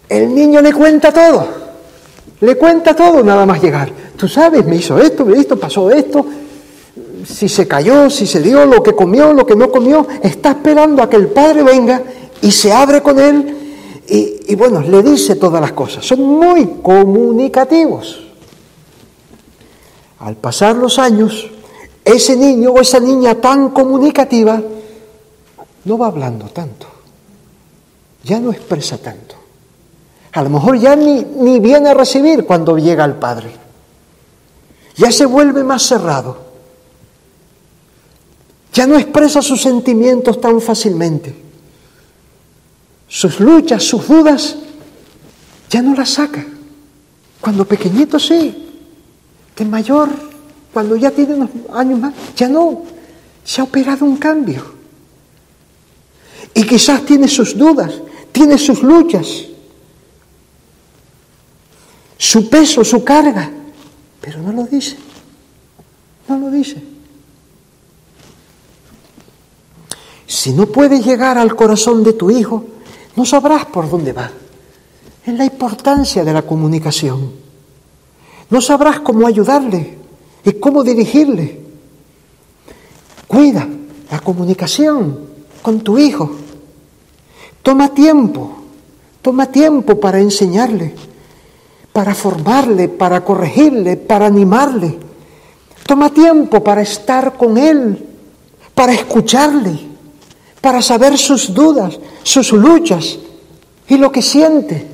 el 0.08 0.34
niño 0.34 0.60
le 0.60 0.72
cuenta 0.72 1.12
todo, 1.12 1.46
le 2.40 2.56
cuenta 2.56 2.94
todo 2.94 3.22
nada 3.22 3.44
más 3.46 3.62
llegar. 3.62 3.90
Tú 4.16 4.28
sabes, 4.28 4.64
me 4.64 4.76
hizo 4.76 4.98
esto, 4.98 5.28
esto, 5.30 5.58
pasó 5.58 5.90
esto, 5.90 6.24
si 7.26 7.48
se 7.48 7.68
cayó, 7.68 8.10
si 8.10 8.26
se 8.26 8.40
dio, 8.40 8.64
lo 8.64 8.82
que 8.82 8.94
comió, 8.94 9.32
lo 9.32 9.46
que 9.46 9.54
no 9.54 9.70
comió, 9.70 10.06
está 10.22 10.50
esperando 10.50 11.02
a 11.02 11.10
que 11.10 11.16
el 11.16 11.28
padre 11.28 11.62
venga 11.62 12.02
y 12.40 12.50
se 12.50 12.72
abre 12.72 13.02
con 13.02 13.18
él 13.18 14.02
y, 14.08 14.52
y 14.52 14.54
bueno, 14.54 14.80
le 14.80 15.02
dice 15.02 15.36
todas 15.36 15.60
las 15.60 15.72
cosas. 15.72 16.06
Son 16.06 16.20
muy 16.22 16.78
comunicativos. 16.82 18.24
Al 20.20 20.36
pasar 20.36 20.76
los 20.76 20.98
años, 20.98 21.48
ese 22.04 22.36
niño 22.36 22.72
o 22.72 22.80
esa 22.80 22.98
niña 22.98 23.34
tan 23.34 23.68
comunicativa 23.70 24.60
no 25.84 25.98
va 25.98 26.06
hablando 26.06 26.46
tanto, 26.46 26.86
ya 28.24 28.40
no 28.40 28.50
expresa 28.50 28.98
tanto. 28.98 29.27
A 30.32 30.42
lo 30.42 30.50
mejor 30.50 30.78
ya 30.78 30.94
ni, 30.94 31.22
ni 31.22 31.60
viene 31.60 31.90
a 31.90 31.94
recibir 31.94 32.44
cuando 32.44 32.76
llega 32.78 33.04
el 33.04 33.14
Padre. 33.14 33.50
Ya 34.96 35.10
se 35.12 35.26
vuelve 35.26 35.64
más 35.64 35.82
cerrado. 35.82 36.48
Ya 38.72 38.86
no 38.86 38.98
expresa 38.98 39.42
sus 39.42 39.62
sentimientos 39.62 40.40
tan 40.40 40.60
fácilmente. 40.60 41.34
Sus 43.08 43.40
luchas, 43.40 43.82
sus 43.82 44.06
dudas, 44.06 44.56
ya 45.70 45.82
no 45.82 45.94
las 45.94 46.10
saca. 46.10 46.44
Cuando 47.40 47.64
pequeñito 47.64 48.18
sí, 48.18 48.68
de 49.56 49.64
mayor 49.64 50.10
cuando 50.72 50.96
ya 50.96 51.10
tiene 51.10 51.34
unos 51.34 51.50
años 51.72 51.98
más, 51.98 52.14
ya 52.36 52.48
no, 52.48 52.82
se 53.42 53.60
ha 53.60 53.64
operado 53.64 54.04
un 54.04 54.16
cambio. 54.16 54.64
Y 56.54 56.62
quizás 56.64 57.04
tiene 57.04 57.28
sus 57.28 57.56
dudas, 57.56 57.92
tiene 58.32 58.58
sus 58.58 58.82
luchas, 58.82 59.26
su 62.18 62.50
peso, 62.50 62.84
su 62.84 63.02
carga, 63.02 63.50
pero 64.20 64.42
no 64.42 64.52
lo 64.52 64.64
dice, 64.64 64.96
no 66.28 66.38
lo 66.38 66.50
dice. 66.50 66.82
Si 70.26 70.52
no 70.52 70.66
puedes 70.66 71.02
llegar 71.06 71.38
al 71.38 71.56
corazón 71.56 72.04
de 72.04 72.12
tu 72.12 72.30
hijo, 72.30 72.64
no 73.16 73.24
sabrás 73.24 73.64
por 73.64 73.88
dónde 73.88 74.12
va. 74.12 74.30
Es 75.24 75.34
la 75.34 75.46
importancia 75.46 76.22
de 76.22 76.32
la 76.34 76.42
comunicación. 76.42 77.32
No 78.50 78.60
sabrás 78.60 79.00
cómo 79.00 79.26
ayudarle, 79.26 79.98
y 80.44 80.52
cómo 80.54 80.82
dirigirle. 80.82 81.60
Cuida 83.26 83.68
la 84.10 84.20
comunicación 84.20 85.18
con 85.62 85.80
tu 85.80 85.98
hijo. 85.98 86.30
Toma 87.62 87.92
tiempo, 87.92 88.56
toma 89.20 89.46
tiempo 89.46 90.00
para 90.00 90.20
enseñarle, 90.20 90.94
para 91.98 92.14
formarle, 92.14 92.86
para 92.88 93.24
corregirle, 93.24 93.96
para 93.96 94.26
animarle. 94.26 94.96
Toma 95.84 96.10
tiempo 96.10 96.62
para 96.62 96.80
estar 96.80 97.36
con 97.36 97.58
él, 97.58 98.06
para 98.72 98.92
escucharle, 98.92 99.80
para 100.60 100.80
saber 100.80 101.18
sus 101.18 101.52
dudas, 101.52 101.98
sus 102.22 102.52
luchas 102.52 103.18
y 103.88 103.96
lo 103.96 104.12
que 104.12 104.22
siente. 104.22 104.86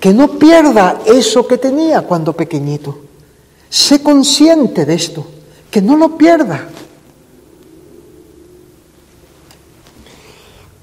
Que 0.00 0.14
no 0.14 0.38
pierda 0.38 1.02
eso 1.04 1.46
que 1.46 1.58
tenía 1.58 2.00
cuando 2.00 2.32
pequeñito. 2.32 3.00
Sé 3.68 4.02
consciente 4.02 4.86
de 4.86 4.94
esto, 4.94 5.26
que 5.70 5.82
no 5.82 5.94
lo 5.94 6.16
pierda. 6.16 6.68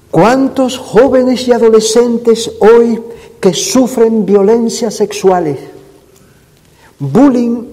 ¿Cuántos 0.08 0.78
jóvenes 0.78 1.48
y 1.48 1.52
adolescentes 1.52 2.48
hoy 2.60 3.02
que 3.42 3.52
sufren 3.52 4.24
violencias 4.24 4.94
sexuales, 4.94 5.58
bullying 7.00 7.64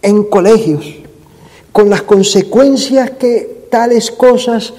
en 0.00 0.22
colegios, 0.22 0.86
con 1.72 1.90
las 1.90 2.02
consecuencias 2.02 3.10
que 3.18 3.66
tales 3.68 4.12
cosas 4.12 4.72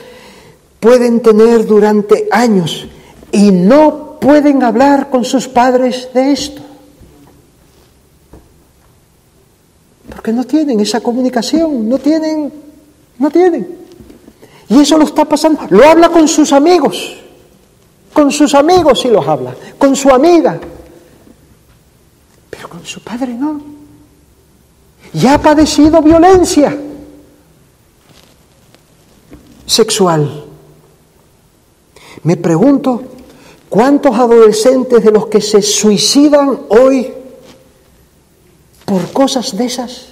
pueden 0.79 1.19
tener 1.19 1.65
durante 1.65 2.29
años 2.31 2.87
y 3.33 3.51
no 3.51 4.17
pueden 4.21 4.63
hablar 4.63 5.09
con 5.09 5.25
sus 5.25 5.45
padres 5.49 6.07
de 6.13 6.31
esto? 6.31 6.61
Porque 10.07 10.31
no 10.31 10.45
tienen 10.45 10.79
esa 10.79 11.01
comunicación, 11.01 11.89
no 11.89 11.99
tienen, 11.99 12.49
no 13.17 13.29
tienen. 13.29 13.67
Y 14.69 14.79
eso 14.79 14.97
lo 14.97 15.03
está 15.03 15.25
pasando. 15.25 15.67
Lo 15.69 15.83
habla 15.83 16.07
con 16.07 16.29
sus 16.29 16.53
amigos, 16.53 17.17
con 18.19 18.33
sus 18.33 18.53
amigos 18.53 18.99
sí 18.99 19.07
los 19.07 19.25
habla, 19.25 19.55
con 19.77 19.95
su 19.95 20.09
amiga, 20.09 20.59
pero 22.49 22.67
con 22.67 22.85
su 22.85 23.01
padre 23.01 23.33
no. 23.33 23.61
Ya 25.13 25.35
ha 25.35 25.41
padecido 25.41 26.01
violencia 26.01 26.77
sexual. 29.65 30.43
Me 32.23 32.35
pregunto, 32.35 33.03
¿cuántos 33.69 34.13
adolescentes 34.19 35.01
de 35.01 35.11
los 35.11 35.27
que 35.27 35.39
se 35.39 35.61
suicidan 35.61 36.59
hoy 36.67 37.13
por 38.89 39.11
cosas 39.13 39.55
de 39.55 39.65
esas. 39.65 40.07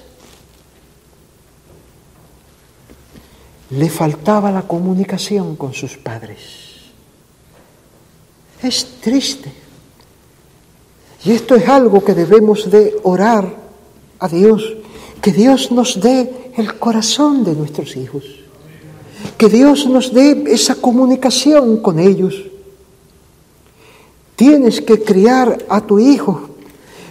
Le 3.71 3.89
faltaba 3.89 4.51
la 4.51 4.61
comunicación 4.61 5.55
con 5.55 5.73
sus 5.73 5.97
padres. 5.97 6.66
Es 8.61 8.85
triste. 9.01 9.51
Y 11.23 11.31
esto 11.31 11.55
es 11.55 11.67
algo 11.67 12.03
que 12.03 12.13
debemos 12.13 12.69
de 12.69 12.95
orar 13.03 13.53
a 14.19 14.27
Dios, 14.27 14.75
que 15.21 15.31
Dios 15.31 15.71
nos 15.71 15.99
dé 15.99 16.51
el 16.55 16.79
corazón 16.79 17.43
de 17.43 17.53
nuestros 17.53 17.95
hijos, 17.95 18.23
que 19.37 19.49
Dios 19.49 19.87
nos 19.87 20.13
dé 20.13 20.43
esa 20.47 20.75
comunicación 20.75 21.77
con 21.77 21.99
ellos. 21.99 22.45
Tienes 24.35 24.81
que 24.81 25.03
criar 25.03 25.65
a 25.69 25.81
tu 25.81 25.99
hijo 25.99 26.49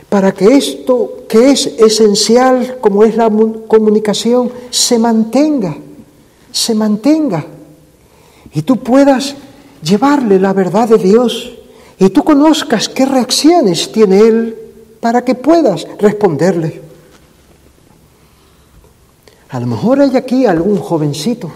para 0.08 0.32
que 0.32 0.56
esto 0.56 1.24
que 1.28 1.50
es 1.50 1.66
esencial, 1.66 2.78
como 2.80 3.04
es 3.04 3.16
la 3.16 3.30
comunicación, 3.68 4.50
se 4.70 4.98
mantenga, 4.98 5.76
se 6.52 6.74
mantenga. 6.74 7.44
Y 8.54 8.62
tú 8.62 8.78
puedas 8.78 9.34
llevarle 9.82 10.38
la 10.38 10.52
verdad 10.52 10.88
de 10.88 10.98
Dios 10.98 11.52
y 11.98 12.10
tú 12.10 12.22
conozcas 12.24 12.88
qué 12.88 13.06
reacciones 13.06 13.90
tiene 13.92 14.20
Él 14.20 14.58
para 15.00 15.24
que 15.24 15.34
puedas 15.34 15.86
responderle. 15.98 16.82
A 19.48 19.60
lo 19.60 19.66
mejor 19.66 20.00
hay 20.00 20.16
aquí 20.16 20.46
algún 20.46 20.78
jovencito 20.78 21.50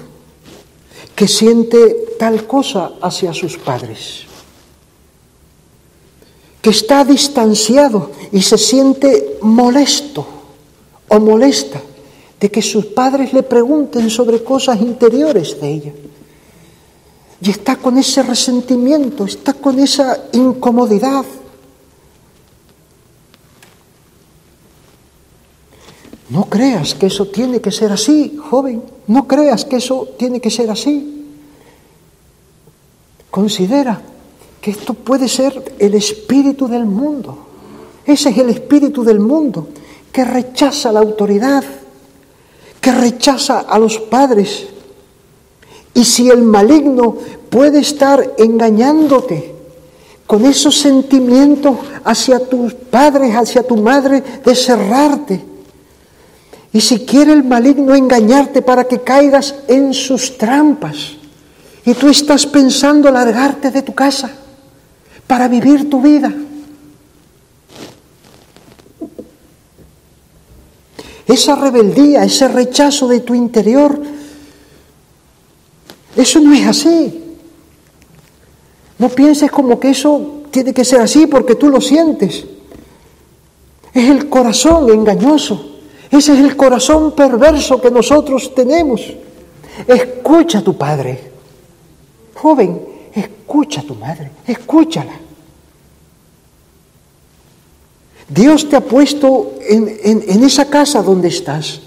que 1.15 1.27
siente 1.27 2.15
tal 2.19 2.47
cosa 2.47 2.93
hacia 3.03 3.35
sus 3.35 3.59
padres 3.59 4.27
que 6.61 6.71
está 6.71 7.05
distanciado 7.05 8.11
y 8.33 8.43
se 8.43 8.59
siente 8.59 9.39
molesto 9.41 10.27
o 11.09 11.19
molesta 11.19 11.81
de 12.39 12.51
que 12.51 12.63
sus 12.63 12.87
padres 12.87 13.33
le 13.33 13.43
pregunten 13.43 14.11
sobre 14.11 14.43
cosas 14.43 14.81
interiores 14.81 15.61
de 15.61 15.69
ella. 15.69 15.93
Y 17.43 17.51
está 17.51 17.77
con 17.77 17.97
ese 17.97 18.23
resentimiento, 18.23 19.25
está 19.25 19.55
con 19.55 19.79
esa 19.79 20.25
incomodidad. 20.33 21.25
No 26.29 26.45
creas 26.45 26.95
que 26.95 27.07
eso 27.07 27.27
tiene 27.27 27.61
que 27.61 27.73
ser 27.73 27.91
así, 27.91 28.37
joven. 28.37 28.83
No 29.09 29.27
creas 29.27 29.65
que 29.65 29.77
eso 29.77 30.11
tiene 30.19 30.41
que 30.41 30.51
ser 30.51 30.71
así. 30.71 31.27
Considera 33.31 34.01
que 34.61 34.71
esto 34.73 34.95
puede 34.95 35.29
ser 35.29 35.75
el 35.79 35.95
espíritu 35.95 36.69
del 36.69 36.85
mundo. 36.85 37.47
Ese 38.05 38.31
es 38.31 38.39
el 38.39 38.51
espíritu 38.51 39.03
del 39.03 39.19
mundo 39.19 39.69
que 40.13 40.25
rechaza 40.25 40.93
la 40.93 41.01
autoridad, 41.01 41.65
que 42.81 42.93
rechaza 42.93 43.61
a 43.61 43.79
los 43.79 43.99
padres. 43.99 44.67
Y 45.95 46.05
si 46.05 46.29
el 46.31 46.43
maligno 46.43 47.17
puede 47.49 47.81
estar 47.81 48.35
engañándote 48.39 49.55
con 50.27 50.47
esos 50.47 50.79
sentimientos 50.79 51.77
hacia 52.05 52.39
tus 52.39 52.75
padres, 52.75 53.35
hacia 53.35 53.65
tu 53.65 53.77
madre, 53.77 54.23
de 54.45 54.55
cerrarte. 54.55 55.45
Y 56.73 56.81
si 56.81 57.05
quiere 57.05 57.33
el 57.33 57.43
maligno 57.43 57.95
engañarte 57.95 58.63
para 58.63 58.85
que 58.85 59.01
caigas 59.01 59.57
en 59.67 59.93
sus 59.93 60.39
trampas, 60.39 61.17
y 61.85 61.95
tú 61.95 62.09
estás 62.09 62.47
pensando 62.47 63.11
largarte 63.11 63.71
de 63.71 63.83
tu 63.83 63.95
casa 63.95 64.31
para 65.27 65.49
vivir 65.49 65.89
tu 65.91 66.01
vida. 66.01 66.33
Esa 71.27 71.55
rebeldía, 71.55 72.25
ese 72.25 72.49
rechazo 72.49 73.09
de 73.09 73.21
tu 73.21 73.35
interior, 73.35 74.01
eso 76.17 76.41
no 76.41 76.53
es 76.53 76.67
así. 76.67 77.25
No 78.99 79.09
pienses 79.09 79.51
como 79.51 79.79
que 79.81 79.91
eso 79.91 80.43
tiene 80.51 80.75
que 80.75 80.85
ser 80.85 81.01
así 81.01 81.27
porque 81.27 81.55
tú 81.55 81.69
lo 81.69 81.81
sientes. 81.81 82.45
Es 83.95 84.09
el 84.09 84.29
corazón 84.29 84.91
engañoso. 84.91 85.79
Ese 86.11 86.35
es 86.35 86.41
el 86.41 86.57
corazón 86.57 87.13
perverso 87.13 87.81
que 87.81 87.91
nosotros 87.91 88.55
tenemos. 88.55 89.01
Escucha 89.87 90.59
a 90.59 90.63
tu 90.63 90.77
padre. 90.77 91.31
Joven, 92.35 92.81
escucha 93.15 93.81
a 93.81 93.85
tu 93.85 93.95
madre. 93.95 94.31
Escúchala. 94.47 95.15
Dios 98.29 98.69
te 98.69 98.77
ha 98.77 98.81
puesto 98.81 99.55
en, 99.67 99.97
en 100.03 100.45
esa 100.45 100.67
casa 100.67 101.03
donde 101.03 101.29
estás. 101.29 101.81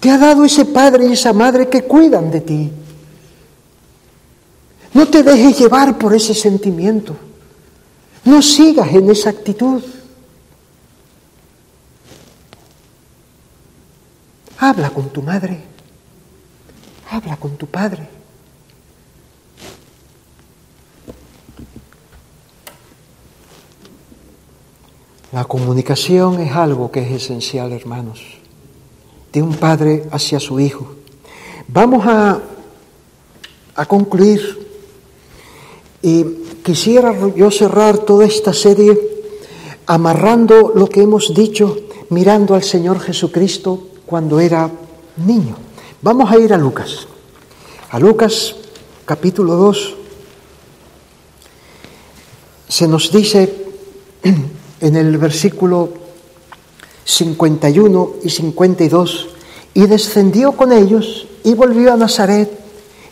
Te 0.00 0.10
ha 0.10 0.18
dado 0.18 0.44
ese 0.44 0.64
padre 0.64 1.06
y 1.06 1.12
esa 1.12 1.32
madre 1.32 1.68
que 1.68 1.82
cuidan 1.82 2.30
de 2.30 2.40
ti. 2.40 2.70
No 4.94 5.06
te 5.06 5.22
dejes 5.22 5.58
llevar 5.58 5.98
por 5.98 6.14
ese 6.14 6.34
sentimiento. 6.34 7.16
No 8.24 8.42
sigas 8.42 8.92
en 8.94 9.10
esa 9.10 9.30
actitud. 9.30 9.82
Habla 14.58 14.90
con 14.90 15.10
tu 15.10 15.22
madre. 15.22 15.62
Habla 17.10 17.36
con 17.36 17.56
tu 17.56 17.66
padre. 17.66 18.08
La 25.30 25.44
comunicación 25.44 26.40
es 26.40 26.52
algo 26.52 26.90
que 26.90 27.00
es 27.00 27.22
esencial, 27.22 27.72
hermanos, 27.72 28.20
de 29.32 29.42
un 29.42 29.54
padre 29.54 30.08
hacia 30.10 30.40
su 30.40 30.58
hijo. 30.58 30.96
Vamos 31.68 32.06
a, 32.06 32.40
a 33.74 33.84
concluir 33.86 34.67
y 36.02 36.24
quisiera 36.62 37.14
yo 37.34 37.50
cerrar 37.50 37.98
toda 37.98 38.26
esta 38.26 38.52
serie 38.52 38.98
amarrando 39.86 40.72
lo 40.74 40.86
que 40.86 41.02
hemos 41.02 41.34
dicho, 41.34 41.76
mirando 42.10 42.54
al 42.54 42.62
Señor 42.62 43.00
Jesucristo 43.00 43.88
cuando 44.06 44.38
era 44.38 44.70
niño. 45.16 45.56
Vamos 46.02 46.30
a 46.30 46.38
ir 46.38 46.52
a 46.52 46.58
Lucas. 46.58 47.08
A 47.90 47.98
Lucas 47.98 48.54
capítulo 49.04 49.54
2 49.56 49.94
se 52.68 52.86
nos 52.86 53.10
dice 53.10 53.66
en 54.80 54.96
el 54.96 55.16
versículo 55.16 55.88
51 57.04 58.16
y 58.22 58.28
52, 58.28 59.28
y 59.72 59.86
descendió 59.86 60.52
con 60.52 60.72
ellos 60.72 61.26
y 61.42 61.54
volvió 61.54 61.94
a 61.94 61.96
Nazaret 61.96 62.50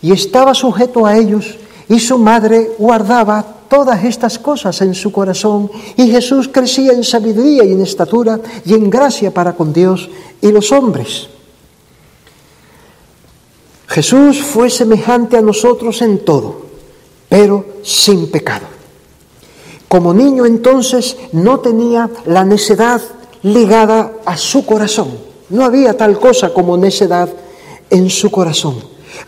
y 0.03 0.13
estaba 0.13 0.53
sujeto 0.53 1.07
a 1.07 1.17
ellos 1.17 1.57
y 1.89 2.01
su 2.01 2.19
madre 2.19 2.73
guardaba 2.79 3.45
todas 3.69 4.05
estas 4.05 4.39
cosas 4.39 4.81
en 4.83 4.95
su 4.95 5.13
corazón 5.13 5.71
y 5.97 6.11
Jesús 6.11 6.49
crecía 6.53 6.93
en 6.93 7.05
sabiduría 7.05 7.65
y 7.65 7.73
en 7.73 7.83
estatura 7.83 8.41
y 8.65 8.75
en 8.75 8.91
gracia 8.91 9.33
para 9.33 9.55
con 9.55 9.73
Dios 9.73 10.09
y 10.41 10.51
los 10.51 10.73
hombres. 10.73 11.29
Jesús 13.89 14.43
fue 14.43 14.69
semejante 14.69 15.37
a 15.37 15.43
nosotros 15.43 16.03
en 16.03 16.25
todo, 16.25 16.63
pero 17.29 17.65
sin 17.83 18.31
pecado. 18.31 18.67
Como 19.89 20.13
niño 20.13 20.45
entonces 20.45 21.17
no 21.33 21.61
tenía 21.61 22.11
la 22.27 22.45
necedad 22.45 23.01
ligada 23.43 24.13
a 24.25 24.37
su 24.37 24.67
corazón. 24.67 25.09
No 25.49 25.65
había 25.65 25.97
tal 25.97 26.19
cosa 26.19 26.53
como 26.53 26.77
necedad 26.77 27.29
en 27.89 28.11
su 28.11 28.31
corazón. 28.33 28.77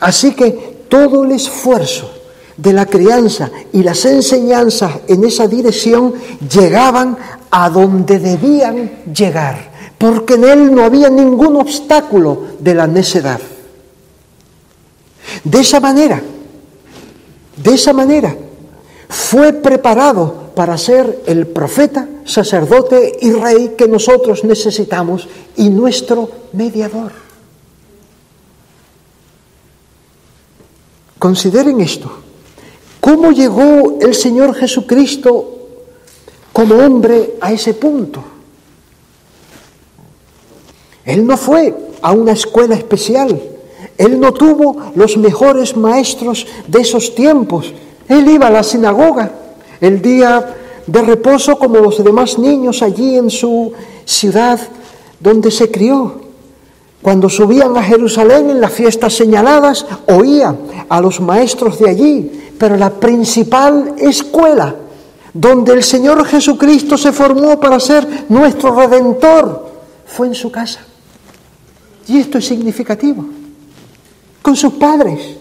Así 0.01 0.35
que 0.35 0.85
todo 0.89 1.25
el 1.25 1.33
esfuerzo 1.33 2.11
de 2.59 2.73
la 2.73 2.87
crianza 2.87 3.51
y 3.73 3.83
las 3.83 4.05
enseñanzas 4.05 4.93
en 5.07 5.25
esa 5.25 5.47
dirección 5.47 6.13
llegaban 6.53 7.17
a 7.51 7.71
donde 7.71 8.19
debían 8.19 9.05
llegar, 9.15 9.71
porque 9.97 10.35
en 10.35 10.45
él 10.45 10.75
no 10.75 10.85
había 10.85 11.09
ningún 11.09 11.57
obstáculo 11.57 12.43
de 12.59 12.75
la 12.75 12.87
necedad. 12.87 13.41
De 15.45 15.61
esa 15.61 15.81
manera, 15.81 16.21
de 17.57 17.75
esa 17.75 17.93
manera, 17.93 18.37
fue 19.09 19.53
preparado 19.53 20.51
para 20.55 20.77
ser 20.77 21.23
el 21.27 21.47
profeta, 21.47 22.09
sacerdote 22.25 23.19
y 23.21 23.31
rey 23.31 23.75
que 23.79 23.87
nosotros 23.87 24.43
necesitamos 24.43 25.29
y 25.57 25.71
nuestro 25.71 26.29
mediador. 26.53 27.13
Consideren 31.19 31.81
esto. 31.81 32.28
¿Cómo 33.09 33.33
llegó 33.33 33.97
el 34.03 34.15
Señor 34.15 34.55
Jesucristo 34.55 35.61
como 36.53 36.75
hombre 36.75 37.37
a 37.41 37.51
ese 37.51 37.73
punto? 37.73 38.23
Él 41.07 41.27
no 41.27 41.39
fue 41.39 41.75
a 42.03 42.13
una 42.13 42.33
escuela 42.33 42.75
especial, 42.75 43.41
él 43.97 44.21
no 44.21 44.35
tuvo 44.35 44.93
los 44.95 45.17
mejores 45.17 45.75
maestros 45.75 46.47
de 46.67 46.83
esos 46.83 47.15
tiempos, 47.15 47.73
él 48.11 48.29
iba 48.29 48.49
a 48.49 48.51
la 48.51 48.63
sinagoga 48.63 49.33
el 49.81 50.03
día 50.03 50.55
de 50.87 51.01
reposo 51.01 51.59
como 51.59 51.79
los 51.79 52.05
demás 52.05 52.39
niños 52.39 52.83
allí 52.83 53.17
en 53.17 53.31
su 53.31 53.73
ciudad 54.05 54.61
donde 55.19 55.51
se 55.51 55.71
crió. 55.71 56.28
Cuando 57.03 57.29
subían 57.29 57.77
a 57.77 57.83
Jerusalén 57.83 58.51
en 58.51 58.61
las 58.61 58.73
fiestas 58.73 59.15
señaladas, 59.15 59.87
oía 60.07 60.55
a 60.89 61.01
los 61.01 61.21
maestros 61.21 61.79
de 61.79 61.91
allí, 61.91 62.51
pero 62.59 62.77
la 62.77 62.91
principal 62.91 63.95
escuela 63.99 64.75
donde 65.33 65.73
el 65.75 65.85
Señor 65.85 66.25
Jesucristo 66.27 66.97
se 66.97 67.13
formó 67.13 67.61
para 67.61 67.79
ser 67.79 68.27
nuestro 68.29 68.75
redentor 68.75 69.71
fue 70.07 70.27
en 70.27 70.35
su 70.35 70.51
casa. 70.51 70.81
Y 72.09 72.19
esto 72.19 72.39
es 72.39 72.47
significativo. 72.47 73.25
Con 74.43 74.57
sus 74.57 74.73
padres. 74.75 75.37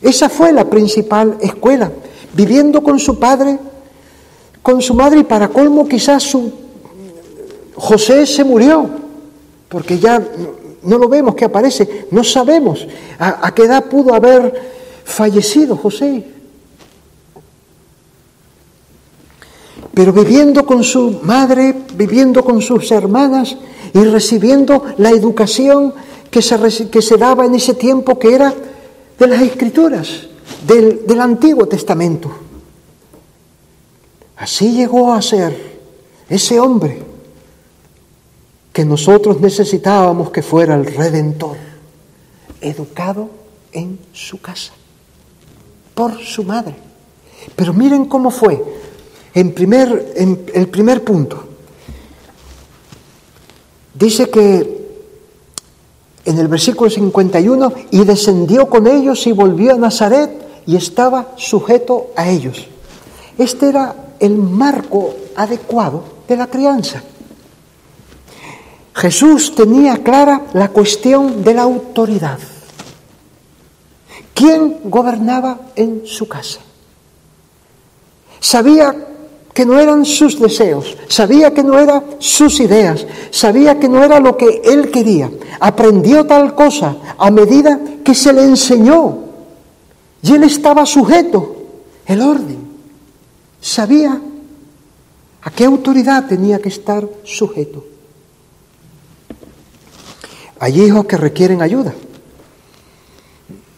Esa 0.00 0.28
fue 0.28 0.52
la 0.52 0.68
principal 0.68 1.36
escuela. 1.40 1.92
Viviendo 2.32 2.82
con 2.82 2.98
su 2.98 3.18
padre, 3.18 3.58
con 4.62 4.82
su 4.82 4.94
madre 4.94 5.20
y 5.20 5.24
para 5.24 5.48
colmo 5.48 5.86
quizás 5.86 6.22
su 6.22 6.52
José 7.76 8.26
se 8.26 8.42
murió, 8.44 8.88
porque 9.68 9.98
ya 9.98 10.22
no 10.82 10.98
lo 10.98 11.08
vemos 11.08 11.34
que 11.34 11.44
aparece, 11.44 12.06
no 12.10 12.22
sabemos 12.22 12.86
a, 13.18 13.46
a 13.46 13.54
qué 13.54 13.64
edad 13.64 13.84
pudo 13.84 14.14
haber 14.14 14.52
fallecido 15.04 15.76
José. 15.76 16.24
Pero 19.92 20.12
viviendo 20.12 20.66
con 20.66 20.82
su 20.82 21.20
madre, 21.22 21.74
viviendo 21.94 22.44
con 22.44 22.60
sus 22.60 22.90
hermanas 22.90 23.56
y 23.92 24.00
recibiendo 24.00 24.84
la 24.98 25.10
educación 25.10 25.94
que 26.30 26.42
se, 26.42 26.90
que 26.90 27.00
se 27.00 27.16
daba 27.16 27.44
en 27.44 27.54
ese 27.54 27.74
tiempo 27.74 28.18
que 28.18 28.34
era 28.34 28.52
de 29.18 29.26
las 29.26 29.40
escrituras, 29.40 30.26
del, 30.66 31.06
del 31.06 31.20
Antiguo 31.20 31.66
Testamento. 31.66 32.28
Así 34.36 34.72
llegó 34.72 35.12
a 35.12 35.22
ser 35.22 35.78
ese 36.28 36.58
hombre 36.58 37.13
que 38.74 38.84
nosotros 38.84 39.40
necesitábamos 39.40 40.30
que 40.30 40.42
fuera 40.42 40.74
el 40.74 40.84
redentor, 40.84 41.56
educado 42.60 43.30
en 43.70 44.00
su 44.12 44.40
casa 44.40 44.72
por 45.94 46.18
su 46.18 46.42
madre. 46.42 46.74
Pero 47.54 47.72
miren 47.72 48.06
cómo 48.06 48.32
fue. 48.32 48.60
En, 49.32 49.54
primer, 49.54 50.12
en 50.16 50.44
el 50.54 50.68
primer 50.68 51.04
punto, 51.04 51.44
dice 53.94 54.28
que 54.28 54.74
en 56.24 56.38
el 56.38 56.48
versículo 56.48 56.90
51, 56.90 57.72
y 57.92 58.04
descendió 58.04 58.68
con 58.68 58.88
ellos 58.88 59.24
y 59.28 59.32
volvió 59.32 59.74
a 59.74 59.78
Nazaret 59.78 60.30
y 60.66 60.74
estaba 60.74 61.34
sujeto 61.36 62.08
a 62.16 62.28
ellos. 62.28 62.66
Este 63.38 63.68
era 63.68 63.94
el 64.18 64.34
marco 64.36 65.14
adecuado 65.36 66.02
de 66.26 66.36
la 66.36 66.48
crianza. 66.48 67.04
Jesús 68.94 69.54
tenía 69.54 70.02
clara 70.02 70.46
la 70.52 70.68
cuestión 70.68 71.42
de 71.42 71.54
la 71.54 71.62
autoridad. 71.62 72.38
¿Quién 74.32 74.78
gobernaba 74.84 75.58
en 75.74 76.02
su 76.06 76.28
casa? 76.28 76.60
Sabía 78.38 78.94
que 79.52 79.64
no 79.64 79.78
eran 79.78 80.04
sus 80.04 80.38
deseos, 80.38 80.96
sabía 81.08 81.54
que 81.54 81.62
no 81.62 81.78
eran 81.78 82.04
sus 82.18 82.60
ideas, 82.60 83.06
sabía 83.30 83.78
que 83.78 83.88
no 83.88 84.02
era 84.02 84.20
lo 84.20 84.36
que 84.36 84.62
él 84.64 84.90
quería. 84.90 85.30
Aprendió 85.60 86.26
tal 86.26 86.54
cosa 86.54 86.96
a 87.16 87.30
medida 87.30 87.80
que 88.04 88.14
se 88.14 88.32
le 88.32 88.44
enseñó 88.44 89.18
y 90.22 90.32
él 90.32 90.44
estaba 90.44 90.86
sujeto, 90.86 91.56
el 92.06 92.20
orden. 92.20 92.58
Sabía 93.60 94.20
a 95.42 95.50
qué 95.50 95.64
autoridad 95.64 96.26
tenía 96.26 96.58
que 96.60 96.68
estar 96.68 97.08
sujeto. 97.24 97.93
Hay 100.64 100.80
hijos 100.80 101.04
que 101.04 101.18
requieren 101.18 101.60
ayuda, 101.60 101.92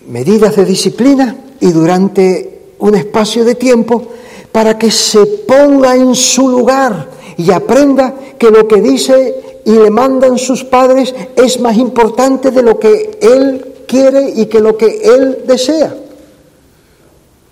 medidas 0.07 0.55
de 0.55 0.64
disciplina 0.64 1.37
y 1.59 1.72
durante 1.72 2.74
un 2.78 2.95
espacio 2.95 3.45
de 3.45 3.57
tiempo 3.57 4.07
para 4.53 4.78
que 4.78 4.93
se 4.93 5.26
ponga 5.26 5.97
en 5.97 6.14
su 6.14 6.49
lugar 6.49 7.11
y 7.39 7.51
aprenda 7.51 8.14
que 8.39 8.53
lo 8.53 8.68
que 8.68 8.80
dice 8.80 9.62
y 9.64 9.72
le 9.72 9.91
mandan 9.91 10.39
sus 10.39 10.62
padres 10.62 11.12
es 11.34 11.59
más 11.59 11.76
importante 11.76 12.53
de 12.53 12.62
lo 12.62 12.78
que 12.78 13.18
él 13.20 13.82
quiere 13.89 14.30
y 14.37 14.47
que 14.47 14.61
lo 14.61 14.76
que 14.76 15.12
él 15.12 15.39
desea. 15.45 15.93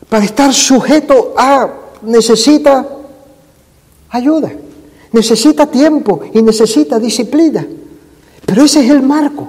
Para 0.08 0.26
estar 0.26 0.54
sujeto 0.54 1.34
a 1.36 1.70
necesita 2.02 2.86
ayuda, 4.10 4.52
necesita 5.10 5.66
tiempo 5.66 6.20
y 6.32 6.40
necesita 6.40 7.00
disciplina. 7.00 7.66
Pero 8.46 8.64
ese 8.64 8.84
es 8.84 8.90
el 8.90 9.02
marco. 9.02 9.48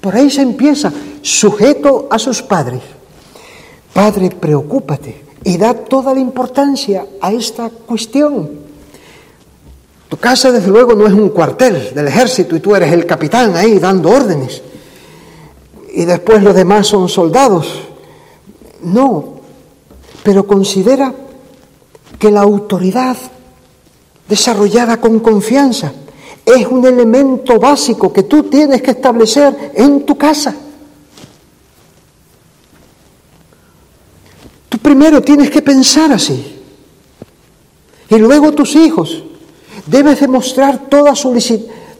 Por 0.00 0.14
ahí 0.14 0.30
se 0.30 0.42
empieza, 0.42 0.92
sujeto 1.22 2.08
a 2.10 2.18
sus 2.18 2.42
padres. 2.42 2.80
Padre, 3.92 4.30
preocúpate 4.30 5.24
y 5.44 5.56
da 5.56 5.74
toda 5.74 6.14
la 6.14 6.20
importancia 6.20 7.06
a 7.20 7.32
esta 7.32 7.70
cuestión. 7.70 8.50
Tu 10.08 10.16
casa, 10.16 10.52
desde 10.52 10.68
luego, 10.68 10.94
no 10.94 11.06
es 11.06 11.12
un 11.12 11.30
cuartel 11.30 11.92
del 11.94 12.08
ejército 12.08 12.56
y 12.56 12.60
tú 12.60 12.74
eres 12.74 12.92
el 12.92 13.06
capitán 13.06 13.56
ahí 13.56 13.78
dando 13.78 14.10
órdenes. 14.10 14.62
Y 15.92 16.04
después 16.04 16.42
los 16.42 16.54
demás 16.54 16.86
son 16.86 17.08
soldados. 17.08 17.82
No, 18.82 19.34
pero 20.22 20.46
considera 20.46 21.12
que 22.18 22.30
la 22.30 22.42
autoridad 22.42 23.16
desarrollada 24.28 24.98
con 24.98 25.20
confianza 25.20 25.92
es 26.56 26.66
un 26.66 26.84
elemento 26.86 27.58
básico 27.58 28.12
que 28.12 28.24
tú 28.24 28.44
tienes 28.44 28.82
que 28.82 28.92
establecer 28.92 29.72
en 29.74 30.04
tu 30.04 30.16
casa. 30.16 30.54
primero 34.88 35.20
tienes 35.20 35.50
que 35.50 35.60
pensar 35.60 36.10
así. 36.12 36.60
Y 38.08 38.16
luego 38.16 38.52
tus 38.52 38.74
hijos. 38.74 39.22
Debes 39.86 40.20
demostrar 40.20 40.88
toda 40.88 41.12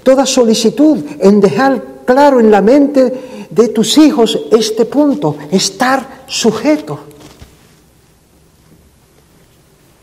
toda 0.02 0.24
solicitud 0.24 1.04
en 1.20 1.38
dejar 1.38 1.84
claro 2.06 2.40
en 2.40 2.50
la 2.50 2.62
mente 2.62 3.46
de 3.50 3.68
tus 3.68 3.98
hijos 3.98 4.38
este 4.50 4.86
punto, 4.86 5.36
estar 5.50 6.24
sujeto. 6.26 7.00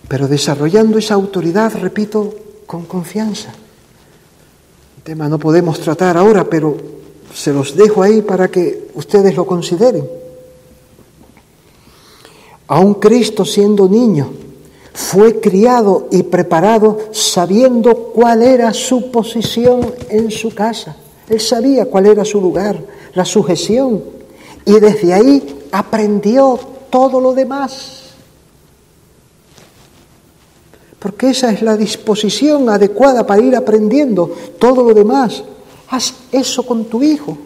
Pero 0.08 0.28
desarrollando 0.28 1.00
esa 1.00 1.16
autoridad, 1.16 1.74
repito, 1.74 2.36
con 2.68 2.86
confianza. 2.86 3.52
Tema 5.06 5.30
no 5.30 5.38
podemos 5.38 5.80
tratar 5.80 6.18
ahora, 6.18 6.45
pero 6.45 6.76
se 7.32 7.53
los 7.53 7.76
dejo 7.76 8.01
ahí 8.01 8.24
para 8.24 8.47
que 8.47 8.88
ustedes 8.95 9.36
lo 9.36 9.45
consideren. 9.45 10.03
Aun 12.66 12.95
Cristo 12.95 13.45
siendo 13.45 13.88
niño, 13.88 14.32
fue 14.95 15.39
criado 15.39 16.08
y 16.12 16.24
preparado 16.24 16.97
sabiendo 17.12 17.95
cuál 18.16 18.41
era 18.41 18.74
su 18.74 19.12
posición 19.12 19.93
en 20.10 20.32
su 20.32 20.56
casa. 20.56 20.95
Él 21.30 21.39
sabía 21.39 21.86
cuál 21.86 22.08
era 22.08 22.26
su 22.26 22.41
lugar, 22.41 22.84
la 23.14 23.26
sujeción, 23.26 24.03
y 24.66 24.80
desde 24.80 25.14
ahí 25.14 25.68
aprendió 25.72 26.60
todo 26.89 27.22
lo 27.22 27.36
demás. 27.36 28.05
Porque 31.06 31.30
esa 31.30 31.51
es 31.51 31.62
la 31.62 31.78
disposición 31.78 32.68
adecuada 32.68 33.28
para 33.28 33.39
ir 33.39 33.56
aprendiendo 33.56 34.36
todo 34.58 34.82
lo 34.82 34.91
demás. 34.91 35.43
Haz 35.89 36.16
eso 36.32 36.66
con 36.66 36.86
tu 36.86 37.03
hijo. 37.03 37.38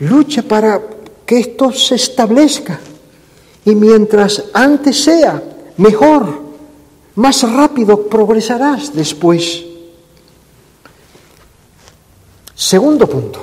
Lucha 0.00 0.42
para 0.42 0.82
que 1.24 1.38
esto 1.38 1.70
se 1.70 1.94
establezca. 1.94 2.80
Y 3.64 3.76
mientras 3.76 4.42
antes 4.52 5.04
sea, 5.04 5.40
mejor, 5.76 6.26
más 7.14 7.48
rápido 7.48 8.02
progresarás 8.08 8.92
después. 8.92 9.62
Segundo 12.56 13.06
punto. 13.06 13.38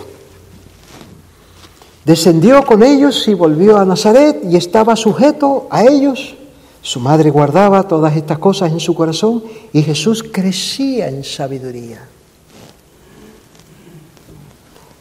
Descendió 2.04 2.66
con 2.66 2.84
ellos 2.84 3.30
y 3.30 3.34
volvió 3.34 3.78
a 3.78 3.86
Nazaret 3.86 4.42
y 4.44 4.58
estaba 4.58 4.98
sujeto 4.98 5.68
a 5.70 5.86
ellos. 5.86 6.36
Su 6.82 7.00
madre 7.00 7.30
guardaba 7.32 7.88
todas 7.88 8.16
estas 8.16 8.40
cosas 8.40 8.72
en 8.72 8.80
su 8.80 8.96
corazón 8.96 9.44
y 9.74 9.82
Jesús 9.82 10.24
crecía 10.24 11.10
en 11.10 11.24
sabiduría. 11.24 12.08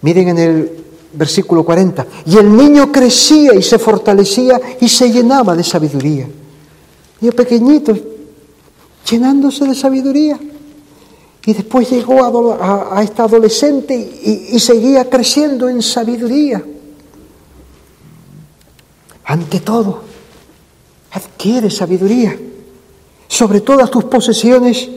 Miren 0.03 0.29
en 0.29 0.39
el 0.39 0.85
versículo 1.13 1.65
40. 1.65 2.07
Y 2.27 2.37
el 2.37 2.55
niño 2.57 2.93
crecía 2.93 3.55
y 3.55 3.63
se 3.63 3.79
fortalecía 3.79 4.61
y 4.81 4.89
se 4.89 5.11
llenaba 5.11 5.55
de 5.55 5.65
sabiduría. 5.65 6.29
Niño 7.21 7.33
pequeñito, 7.33 7.97
llenándose 9.11 9.65
de 9.65 9.75
sabiduría. 9.75 10.39
Y 11.45 11.53
después 11.53 11.89
llegó 11.91 12.25
a, 12.61 13.03
esta 13.03 13.25
adolescente 13.25 13.95
y, 13.95 14.57
y 14.57 14.61
seguía 14.61 15.09
creciendo 15.09 15.69
en 15.69 15.81
sabiduría. 15.81 16.63
Ante 19.25 19.61
todo, 19.61 20.03
adquiere 21.17 21.71
sabiduría. 21.71 22.37
Sobre 23.27 23.63
todas 23.63 23.91
tus 23.91 24.05
posesiones, 24.05 24.89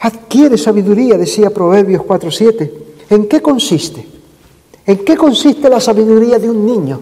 adquiere 0.00 0.58
sabiduría, 0.58 1.16
decía 1.16 1.50
Proverbios 1.50 2.02
4.7. 2.02 2.70
¿En 3.08 3.26
qué 3.26 3.40
consiste? 3.40 4.06
¿En 4.86 4.98
qué 4.98 5.16
consiste 5.16 5.70
la 5.70 5.80
sabiduría 5.80 6.38
de 6.38 6.50
un 6.50 6.66
niño? 6.66 7.00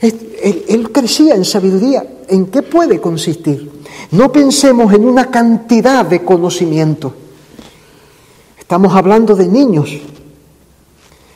Él, 0.00 0.90
crecía 0.92 1.34
en 1.34 1.44
sabiduría. 1.44 2.06
¿En 2.28 2.46
qué 2.46 2.62
puede 2.62 3.00
consistir? 3.00 3.70
No 4.12 4.30
pensemos 4.30 4.92
en 4.92 5.06
una 5.06 5.30
cantidad 5.30 6.04
de 6.04 6.22
conocimiento. 6.24 7.14
Estamos 8.58 8.94
hablando 8.94 9.34
de 9.34 9.48
niños. 9.48 9.90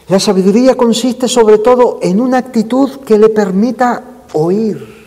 La 0.09 0.20
sabiduría 0.20 0.76
consiste 0.76 1.28
sobre 1.28 1.59
todo 1.59 1.98
en 2.03 2.20
una 2.20 2.38
actitud 2.38 3.00
que 3.00 3.18
le 3.18 3.30
permita 3.30 4.05
oír, 4.34 5.01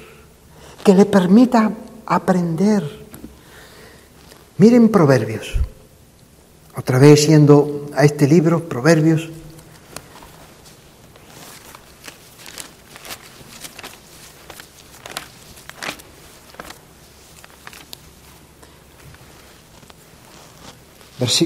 que 0.85 0.93
le 0.93 1.05
permita 1.05 1.71
aprender. 2.05 2.85
Miren 4.61 4.89
Proverbios. 4.89 5.57
Otra 6.77 6.99
vez 6.99 7.25
yendo 7.25 7.89
a 7.95 8.05
este 8.05 8.27
libro, 8.27 8.69
Proverbios. 8.69 9.29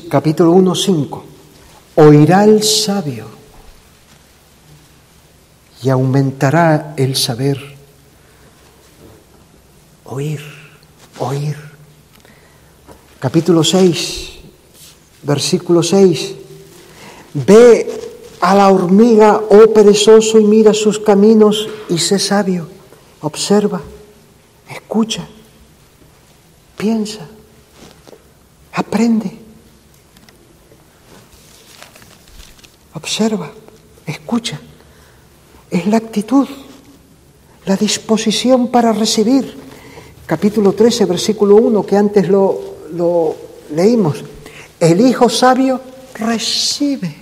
capítulo 0.09 0.51
1, 0.51 0.75
5. 0.75 1.25
Oirá 1.95 2.43
el 2.43 2.61
sabio 2.63 3.27
y 5.81 5.89
aumentará 5.89 6.93
el 6.97 7.15
saber. 7.15 7.68
Oír, 10.11 10.41
oír. 11.19 11.55
Capítulo 13.19 13.63
6, 13.63 14.39
versículo 15.21 15.83
6. 15.83 16.33
Ve 17.35 17.85
a 18.41 18.55
la 18.55 18.69
hormiga, 18.69 19.37
oh 19.37 19.71
perezoso, 19.71 20.39
y 20.39 20.45
mira 20.45 20.73
sus 20.73 20.97
caminos 20.97 21.69
y 21.89 21.99
sé 21.99 22.17
sabio. 22.17 22.67
Observa, 23.21 23.81
escucha, 24.67 25.27
piensa, 26.75 27.27
aprende. 28.73 29.37
observa, 32.95 33.51
escucha. 34.07 34.59
Es 35.69 35.85
la 35.85 35.97
actitud, 35.97 36.47
la 37.65 37.75
disposición 37.77 38.69
para 38.69 38.91
recibir. 38.91 39.68
Capítulo 40.29 40.73
13, 40.73 41.05
versículo 41.05 41.55
1, 41.55 41.83
que 41.87 41.97
antes 41.97 42.29
lo, 42.29 42.75
lo 42.93 43.35
leímos. 43.73 44.23
El 44.79 45.01
hijo 45.01 45.27
sabio 45.27 45.81
recibe 46.13 47.15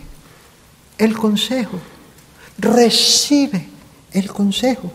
el 0.98 1.18
consejo, 1.18 1.80
recibe 2.58 3.66
el 4.12 4.30
consejo. 4.30 4.92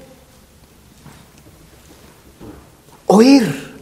Oír, 3.07 3.77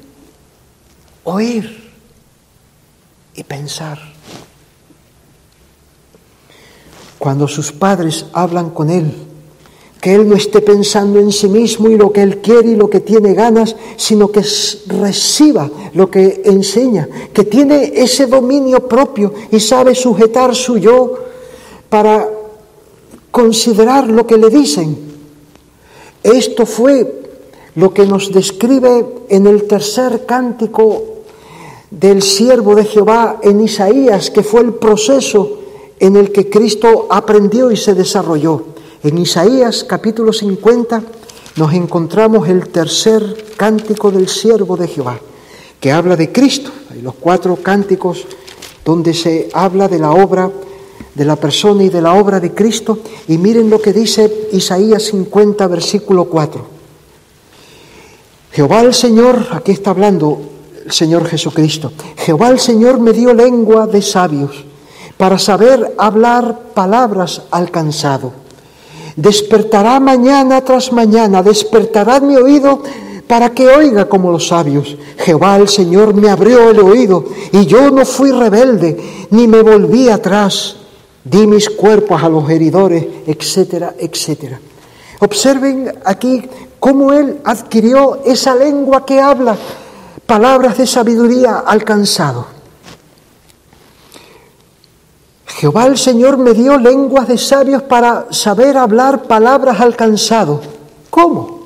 oír 1.25 1.91
y 3.35 3.43
pensar. 3.43 3.99
Cuando 7.19 7.49
sus 7.49 7.73
padres 7.73 8.27
hablan 8.33 8.71
con 8.71 8.91
él, 8.91 9.30
que 10.01 10.15
él 10.15 10.29
no 10.29 10.35
esté 10.35 10.63
pensando 10.63 11.21
en 11.21 11.31
sí 11.31 11.49
mismo 11.49 11.89
y 11.89 11.97
lo 11.97 12.11
que 12.11 12.23
él 12.23 12.39
quiere 12.39 12.71
y 12.71 12.77
lo 12.77 12.89
que 12.89 13.01
tiene 13.01 13.35
ganas, 13.35 13.77
sino 13.97 14.33
que 14.33 14.43
reciba 14.87 15.71
lo 15.93 16.11
que 16.11 16.41
enseña, 16.45 17.07
que 17.33 17.45
tiene 17.45 17.93
ese 17.95 18.27
dominio 18.27 18.89
propio 18.89 19.35
y 19.51 19.61
sabe 19.61 19.95
sujetar 19.95 20.55
su 20.55 20.79
yo 20.79 21.15
para 21.91 22.27
considerar 23.31 24.09
lo 24.09 24.27
que 24.27 24.39
le 24.39 24.49
dicen. 24.49 24.97
Esto 26.23 26.65
fue 26.65 27.21
lo 27.75 27.93
que 27.93 28.07
nos 28.07 28.33
describe 28.33 29.07
en 29.29 29.47
el 29.47 29.65
tercer 29.65 30.25
cántico 30.25 31.03
del 31.91 32.23
siervo 32.23 32.75
de 32.75 32.85
Jehová 32.85 33.39
en 33.43 33.61
Isaías, 33.61 34.31
que 34.31 34.43
fue 34.43 34.63
el 34.63 34.75
proceso 34.75 35.59
en 35.99 36.17
el 36.17 36.33
que 36.33 36.49
Cristo 36.49 37.07
aprendió 37.11 37.71
y 37.71 37.77
se 37.77 37.95
desarrolló. 37.95 38.80
En 39.03 39.17
Isaías 39.17 39.83
capítulo 39.85 40.31
50 40.31 41.03
nos 41.57 41.73
encontramos 41.73 42.47
el 42.51 42.69
tercer 42.69 43.55
cántico 43.57 44.11
del 44.11 44.29
siervo 44.29 44.77
de 44.77 44.89
Jehová, 44.89 45.19
que 45.81 45.91
habla 45.91 46.17
de 46.17 46.31
Cristo. 46.31 46.71
Hay 46.91 47.01
los 47.01 47.15
cuatro 47.15 47.57
cánticos 47.57 48.27
donde 48.85 49.15
se 49.15 49.49
habla 49.55 49.89
de 49.89 49.99
la 49.99 50.11
obra, 50.11 50.51
de 51.15 51.25
la 51.25 51.37
persona 51.37 51.83
y 51.85 51.89
de 51.89 52.03
la 52.03 52.13
obra 52.13 52.41
de 52.41 52.53
Cristo. 52.53 52.99
Y 53.27 53.39
miren 53.39 53.71
lo 53.71 53.81
que 53.81 53.95
dice 53.95 54.49
Isaías 54.53 55.05
50, 55.05 55.67
versículo 55.67 56.27
4. 56.27 56.67
Jehová 58.53 58.83
el 58.83 58.93
Señor, 58.93 59.47
aquí 59.53 59.73
está 59.73 59.91
hablando 59.91 60.43
el 60.85 60.93
Señor 60.93 61.25
Jesucristo, 61.25 61.91
Jehová 62.19 62.51
el 62.51 62.61
Señor 62.61 63.01
me 63.01 63.15
dio 63.15 63.33
lengua 63.33 63.87
de 63.87 64.03
sabios 64.03 64.63
para 65.17 65.39
saber 65.39 65.95
hablar 65.97 66.65
palabras 66.75 67.45
alcanzado 67.51 68.50
Despertará 69.21 70.01
mañana 70.01 70.65
tras 70.65 70.93
mañana, 70.93 71.43
despertará 71.43 72.21
mi 72.21 72.37
oído 72.37 72.83
para 73.29 73.51
que 73.51 73.69
oiga 73.69 74.09
como 74.09 74.33
los 74.33 74.49
sabios. 74.49 74.97
Jehová 75.19 75.57
el 75.57 75.69
Señor 75.69 76.15
me 76.15 76.31
abrió 76.31 76.71
el 76.71 76.81
oído 76.81 77.27
y 77.53 77.67
yo 77.67 77.91
no 77.91 78.07
fui 78.07 78.31
rebelde, 78.31 78.97
ni 79.29 79.47
me 79.47 79.61
volví 79.61 80.09
atrás. 80.09 80.77
Di 81.23 81.47
mis 81.47 81.69
cuerpos 81.69 82.23
a 82.23 82.31
los 82.31 82.49
heridores, 82.49 83.05
etcétera, 83.27 83.95
etcétera. 83.99 84.59
Observen 85.19 85.93
aquí 86.07 86.49
cómo 86.79 87.13
él 87.13 87.41
adquirió 87.45 88.23
esa 88.25 88.55
lengua 88.55 89.05
que 89.05 89.21
habla 89.21 89.55
palabras 90.25 90.79
de 90.79 90.87
sabiduría 90.87 91.59
alcanzado. 91.59 92.47
Jehová 95.61 95.85
el 95.85 95.99
Señor 95.99 96.39
me 96.39 96.55
dio 96.55 96.79
lenguas 96.79 97.29
de 97.29 97.37
sabios 97.37 97.83
para 97.83 98.33
saber 98.33 98.79
hablar 98.79 99.25
palabras 99.25 99.79
alcanzado. 99.79 100.59
¿Cómo? 101.11 101.61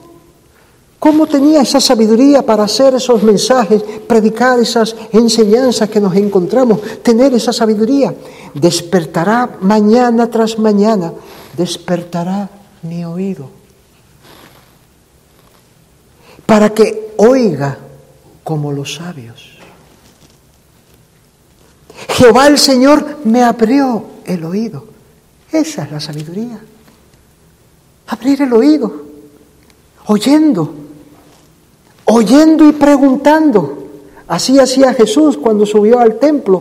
¿Cómo 0.99 1.29
tenía 1.29 1.63
esa 1.63 1.81
sabiduría 1.81 2.43
para 2.43 2.65
hacer 2.65 2.95
esos 2.95 3.23
mensajes, 3.23 3.85
predicar 4.09 4.59
esas 4.59 4.97
enseñanzas 5.13 5.89
que 5.89 6.01
nos 6.01 6.17
encontramos, 6.17 6.81
tener 7.05 7.35
esa 7.35 7.53
sabiduría? 7.53 8.13
Despertará 8.53 9.59
mañana 9.61 10.29
tras 10.29 10.59
mañana, 10.59 11.13
despertará 11.57 12.51
mi 12.83 13.05
oído. 13.05 13.49
Para 16.45 16.71
que 16.71 17.15
oiga 17.19 17.79
como 18.43 18.73
los 18.73 18.97
sabios. 18.97 19.54
Jehová 22.09 22.47
el 22.47 22.59
Señor 22.59 23.19
me 23.25 23.43
abrió 23.43 24.05
el 24.25 24.45
oído. 24.45 24.85
Esa 25.51 25.85
es 25.85 25.93
la 25.93 26.01
sabiduría. 26.01 26.61
Abrir 28.07 28.43
el 28.43 28.53
oído, 28.53 28.93
oyendo, 30.07 30.75
oyendo 32.05 32.69
y 32.69 32.73
preguntando. 32.73 33.89
Así 34.27 34.59
hacía 34.59 34.95
Jesús 34.95 35.37
cuando 35.37 35.67
subió 35.67 35.99
al 35.99 36.19
templo 36.19 36.61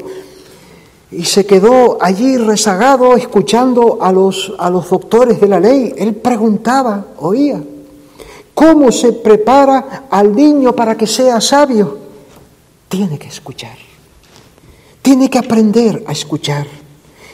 y 1.12 1.26
se 1.26 1.46
quedó 1.46 1.98
allí 2.02 2.38
rezagado 2.38 3.16
escuchando 3.16 4.00
a 4.02 4.12
los, 4.12 4.54
a 4.58 4.70
los 4.70 4.90
doctores 4.90 5.40
de 5.40 5.48
la 5.48 5.60
ley. 5.60 5.94
Él 5.98 6.16
preguntaba, 6.16 7.06
oía. 7.18 7.62
¿Cómo 8.54 8.92
se 8.92 9.14
prepara 9.14 10.06
al 10.10 10.36
niño 10.36 10.74
para 10.74 10.96
que 10.96 11.08
sea 11.08 11.42
sabio? 11.42 11.98
Tiene 12.88 13.18
que 13.18 13.28
escuchar. 13.28 13.78
Tiene 15.04 15.30
que 15.30 15.38
aprender 15.38 16.04
a 16.08 16.14
escuchar. 16.14 16.66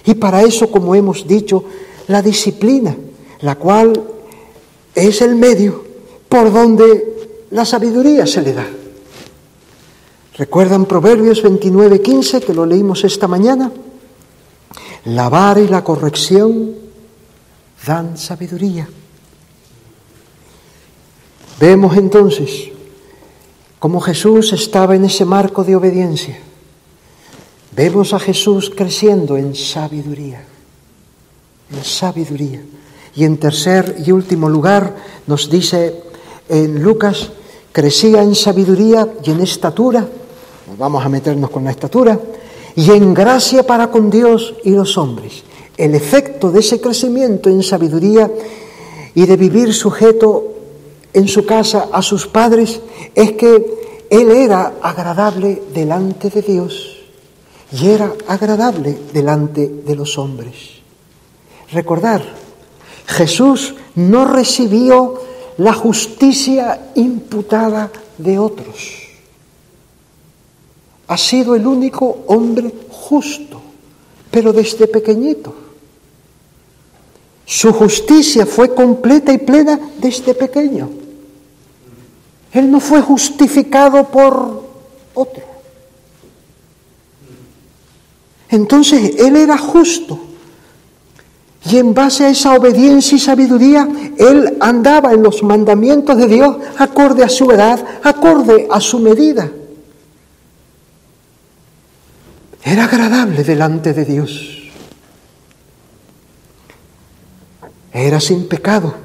Y 0.04 0.16
para 0.16 0.42
eso, 0.42 0.72
como 0.72 0.96
hemos 0.96 1.28
dicho, 1.28 1.64
la 2.08 2.22
disciplina, 2.24 2.98
la 3.42 3.56
cual 3.56 3.94
es 4.96 5.22
el 5.22 5.36
medio 5.36 5.86
por 6.28 6.52
donde 6.52 7.46
la 7.52 7.64
sabiduría 7.66 8.26
se 8.26 8.42
le 8.42 8.54
da. 8.54 8.68
¿Recuerdan 10.36 10.86
Proverbios 10.86 11.44
29, 11.44 12.02
15, 12.02 12.42
que 12.42 12.56
lo 12.56 12.66
leímos 12.66 13.04
esta 13.04 13.28
mañana? 13.28 13.72
La 15.06 15.30
vara 15.30 15.62
y 15.62 15.68
la 15.68 15.84
corrección 15.84 16.74
dan 17.86 18.18
sabiduría. 18.18 18.90
Vemos 21.60 21.96
entonces 21.98 22.72
cómo 23.78 24.02
Jesús 24.02 24.54
estaba 24.54 24.96
en 24.96 25.06
ese 25.06 25.24
marco 25.24 25.64
de 25.64 25.76
obediencia 25.76 26.49
Vemos 27.80 28.12
a 28.14 28.20
Jesús 28.20 28.70
creciendo 28.76 29.38
en 29.38 29.56
sabiduría, 29.56 30.44
en 31.72 31.82
sabiduría. 31.82 32.62
Y 33.16 33.24
en 33.24 33.38
tercer 33.38 34.04
y 34.06 34.12
último 34.12 34.50
lugar 34.50 34.98
nos 35.28 35.50
dice 35.50 35.96
en 36.50 36.84
Lucas, 36.84 37.32
crecía 37.72 38.22
en 38.22 38.36
sabiduría 38.36 39.08
y 39.24 39.32
en 39.32 39.40
estatura, 39.40 40.06
vamos 40.78 41.06
a 41.06 41.08
meternos 41.08 41.52
con 41.52 41.64
la 41.64 41.72
estatura, 41.72 42.20
y 42.76 42.92
en 42.92 43.14
gracia 43.14 43.66
para 43.66 43.90
con 43.90 44.10
Dios 44.10 44.56
y 44.66 44.72
los 44.72 44.98
hombres. 44.98 45.44
El 45.78 45.96
efecto 45.96 46.52
de 46.52 46.60
ese 46.60 46.82
crecimiento 46.82 47.50
en 47.50 47.64
sabiduría 47.64 48.30
y 49.16 49.26
de 49.26 49.38
vivir 49.38 49.74
sujeto 49.74 50.54
en 51.14 51.30
su 51.30 51.46
casa 51.46 51.88
a 51.94 52.02
sus 52.02 52.28
padres 52.28 52.82
es 53.16 53.32
que 53.32 54.06
él 54.10 54.32
era 54.32 54.74
agradable 54.82 55.62
delante 55.74 56.30
de 56.30 56.42
Dios 56.42 56.99
y 57.72 57.88
era 57.88 58.14
agradable 58.28 58.98
delante 59.14 59.68
de 59.68 59.96
los 59.96 60.18
hombres. 60.18 60.56
Recordar, 61.72 62.24
Jesús 63.06 63.76
no 63.96 64.26
recibió 64.26 65.22
la 65.58 65.74
justicia 65.74 66.92
imputada 66.96 67.92
de 68.18 68.40
otros. 68.40 69.10
Ha 71.08 71.18
sido 71.18 71.56
el 71.56 71.66
único 71.66 72.24
hombre 72.28 72.74
justo, 72.90 73.62
pero 74.32 74.54
desde 74.54 74.88
pequeñito. 74.88 75.54
Su 77.46 77.74
justicia 77.74 78.46
fue 78.46 78.74
completa 78.74 79.34
y 79.34 79.40
plena 79.40 79.80
desde 79.98 80.36
pequeño. 80.36 80.90
Él 82.52 82.72
no 82.72 82.80
fue 82.80 83.02
justificado 83.02 84.08
por 84.08 84.64
otro. 85.16 85.59
Entonces 88.50 89.16
Él 89.20 89.36
era 89.36 89.58
justo. 89.58 90.20
Y 91.66 91.78
en 91.78 91.94
base 91.94 92.26
a 92.26 92.30
esa 92.30 92.54
obediencia 92.54 93.16
y 93.16 93.20
sabiduría, 93.20 93.88
Él 94.18 94.58
andaba 94.60 95.12
en 95.14 95.22
los 95.22 95.44
mandamientos 95.44 96.18
de 96.18 96.28
Dios 96.28 96.58
acorde 96.78 97.24
a 97.24 97.30
su 97.30 97.52
edad, 97.52 97.84
acorde 98.04 98.68
a 98.72 98.80
su 98.80 99.00
medida. 99.00 99.52
Era 102.64 102.86
agradable 102.86 103.44
delante 103.44 103.94
de 103.94 104.06
Dios. 104.06 104.58
Era 107.92 108.20
sin 108.20 108.48
pecado. 108.48 108.96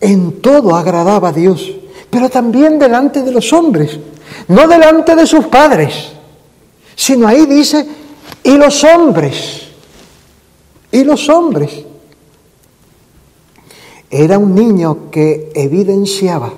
En 0.00 0.40
todo 0.40 0.76
agradaba 0.76 1.30
a 1.30 1.32
Dios, 1.32 1.72
pero 2.10 2.28
también 2.28 2.78
delante 2.78 3.22
de 3.22 3.32
los 3.32 3.52
hombres, 3.52 3.98
no 4.46 4.68
delante 4.68 5.16
de 5.16 5.26
sus 5.26 5.46
padres, 5.46 6.12
sino 6.94 7.26
ahí 7.26 7.46
dice 7.46 7.86
y 8.42 8.56
los 8.56 8.84
hombres, 8.84 9.68
y 10.90 11.04
los 11.04 11.28
hombres. 11.28 11.84
Era 14.10 14.38
un 14.38 14.54
niño 14.54 15.10
que 15.10 15.52
evidenciaba 15.54 16.52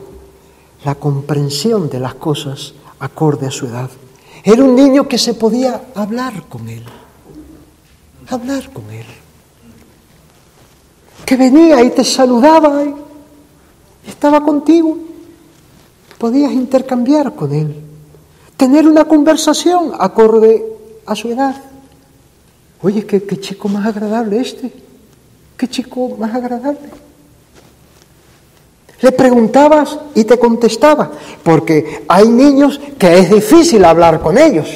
la 0.84 0.94
comprensión 0.94 1.90
de 1.90 1.98
las 1.98 2.14
cosas 2.14 2.74
acorde 3.00 3.46
a 3.46 3.50
su 3.50 3.66
edad. 3.66 3.90
Era 4.44 4.62
un 4.62 4.74
niño 4.74 5.08
que 5.08 5.18
se 5.18 5.34
podía 5.34 5.88
hablar 5.94 6.44
con 6.48 6.68
él, 6.68 6.84
hablar 8.28 8.70
con 8.72 8.88
él. 8.90 9.06
Que 11.26 11.36
venía 11.36 11.82
y 11.82 11.90
te 11.90 12.04
saludaba 12.04 12.82
y 12.84 12.94
estaba 14.08 14.42
contigo. 14.42 14.96
Podías 16.18 16.52
intercambiar 16.52 17.34
con 17.34 17.52
él. 17.52 17.86
tener 18.56 18.86
una 18.86 19.06
conversación 19.06 19.92
acorde 19.98 20.79
a 21.06 21.14
su 21.14 21.28
edad. 21.28 21.54
Oye, 22.82 23.04
qué, 23.04 23.40
chico 23.40 23.68
más 23.68 23.86
agradable 23.86 24.40
este, 24.40 24.72
qué 25.56 25.68
chico 25.68 26.16
más 26.18 26.34
agradable. 26.34 26.88
Le 29.00 29.12
preguntabas 29.12 29.98
y 30.14 30.24
te 30.24 30.38
contestaba, 30.38 31.10
porque 31.42 32.04
hay 32.08 32.28
niños 32.28 32.80
que 32.98 33.18
es 33.18 33.30
difícil 33.30 33.84
hablar 33.84 34.20
con 34.20 34.36
ellos. 34.36 34.68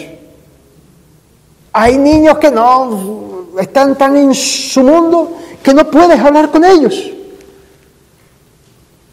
Hay 1.72 1.98
niños 1.98 2.38
que 2.38 2.50
no 2.50 3.48
están 3.58 3.96
tan 3.96 4.16
en 4.16 4.34
su 4.34 4.82
mundo 4.82 5.36
que 5.62 5.74
no 5.74 5.90
puedes 5.90 6.18
hablar 6.20 6.50
con 6.50 6.64
ellos. 6.64 7.10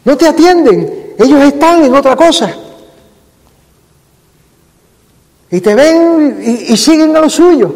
No 0.04 0.16
te 0.16 0.26
atienden, 0.26 1.14
ellos 1.18 1.42
están 1.42 1.82
en 1.82 1.94
otra 1.94 2.16
cosa. 2.16 2.61
Y 5.52 5.60
te 5.60 5.74
ven 5.74 6.42
y, 6.42 6.76
siguen 6.78 7.14
a 7.14 7.20
lo 7.20 7.28
suyo. 7.28 7.74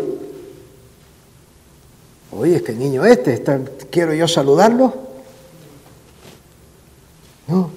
Oye, 2.32 2.56
es 2.56 2.62
que 2.62 2.72
niño 2.72 3.04
este, 3.04 3.44
quiero 3.90 4.14
yo 4.14 4.26
saludarlo. 4.26 4.94
No. 7.46 7.70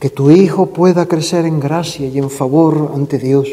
Que 0.00 0.10
tu 0.10 0.32
hijo 0.32 0.66
pueda 0.66 1.06
crecer 1.06 1.46
en 1.46 1.60
gracia 1.60 2.08
y 2.08 2.18
en 2.18 2.28
favor 2.28 2.90
ante 2.92 3.18
Dios. 3.18 3.48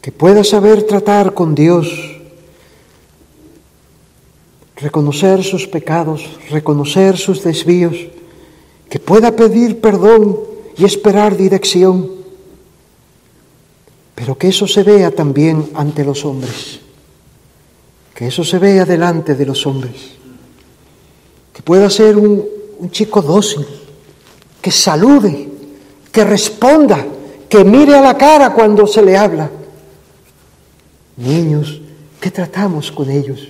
Que 0.00 0.10
pueda 0.10 0.42
saber 0.42 0.82
tratar 0.82 1.32
con 1.32 1.54
Dios 1.54 2.16
reconocer 4.74 5.44
sus 5.44 5.68
pecados, 5.68 6.28
reconocer 6.50 7.16
sus 7.16 7.44
desvíos, 7.44 7.96
que 8.90 8.98
pueda 8.98 9.36
pedir 9.36 9.80
perdón 9.80 10.55
y 10.78 10.84
esperar 10.84 11.36
dirección, 11.36 12.10
pero 14.14 14.36
que 14.36 14.48
eso 14.48 14.66
se 14.66 14.82
vea 14.82 15.10
también 15.10 15.70
ante 15.74 16.04
los 16.04 16.24
hombres, 16.24 16.80
que 18.14 18.26
eso 18.26 18.44
se 18.44 18.58
vea 18.58 18.84
delante 18.84 19.34
de 19.34 19.46
los 19.46 19.66
hombres, 19.66 20.12
que 21.52 21.62
pueda 21.62 21.88
ser 21.88 22.16
un, 22.16 22.56
chico 22.90 23.22
dócil, 23.22 23.66
que 24.60 24.70
salude, 24.70 25.48
que 26.12 26.24
responda, 26.24 27.06
que 27.48 27.64
mire 27.64 27.94
a 27.96 28.02
la 28.02 28.16
cara 28.16 28.52
cuando 28.52 28.86
se 28.86 29.02
le 29.02 29.16
habla. 29.16 29.50
Niños, 31.16 31.80
¿qué 32.20 32.30
tratamos 32.30 32.92
con 32.92 33.10
ellos? 33.10 33.48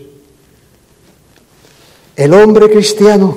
El 2.15 2.33
hombre 2.35 2.71
cristiano 2.71 3.37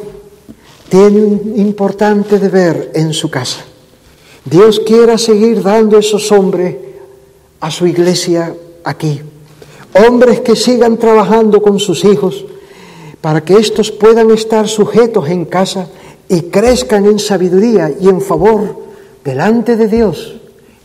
tiene 0.90 1.22
un 1.22 1.54
importante 1.58 2.40
deber 2.40 2.92
en 2.94 3.14
su 3.14 3.30
casa. 3.30 3.66
Dios 4.50 4.80
quiera 4.80 5.18
seguir 5.18 5.62
dando 5.62 5.97
esos 5.97 6.32
hombres 6.32 6.76
a 7.60 7.70
su 7.70 7.86
iglesia 7.86 8.56
aquí. 8.84 9.22
Hombres 10.08 10.41
que 10.41 10.56
sigan 10.56 10.97
trabajando 10.97 11.62
con 11.62 11.80
sus 11.80 12.04
hijos 12.06 12.45
para 13.22 13.43
que 13.43 13.58
éstos 13.58 13.91
puedan 13.91 14.32
estar 14.32 14.68
sujetos 14.68 15.30
en 15.30 15.45
casa 15.45 15.88
y 16.28 16.43
crezcan 16.43 17.06
en 17.06 17.20
sabiduría 17.20 17.91
y 18.00 18.08
en 18.08 18.22
favor 18.22 18.80
delante 19.24 19.76
de 19.76 19.88
Dios 19.88 20.38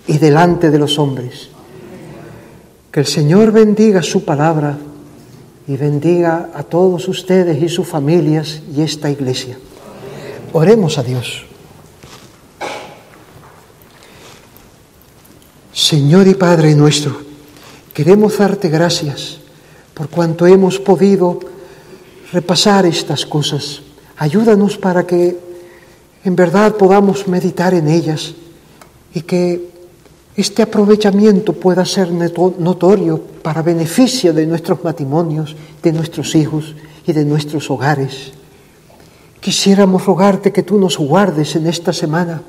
y 0.06 0.18
delante 0.18 0.70
de 0.70 0.78
los 0.78 0.98
hombres. 0.98 1.48
Que 2.90 3.00
el 3.00 3.06
Señor 3.06 3.52
bendiga 3.52 4.02
su 4.02 4.24
palabra 4.24 4.78
y 5.66 5.76
bendiga 5.76 6.50
a 6.54 6.64
todos 6.64 7.08
ustedes 7.08 7.62
y 7.62 7.68
sus 7.68 7.86
familias 7.86 8.62
y 8.74 8.82
esta 8.82 9.10
iglesia. 9.10 9.56
Oremos 10.52 10.98
a 10.98 11.02
Dios. 11.02 11.53
Señor 15.74 16.28
y 16.28 16.34
Padre 16.34 16.72
nuestro, 16.76 17.16
queremos 17.92 18.38
darte 18.38 18.68
gracias 18.68 19.38
por 19.92 20.08
cuanto 20.08 20.46
hemos 20.46 20.78
podido 20.78 21.40
repasar 22.32 22.86
estas 22.86 23.26
cosas. 23.26 23.82
Ayúdanos 24.16 24.78
para 24.78 25.04
que 25.04 25.36
en 26.22 26.36
verdad 26.36 26.76
podamos 26.76 27.26
meditar 27.26 27.74
en 27.74 27.88
ellas 27.88 28.34
y 29.14 29.22
que 29.22 29.68
este 30.36 30.62
aprovechamiento 30.62 31.52
pueda 31.54 31.84
ser 31.84 32.12
notorio 32.12 33.20
para 33.42 33.60
beneficio 33.60 34.32
de 34.32 34.46
nuestros 34.46 34.84
matrimonios, 34.84 35.56
de 35.82 35.92
nuestros 35.92 36.36
hijos 36.36 36.76
y 37.04 37.12
de 37.12 37.24
nuestros 37.24 37.68
hogares. 37.68 38.30
Quisiéramos 39.40 40.06
rogarte 40.06 40.52
que 40.52 40.62
tú 40.62 40.78
nos 40.78 40.98
guardes 40.98 41.56
en 41.56 41.66
esta 41.66 41.92
semana, 41.92 42.42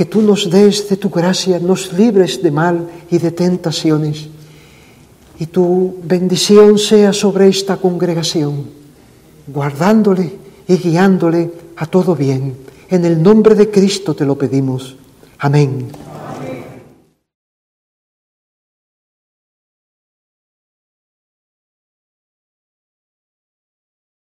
que 0.00 0.06
tú 0.06 0.22
nos 0.22 0.48
des 0.48 0.88
de 0.88 0.96
tu 0.96 1.10
gracia, 1.12 1.60
nos 1.60 1.92
libres 1.92 2.40
de 2.40 2.48
mal 2.48 2.88
y 3.10 3.18
de 3.18 3.36
tentaciones, 3.36 4.32
y 5.38 5.44
tu 5.44 6.00
bendición 6.02 6.78
sea 6.78 7.12
sobre 7.12 7.48
esta 7.48 7.76
congregación, 7.76 8.64
guardándole 9.46 10.32
y 10.66 10.76
guiándole 10.78 11.52
a 11.76 11.84
todo 11.84 12.16
bien. 12.16 12.56
En 12.88 13.04
el 13.04 13.22
nombre 13.22 13.54
de 13.54 13.70
Cristo 13.70 14.14
te 14.14 14.24
lo 14.24 14.38
pedimos. 14.38 14.96
Amén. 15.36 15.92